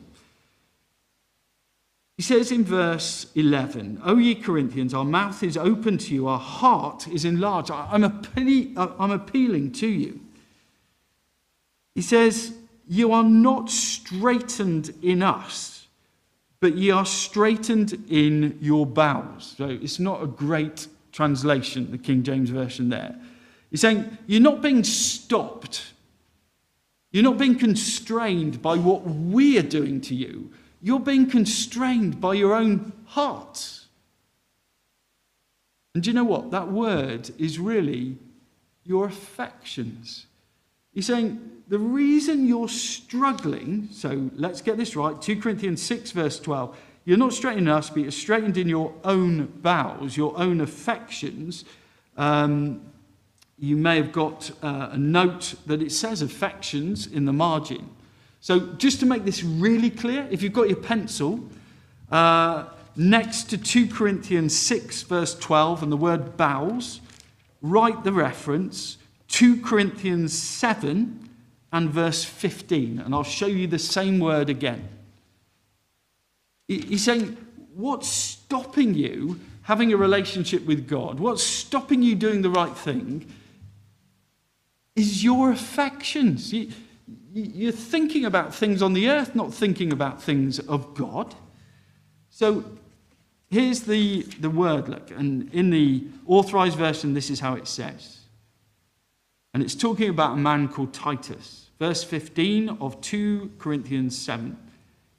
He 2.16 2.22
says 2.22 2.52
in 2.52 2.64
verse 2.64 3.26
11, 3.34 4.00
O 4.04 4.18
ye 4.18 4.36
Corinthians, 4.36 4.94
our 4.94 5.04
mouth 5.04 5.42
is 5.42 5.56
open 5.56 5.98
to 5.98 6.14
you, 6.14 6.28
our 6.28 6.38
heart 6.38 7.08
is 7.08 7.24
enlarged. 7.24 7.70
I'm, 7.70 8.04
appeal- 8.04 8.94
I'm 8.98 9.10
appealing 9.10 9.72
to 9.72 9.88
you. 9.88 10.20
He 11.94 12.02
says, 12.02 12.54
You 12.86 13.12
are 13.12 13.24
not 13.24 13.68
straitened 13.68 14.94
in 15.02 15.22
us, 15.22 15.86
but 16.60 16.76
ye 16.76 16.90
are 16.90 17.06
straitened 17.06 18.04
in 18.08 18.58
your 18.60 18.86
bowels. 18.86 19.54
So 19.58 19.68
it's 19.68 19.98
not 19.98 20.22
a 20.22 20.26
great 20.26 20.86
translation, 21.10 21.90
the 21.90 21.98
King 21.98 22.22
James 22.22 22.50
Version 22.50 22.90
there. 22.90 23.18
He's 23.70 23.80
saying, 23.80 24.18
You're 24.28 24.40
not 24.40 24.62
being 24.62 24.84
stopped. 24.84 25.93
You're 27.14 27.22
not 27.22 27.38
being 27.38 27.58
constrained 27.58 28.60
by 28.60 28.76
what 28.76 29.06
we 29.06 29.56
are 29.56 29.62
doing 29.62 30.02
to 30.02 30.14
you 30.14 30.50
you're 30.84 31.00
being 31.00 31.26
constrained 31.30 32.20
by 32.20 32.34
your 32.34 32.52
own 32.52 32.92
heart. 33.06 33.80
And 35.94 36.04
do 36.04 36.10
you 36.10 36.14
know 36.14 36.24
what? 36.24 36.50
That 36.50 36.70
word 36.70 37.30
is 37.38 37.58
really 37.58 38.18
your 38.84 39.06
affections. 39.06 40.26
He's 40.92 41.06
saying 41.06 41.62
the 41.68 41.78
reason 41.78 42.46
you're 42.46 42.68
struggling, 42.68 43.88
so 43.92 44.30
let's 44.34 44.60
get 44.60 44.76
this 44.76 44.94
right 44.94 45.20
2 45.22 45.40
Corinthians 45.40 45.80
6, 45.80 46.10
verse 46.10 46.38
12. 46.38 46.76
You're 47.06 47.16
not 47.16 47.32
straitened 47.32 47.66
in 47.66 47.68
us, 47.68 47.88
but 47.88 48.02
you're 48.02 48.10
straitened 48.10 48.58
in 48.58 48.68
your 48.68 48.92
own 49.04 49.46
bowels, 49.62 50.18
your 50.18 50.38
own 50.38 50.60
affections. 50.60 51.64
Um, 52.18 52.82
you 53.58 53.76
may 53.76 53.96
have 53.96 54.12
got 54.12 54.50
uh, 54.62 54.90
a 54.92 54.98
note 54.98 55.54
that 55.66 55.80
it 55.80 55.92
says 55.92 56.22
affections 56.22 57.06
in 57.06 57.24
the 57.24 57.32
margin. 57.32 57.88
So, 58.40 58.72
just 58.74 59.00
to 59.00 59.06
make 59.06 59.24
this 59.24 59.42
really 59.42 59.90
clear, 59.90 60.28
if 60.30 60.42
you've 60.42 60.52
got 60.52 60.68
your 60.68 60.78
pencil, 60.78 61.40
uh, 62.10 62.66
next 62.96 63.44
to 63.44 63.58
2 63.58 63.88
Corinthians 63.88 64.56
6, 64.58 65.02
verse 65.02 65.34
12, 65.38 65.82
and 65.82 65.90
the 65.90 65.96
word 65.96 66.36
bowels, 66.36 67.00
write 67.62 68.04
the 68.04 68.12
reference 68.12 68.98
2 69.28 69.62
Corinthians 69.62 70.38
7 70.38 71.28
and 71.72 71.90
verse 71.90 72.24
15. 72.24 73.00
And 73.00 73.14
I'll 73.14 73.22
show 73.22 73.46
you 73.46 73.66
the 73.66 73.78
same 73.78 74.20
word 74.20 74.50
again. 74.50 74.88
He's 76.68 77.04
saying, 77.04 77.36
What's 77.74 78.08
stopping 78.08 78.94
you 78.94 79.40
having 79.62 79.92
a 79.92 79.96
relationship 79.96 80.64
with 80.64 80.86
God? 80.86 81.18
What's 81.18 81.42
stopping 81.42 82.02
you 82.02 82.14
doing 82.14 82.42
the 82.42 82.50
right 82.50 82.76
thing? 82.76 83.26
Is 84.96 85.24
your 85.24 85.50
affections. 85.50 86.54
You're 87.32 87.72
thinking 87.72 88.24
about 88.24 88.54
things 88.54 88.80
on 88.80 88.92
the 88.92 89.08
earth, 89.08 89.34
not 89.34 89.52
thinking 89.52 89.92
about 89.92 90.22
things 90.22 90.60
of 90.60 90.94
God. 90.94 91.34
So 92.30 92.64
here's 93.50 93.82
the, 93.82 94.22
the 94.40 94.50
word, 94.50 94.88
look, 94.88 95.10
and 95.10 95.52
in 95.52 95.70
the 95.70 96.04
authorized 96.26 96.76
version, 96.76 97.14
this 97.14 97.30
is 97.30 97.40
how 97.40 97.54
it 97.54 97.66
says. 97.66 98.20
And 99.52 99.62
it's 99.62 99.74
talking 99.74 100.10
about 100.10 100.34
a 100.34 100.36
man 100.36 100.68
called 100.68 100.92
Titus. 100.92 101.70
Verse 101.78 102.04
15 102.04 102.70
of 102.80 103.00
2 103.00 103.52
Corinthians 103.58 104.16
7. 104.16 104.56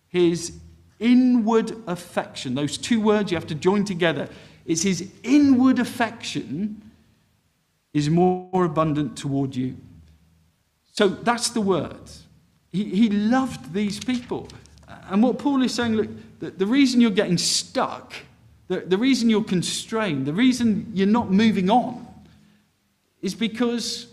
His 0.07 0.57
inward 0.99 1.71
affection, 1.87 2.55
those 2.55 2.77
two 2.77 3.01
words 3.01 3.31
you 3.31 3.37
have 3.37 3.47
to 3.47 3.55
join 3.55 3.83
together, 3.83 4.29
it's 4.65 4.83
his 4.83 5.11
inward 5.23 5.79
affection 5.79 6.81
is 7.95 8.09
more 8.09 8.65
abundant 8.65 9.17
toward 9.17 9.55
you. 9.55 9.77
So 10.91 11.07
that's 11.07 11.49
the 11.51 11.61
word. 11.61 12.11
He, 12.69 12.83
he 12.83 13.09
loved 13.09 13.73
these 13.73 14.03
people. 14.03 14.49
And 15.09 15.23
what 15.23 15.39
Paul 15.39 15.63
is 15.63 15.73
saying, 15.73 15.95
look, 15.95 16.09
the, 16.39 16.51
the 16.51 16.67
reason 16.67 16.99
you're 16.99 17.09
getting 17.09 17.37
stuck, 17.37 18.13
the, 18.67 18.81
the 18.81 18.97
reason 18.97 19.29
you're 19.29 19.45
constrained, 19.45 20.25
the 20.25 20.33
reason 20.33 20.91
you're 20.93 21.07
not 21.07 21.31
moving 21.31 21.69
on 21.69 22.05
is 23.21 23.33
because 23.33 24.07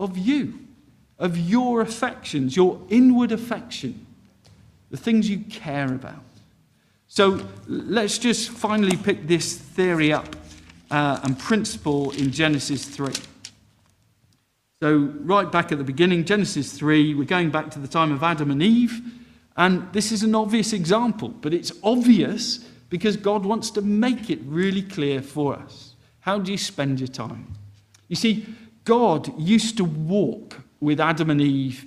of 0.00 0.18
you, 0.18 0.58
of 1.16 1.38
your 1.38 1.82
affections, 1.82 2.56
your 2.56 2.80
inward 2.88 3.30
affection, 3.30 4.04
the 4.90 4.96
things 4.96 5.30
you 5.30 5.38
care 5.38 5.86
about. 5.86 6.24
So 7.06 7.46
let's 7.68 8.18
just 8.18 8.50
finally 8.50 8.96
pick 8.96 9.28
this 9.28 9.56
theory 9.56 10.12
up 10.12 10.34
uh, 10.90 11.20
and 11.22 11.38
principle 11.38 12.10
in 12.12 12.30
Genesis 12.30 12.84
3. 12.84 13.12
So, 14.82 15.12
right 15.20 15.50
back 15.50 15.72
at 15.72 15.78
the 15.78 15.84
beginning, 15.84 16.24
Genesis 16.24 16.72
3, 16.76 17.14
we're 17.14 17.24
going 17.24 17.50
back 17.50 17.70
to 17.70 17.78
the 17.78 17.88
time 17.88 18.12
of 18.12 18.22
Adam 18.22 18.50
and 18.50 18.62
Eve. 18.62 19.00
And 19.56 19.90
this 19.92 20.12
is 20.12 20.22
an 20.22 20.34
obvious 20.34 20.72
example, 20.72 21.28
but 21.28 21.54
it's 21.54 21.72
obvious 21.82 22.58
because 22.90 23.16
God 23.16 23.46
wants 23.46 23.70
to 23.70 23.82
make 23.82 24.30
it 24.30 24.40
really 24.44 24.82
clear 24.82 25.22
for 25.22 25.54
us. 25.54 25.94
How 26.20 26.38
do 26.38 26.52
you 26.52 26.58
spend 26.58 27.00
your 27.00 27.08
time? 27.08 27.54
You 28.08 28.16
see, 28.16 28.46
God 28.84 29.38
used 29.40 29.76
to 29.78 29.84
walk 29.84 30.60
with 30.80 31.00
Adam 31.00 31.30
and 31.30 31.40
Eve 31.40 31.86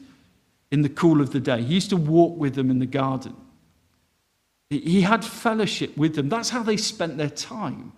in 0.71 0.81
the 0.81 0.89
cool 0.89 1.21
of 1.21 1.31
the 1.31 1.39
day, 1.39 1.61
He 1.61 1.75
used 1.75 1.89
to 1.91 1.97
walk 1.97 2.37
with 2.37 2.55
them 2.55 2.69
in 2.69 2.79
the 2.79 2.85
garden. 2.85 3.35
He 4.69 5.01
had 5.01 5.23
fellowship 5.23 5.95
with 5.95 6.15
them. 6.15 6.27
That's 6.27 6.49
how 6.49 6.61
they 6.61 6.75
spent 6.75 7.17
their 7.17 7.29
time. 7.29 7.93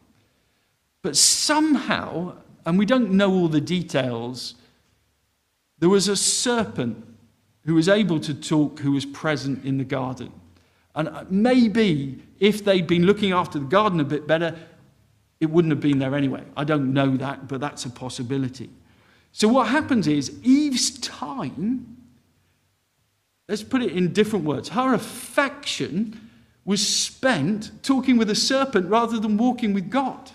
But 1.02 1.16
somehow, 1.16 2.36
and 2.66 2.78
we 2.78 2.86
don't 2.86 3.12
know 3.12 3.32
all 3.32 3.48
the 3.48 3.62
details, 3.62 4.56
there 5.80 5.90
was 5.90 6.08
a 6.08 6.16
serpent 6.16 7.06
who 7.66 7.76
was 7.76 7.88
able 7.88 8.20
to 8.20 8.34
talk 8.34 8.80
who 8.80 8.92
was 8.92 9.06
present 9.06 9.64
in 9.66 9.78
the 9.78 9.84
garden. 9.84 10.32
And 10.96 11.08
uh, 11.08 11.26
maybe 11.30 12.22
if 12.40 12.66
they'd 12.66 12.88
been 12.88 13.06
looking 13.06 13.32
after 13.32 13.60
the 13.60 13.66
garden 13.66 14.00
a 14.00 14.04
bit 14.04 14.28
better, 14.28 14.58
it 15.40 15.50
wouldn't 15.50 15.72
have 15.72 15.80
been 15.80 16.00
there 16.00 16.16
anyway. 16.16 16.44
I 16.58 16.64
don't 16.64 16.94
know 16.94 17.16
that, 17.18 17.48
but 17.48 17.62
that's 17.62 17.86
a 17.86 17.90
possibility. 17.90 18.70
So 19.32 19.48
what 19.48 19.68
happens 19.68 20.08
is 20.08 20.38
Eve's 20.44 20.98
time, 21.00 21.98
let's 23.48 23.64
put 23.64 23.82
it 23.82 23.92
in 23.92 24.12
different 24.12 24.46
words, 24.46 24.70
her 24.70 24.94
affection 24.94 26.30
was 26.66 26.86
spent 26.86 27.72
talking 27.84 28.18
with 28.18 28.30
a 28.30 28.36
serpent 28.36 28.90
rather 28.90 29.20
than 29.20 29.38
walking 29.38 29.74
with 29.74 29.90
God. 29.90 30.32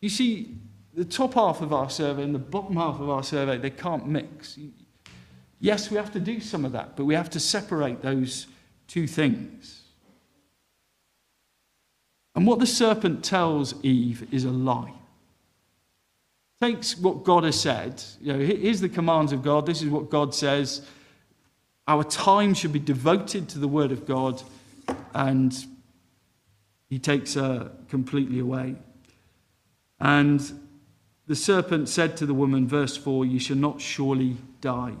You 0.00 0.08
see, 0.08 0.56
the 0.94 1.04
top 1.04 1.34
half 1.34 1.60
of 1.60 1.72
our 1.72 1.90
survey 1.90 2.22
and 2.22 2.34
the 2.34 2.38
bottom 2.38 2.76
half 2.76 3.00
of 3.00 3.08
our 3.08 3.22
survey, 3.22 3.58
they 3.58 3.70
can't 3.70 4.06
mix. 4.06 4.58
Yes, 5.60 5.90
we 5.90 5.96
have 5.96 6.12
to 6.12 6.20
do 6.20 6.40
some 6.40 6.64
of 6.64 6.72
that, 6.72 6.96
but 6.96 7.04
we 7.04 7.14
have 7.14 7.30
to 7.30 7.40
separate 7.40 8.02
those 8.02 8.46
two 8.88 9.06
things. 9.06 9.82
And 12.34 12.46
what 12.46 12.58
the 12.58 12.66
serpent 12.66 13.22
tells 13.24 13.74
Eve 13.84 14.26
is 14.32 14.44
a 14.44 14.50
lie. 14.50 14.92
Takes 16.60 16.96
what 16.96 17.24
God 17.24 17.44
has 17.44 17.58
said, 17.58 18.02
you 18.20 18.32
know, 18.32 18.38
here's 18.38 18.80
the 18.80 18.88
commands 18.88 19.32
of 19.32 19.42
God, 19.42 19.66
this 19.66 19.82
is 19.82 19.88
what 19.88 20.10
God 20.10 20.34
says. 20.34 20.82
Our 21.88 22.04
time 22.04 22.52
should 22.54 22.72
be 22.72 22.78
devoted 22.78 23.48
to 23.50 23.58
the 23.58 23.68
word 23.68 23.92
of 23.92 24.06
God, 24.06 24.42
and 25.14 25.54
he 26.88 26.98
takes 26.98 27.34
her 27.34 27.72
completely 27.88 28.38
away. 28.38 28.76
And 30.00 30.42
the 31.26 31.36
serpent 31.36 31.88
said 31.88 32.16
to 32.16 32.26
the 32.26 32.34
woman, 32.34 32.66
verse 32.66 32.96
4, 32.96 33.24
You 33.24 33.38
shall 33.38 33.56
not 33.56 33.80
surely 33.80 34.36
die. 34.60 34.94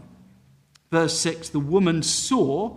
Verse 0.90 1.18
6, 1.18 1.48
the 1.50 1.60
woman 1.60 2.02
saw 2.02 2.76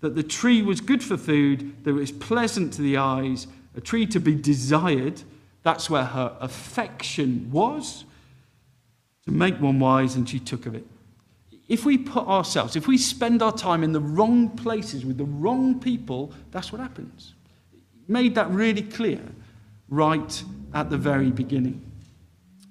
that 0.00 0.14
the 0.14 0.22
tree 0.22 0.62
was 0.62 0.80
good 0.80 1.02
for 1.02 1.16
food, 1.16 1.84
that 1.84 1.90
it 1.90 1.94
was 1.94 2.12
pleasant 2.12 2.72
to 2.74 2.82
the 2.82 2.96
eyes, 2.96 3.46
a 3.76 3.80
tree 3.80 4.04
to 4.06 4.20
be 4.20 4.34
desired. 4.34 5.22
That's 5.62 5.88
where 5.88 6.04
her 6.04 6.36
affection 6.40 7.50
was, 7.52 8.04
to 9.24 9.30
make 9.30 9.60
one 9.60 9.78
wise, 9.78 10.16
and 10.16 10.28
she 10.28 10.40
took 10.40 10.66
of 10.66 10.74
it. 10.74 10.84
If 11.68 11.84
we 11.84 11.96
put 11.96 12.26
ourselves, 12.26 12.76
if 12.76 12.88
we 12.88 12.98
spend 12.98 13.42
our 13.42 13.52
time 13.52 13.84
in 13.84 13.92
the 13.92 14.00
wrong 14.00 14.50
places 14.50 15.06
with 15.06 15.16
the 15.16 15.24
wrong 15.24 15.78
people, 15.80 16.32
that's 16.50 16.72
what 16.72 16.80
happens. 16.80 17.34
Made 18.08 18.34
that 18.34 18.50
really 18.50 18.82
clear 18.82 19.22
right 19.88 20.44
at 20.74 20.90
the 20.90 20.96
very 20.96 21.30
beginning. 21.30 21.90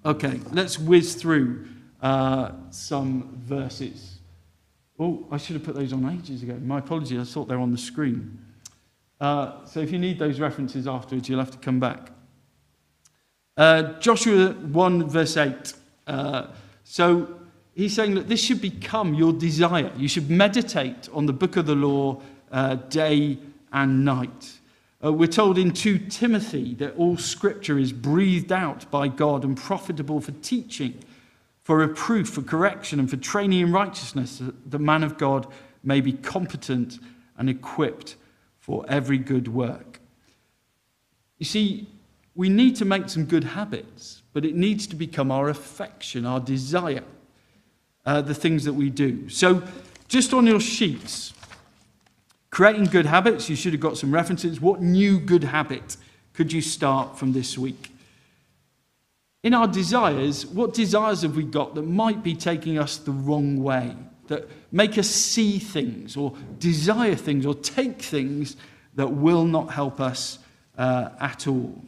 Okay, 0.06 0.40
let's 0.52 0.80
whiz 0.80 1.16
through 1.16 1.68
uh, 2.02 2.52
some 2.72 3.40
verses. 3.44 4.20
Oh, 5.00 5.26
I 5.32 5.38
should 5.38 5.56
have 5.56 5.64
put 5.64 5.76
those 5.76 5.94
on 5.94 6.08
ages 6.10 6.44
ago. 6.44 6.58
My 6.64 6.80
apologies, 6.80 7.20
I 7.20 7.24
thought 7.24 7.48
they 7.48 7.56
were 7.56 7.62
on 7.62 7.72
the 7.72 7.78
screen. 7.78 8.40
Uh, 9.20 9.66
so 9.66 9.80
if 9.80 9.92
you 9.92 10.00
need 10.00 10.18
those 10.18 10.40
references 10.40 10.88
afterwards, 10.88 11.30
you'll 11.30 11.40
have 11.40 11.52
to 11.52 11.58
come 11.58 11.80
back. 11.80 12.12
Uh, 13.56 14.00
Joshua 14.00 14.54
1, 14.54 15.10
verse 15.10 15.38
8. 15.38 15.74
Uh, 16.08 16.48
so 16.84 17.36
he's 17.76 17.94
saying 17.94 18.16
that 18.16 18.28
this 18.28 18.42
should 18.42 18.62
become 18.62 19.14
your 19.14 19.34
desire. 19.34 19.92
You 19.96 20.08
should 20.08 20.30
meditate 20.30 21.10
on 21.14 21.28
the 21.28 21.34
book 21.34 21.58
of 21.58 21.68
the 21.68 21.76
law 21.76 22.22
uh, 22.52 22.76
day 22.76 23.38
and 23.72 24.04
night. 24.04 24.60
Uh, 25.04 25.12
we're 25.12 25.28
told 25.28 25.58
in 25.58 25.72
2 25.72 25.98
Timothy 26.10 26.76
that 26.76 26.96
all 26.96 27.18
scripture 27.18 27.80
is 27.80 27.92
breathed 27.92 28.52
out 28.52 28.90
by 28.92 29.08
God 29.08 29.44
and 29.44 29.58
profitable 29.58 30.22
for 30.22 30.32
teaching, 30.44 31.00
for 31.64 31.78
reproof, 31.78 32.30
for 32.30 32.44
correction, 32.44 33.00
and 33.00 33.10
for 33.10 33.18
training 33.18 33.62
in 33.62 33.72
righteousness, 33.72 34.38
that 34.38 34.70
the 34.70 34.78
man 34.78 35.04
of 35.04 35.18
God 35.18 35.48
may 35.84 36.02
be 36.02 36.14
competent 36.14 37.00
and 37.38 37.50
equipped 37.50 38.16
for 38.60 38.86
every 38.88 39.18
good 39.18 39.48
work. 39.48 40.00
You 41.40 41.46
see, 41.46 41.88
we 42.36 42.50
need 42.50 42.76
to 42.76 42.86
make 42.86 43.10
some 43.10 43.26
good 43.26 43.44
habits, 43.44 44.22
but 44.34 44.46
it 44.46 44.56
needs 44.56 44.86
to 44.88 44.96
become 44.96 45.32
our 45.32 45.50
affection, 45.50 46.28
our 46.28 46.40
desire, 46.40 47.04
uh, 48.06 48.22
the 48.22 48.36
things 48.36 48.64
that 48.66 48.74
we 48.74 48.92
do. 48.92 49.28
So, 49.30 49.64
just 50.08 50.34
on 50.34 50.46
your 50.46 50.60
sheets, 50.60 51.34
Creating 52.52 52.84
good 52.84 53.06
habits, 53.06 53.50
you 53.50 53.56
should 53.56 53.72
have 53.72 53.80
got 53.80 53.98
some 53.98 54.14
references. 54.14 54.60
What 54.60 54.82
new 54.82 55.20
good 55.20 55.46
habit 55.46 55.96
could 56.34 56.52
you 56.52 56.62
start 56.62 57.18
from 57.18 57.32
this 57.32 57.58
week? 57.58 57.92
In 59.42 59.54
our 59.54 59.68
desires, 59.68 60.46
what 60.46 60.74
desires 60.74 61.22
have 61.22 61.38
we 61.38 61.44
got 61.44 61.76
that 61.76 61.84
might 61.84 62.22
be 62.22 62.36
taking 62.36 62.78
us 62.78 62.98
the 62.98 63.12
wrong 63.12 63.64
way, 63.64 63.96
that 64.28 64.48
make 64.72 64.98
us 64.98 65.10
see 65.10 65.60
things 65.60 66.18
or 66.18 66.34
desire 66.60 67.16
things 67.16 67.46
or 67.46 67.56
take 67.56 68.02
things 68.02 68.58
that 68.96 69.08
will 69.08 69.46
not 69.46 69.72
help 69.72 70.02
us 70.02 70.38
uh, 70.78 71.10
at 71.22 71.48
all? 71.48 71.82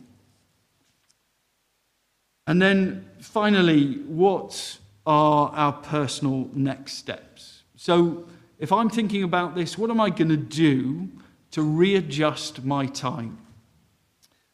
And 2.48 2.62
then 2.62 3.10
finally, 3.20 3.96
what 4.08 4.78
are 5.06 5.50
our 5.50 5.74
personal 5.74 6.50
next 6.54 6.94
steps? 6.94 7.64
So, 7.76 8.26
if 8.60 8.72
I'm 8.72 8.90
thinking 8.90 9.24
about 9.24 9.56
this, 9.56 9.78
what 9.78 9.90
am 9.90 10.00
I 10.00 10.10
going 10.10 10.30
to 10.30 10.38
do 10.38 11.10
to 11.52 11.62
readjust 11.62 12.64
my 12.64 12.86
time? 12.86 13.38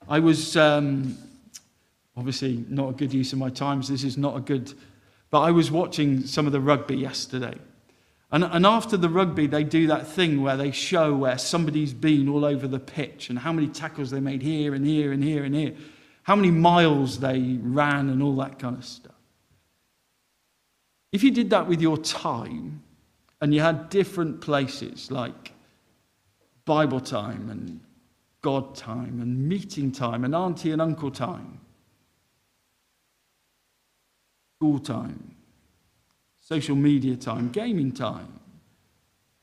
I 0.08 0.20
was 0.20 0.58
um, 0.58 1.18
obviously 2.18 2.66
not 2.68 2.90
a 2.90 2.94
good 2.94 3.14
use 3.14 3.32
of 3.34 3.40
my 3.40 3.50
time, 3.50 3.84
so 3.84 3.94
this 3.94 4.04
is 4.04 4.18
not 4.18 4.36
a 4.36 4.40
good, 4.40 4.74
but 5.30 5.42
I 5.42 5.52
was 5.52 5.70
watching 5.70 6.26
some 6.26 6.46
of 6.48 6.52
the 6.52 6.60
rugby 6.60 6.98
yesterday. 6.98 7.56
And, 8.32 8.44
and 8.44 8.66
after 8.66 8.98
the 8.98 9.10
rugby, 9.10 9.48
they 9.48 9.64
do 9.64 9.88
that 9.88 10.08
thing 10.08 10.42
where 10.42 10.58
they 10.58 10.72
show 10.72 11.16
where 11.16 11.38
somebody's 11.38 11.94
been 11.94 12.30
all 12.30 12.46
over 12.46 12.68
the 12.68 12.80
pitch 12.80 13.30
and 13.30 13.40
how 13.40 13.52
many 13.52 13.68
tackles 13.68 14.12
they 14.12 14.20
made 14.20 14.42
here 14.42 14.76
and 14.76 14.86
here 14.86 15.12
and 15.12 15.24
here 15.24 15.44
and 15.44 15.56
here, 15.56 15.74
how 16.24 16.36
many 16.36 16.52
miles 16.52 17.20
they 17.20 17.58
ran 17.62 18.10
and 18.10 18.22
all 18.22 18.36
that 18.36 18.60
kind 18.60 18.78
of 18.78 18.86
stuff. 18.86 19.14
If 21.12 21.24
you 21.24 21.32
did 21.32 21.50
that 21.50 21.68
with 21.68 21.82
your 21.82 21.98
time, 21.98 22.84
and 23.42 23.54
you 23.54 23.62
had 23.62 23.90
different 23.90 24.42
places 24.42 25.12
like 25.12 25.54
Bible 26.66 27.00
time 27.00 27.50
and 27.50 27.80
God 28.42 28.76
time 28.76 29.20
and 29.22 29.48
meeting 29.48 29.92
time 29.92 30.24
and 30.24 30.36
auntie 30.36 30.72
and 30.72 30.82
uncle 30.82 31.12
time, 31.12 31.60
school 34.58 34.80
time, 34.80 35.36
social 36.40 36.76
media 36.76 37.16
time, 37.16 37.50
gaming 37.50 37.92
time. 37.92 38.40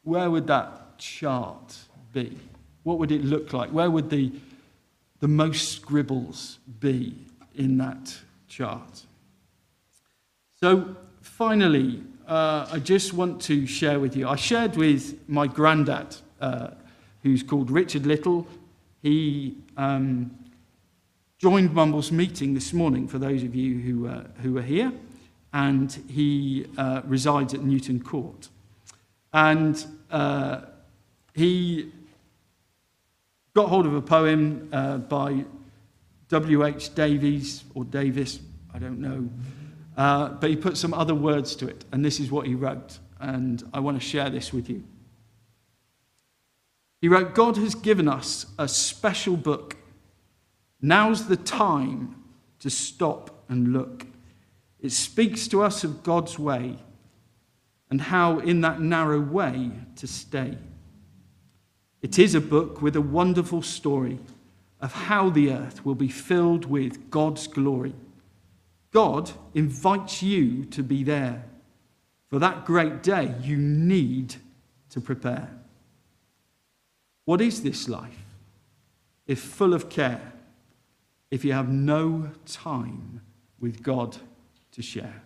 Where 0.02 0.30
would 0.30 0.46
that 0.46 0.98
chart 0.98 1.76
be? 2.12 2.38
What 2.84 2.98
would 2.98 3.10
it 3.10 3.24
look 3.24 3.52
like? 3.52 3.70
Where 3.70 3.90
would 3.90 4.10
the, 4.10 4.32
the 5.20 5.28
most 5.28 5.72
scribbles 5.72 6.58
be 6.80 7.14
in 7.54 7.78
that 7.78 8.16
chart? 8.48 9.02
So, 10.60 10.96
finally, 11.20 12.02
uh, 12.26 12.68
I 12.72 12.78
just 12.80 13.12
want 13.12 13.40
to 13.42 13.66
share 13.66 14.00
with 14.00 14.16
you. 14.16 14.28
I 14.28 14.36
shared 14.36 14.76
with 14.76 15.16
my 15.28 15.46
granddad, 15.46 16.16
uh, 16.40 16.70
who's 17.22 17.42
called 17.42 17.70
Richard 17.70 18.04
Little. 18.04 18.46
He 19.02 19.56
um, 19.76 20.36
joined 21.38 21.72
Mumbles 21.72 22.10
meeting 22.10 22.54
this 22.54 22.72
morning, 22.72 23.06
for 23.06 23.18
those 23.18 23.42
of 23.44 23.54
you 23.54 23.78
who, 23.78 24.08
uh, 24.08 24.24
who 24.42 24.58
are 24.58 24.62
here, 24.62 24.92
and 25.52 25.92
he 26.08 26.66
uh, 26.76 27.02
resides 27.04 27.54
at 27.54 27.62
Newton 27.62 28.02
Court. 28.02 28.48
And 29.32 29.84
uh, 30.10 30.62
he 31.34 31.92
got 33.54 33.68
hold 33.68 33.86
of 33.86 33.94
a 33.94 34.02
poem 34.02 34.68
uh, 34.72 34.98
by 34.98 35.44
W.H. 36.28 36.94
Davies, 36.94 37.62
or 37.74 37.84
Davis, 37.84 38.40
I 38.74 38.80
don't 38.80 38.98
know. 38.98 39.28
Uh, 39.96 40.28
but 40.28 40.50
he 40.50 40.56
put 40.56 40.76
some 40.76 40.92
other 40.92 41.14
words 41.14 41.56
to 41.56 41.68
it, 41.68 41.84
and 41.90 42.04
this 42.04 42.20
is 42.20 42.30
what 42.30 42.46
he 42.46 42.54
wrote. 42.54 42.98
And 43.18 43.62
I 43.72 43.80
want 43.80 44.00
to 44.00 44.06
share 44.06 44.28
this 44.28 44.52
with 44.52 44.68
you. 44.68 44.84
He 47.00 47.08
wrote, 47.08 47.34
God 47.34 47.56
has 47.56 47.74
given 47.74 48.08
us 48.08 48.46
a 48.58 48.68
special 48.68 49.36
book. 49.36 49.76
Now's 50.80 51.28
the 51.28 51.36
time 51.36 52.22
to 52.58 52.68
stop 52.68 53.44
and 53.48 53.72
look. 53.72 54.06
It 54.80 54.92
speaks 54.92 55.48
to 55.48 55.62
us 55.62 55.84
of 55.84 56.02
God's 56.02 56.38
way 56.38 56.76
and 57.90 58.00
how, 58.00 58.38
in 58.40 58.60
that 58.62 58.80
narrow 58.80 59.20
way, 59.20 59.70
to 59.96 60.06
stay. 60.06 60.58
It 62.02 62.18
is 62.18 62.34
a 62.34 62.40
book 62.40 62.82
with 62.82 62.96
a 62.96 63.00
wonderful 63.00 63.62
story 63.62 64.18
of 64.80 64.92
how 64.92 65.30
the 65.30 65.52
earth 65.52 65.84
will 65.84 65.94
be 65.94 66.08
filled 66.08 66.66
with 66.66 67.10
God's 67.10 67.46
glory 67.46 67.94
God 68.92 69.30
invites 69.54 70.22
you 70.22 70.64
to 70.66 70.82
be 70.82 71.02
there. 71.02 71.44
For 72.28 72.38
that 72.38 72.64
great 72.64 73.02
day, 73.02 73.34
you 73.42 73.56
need 73.56 74.36
to 74.90 75.00
prepare. 75.00 75.48
What 77.24 77.40
is 77.40 77.62
this 77.62 77.88
life 77.88 78.24
if 79.26 79.40
full 79.40 79.74
of 79.74 79.88
care, 79.88 80.32
if 81.30 81.44
you 81.44 81.52
have 81.52 81.68
no 81.68 82.30
time 82.46 83.20
with 83.60 83.82
God 83.82 84.16
to 84.72 84.82
share? 84.82 85.25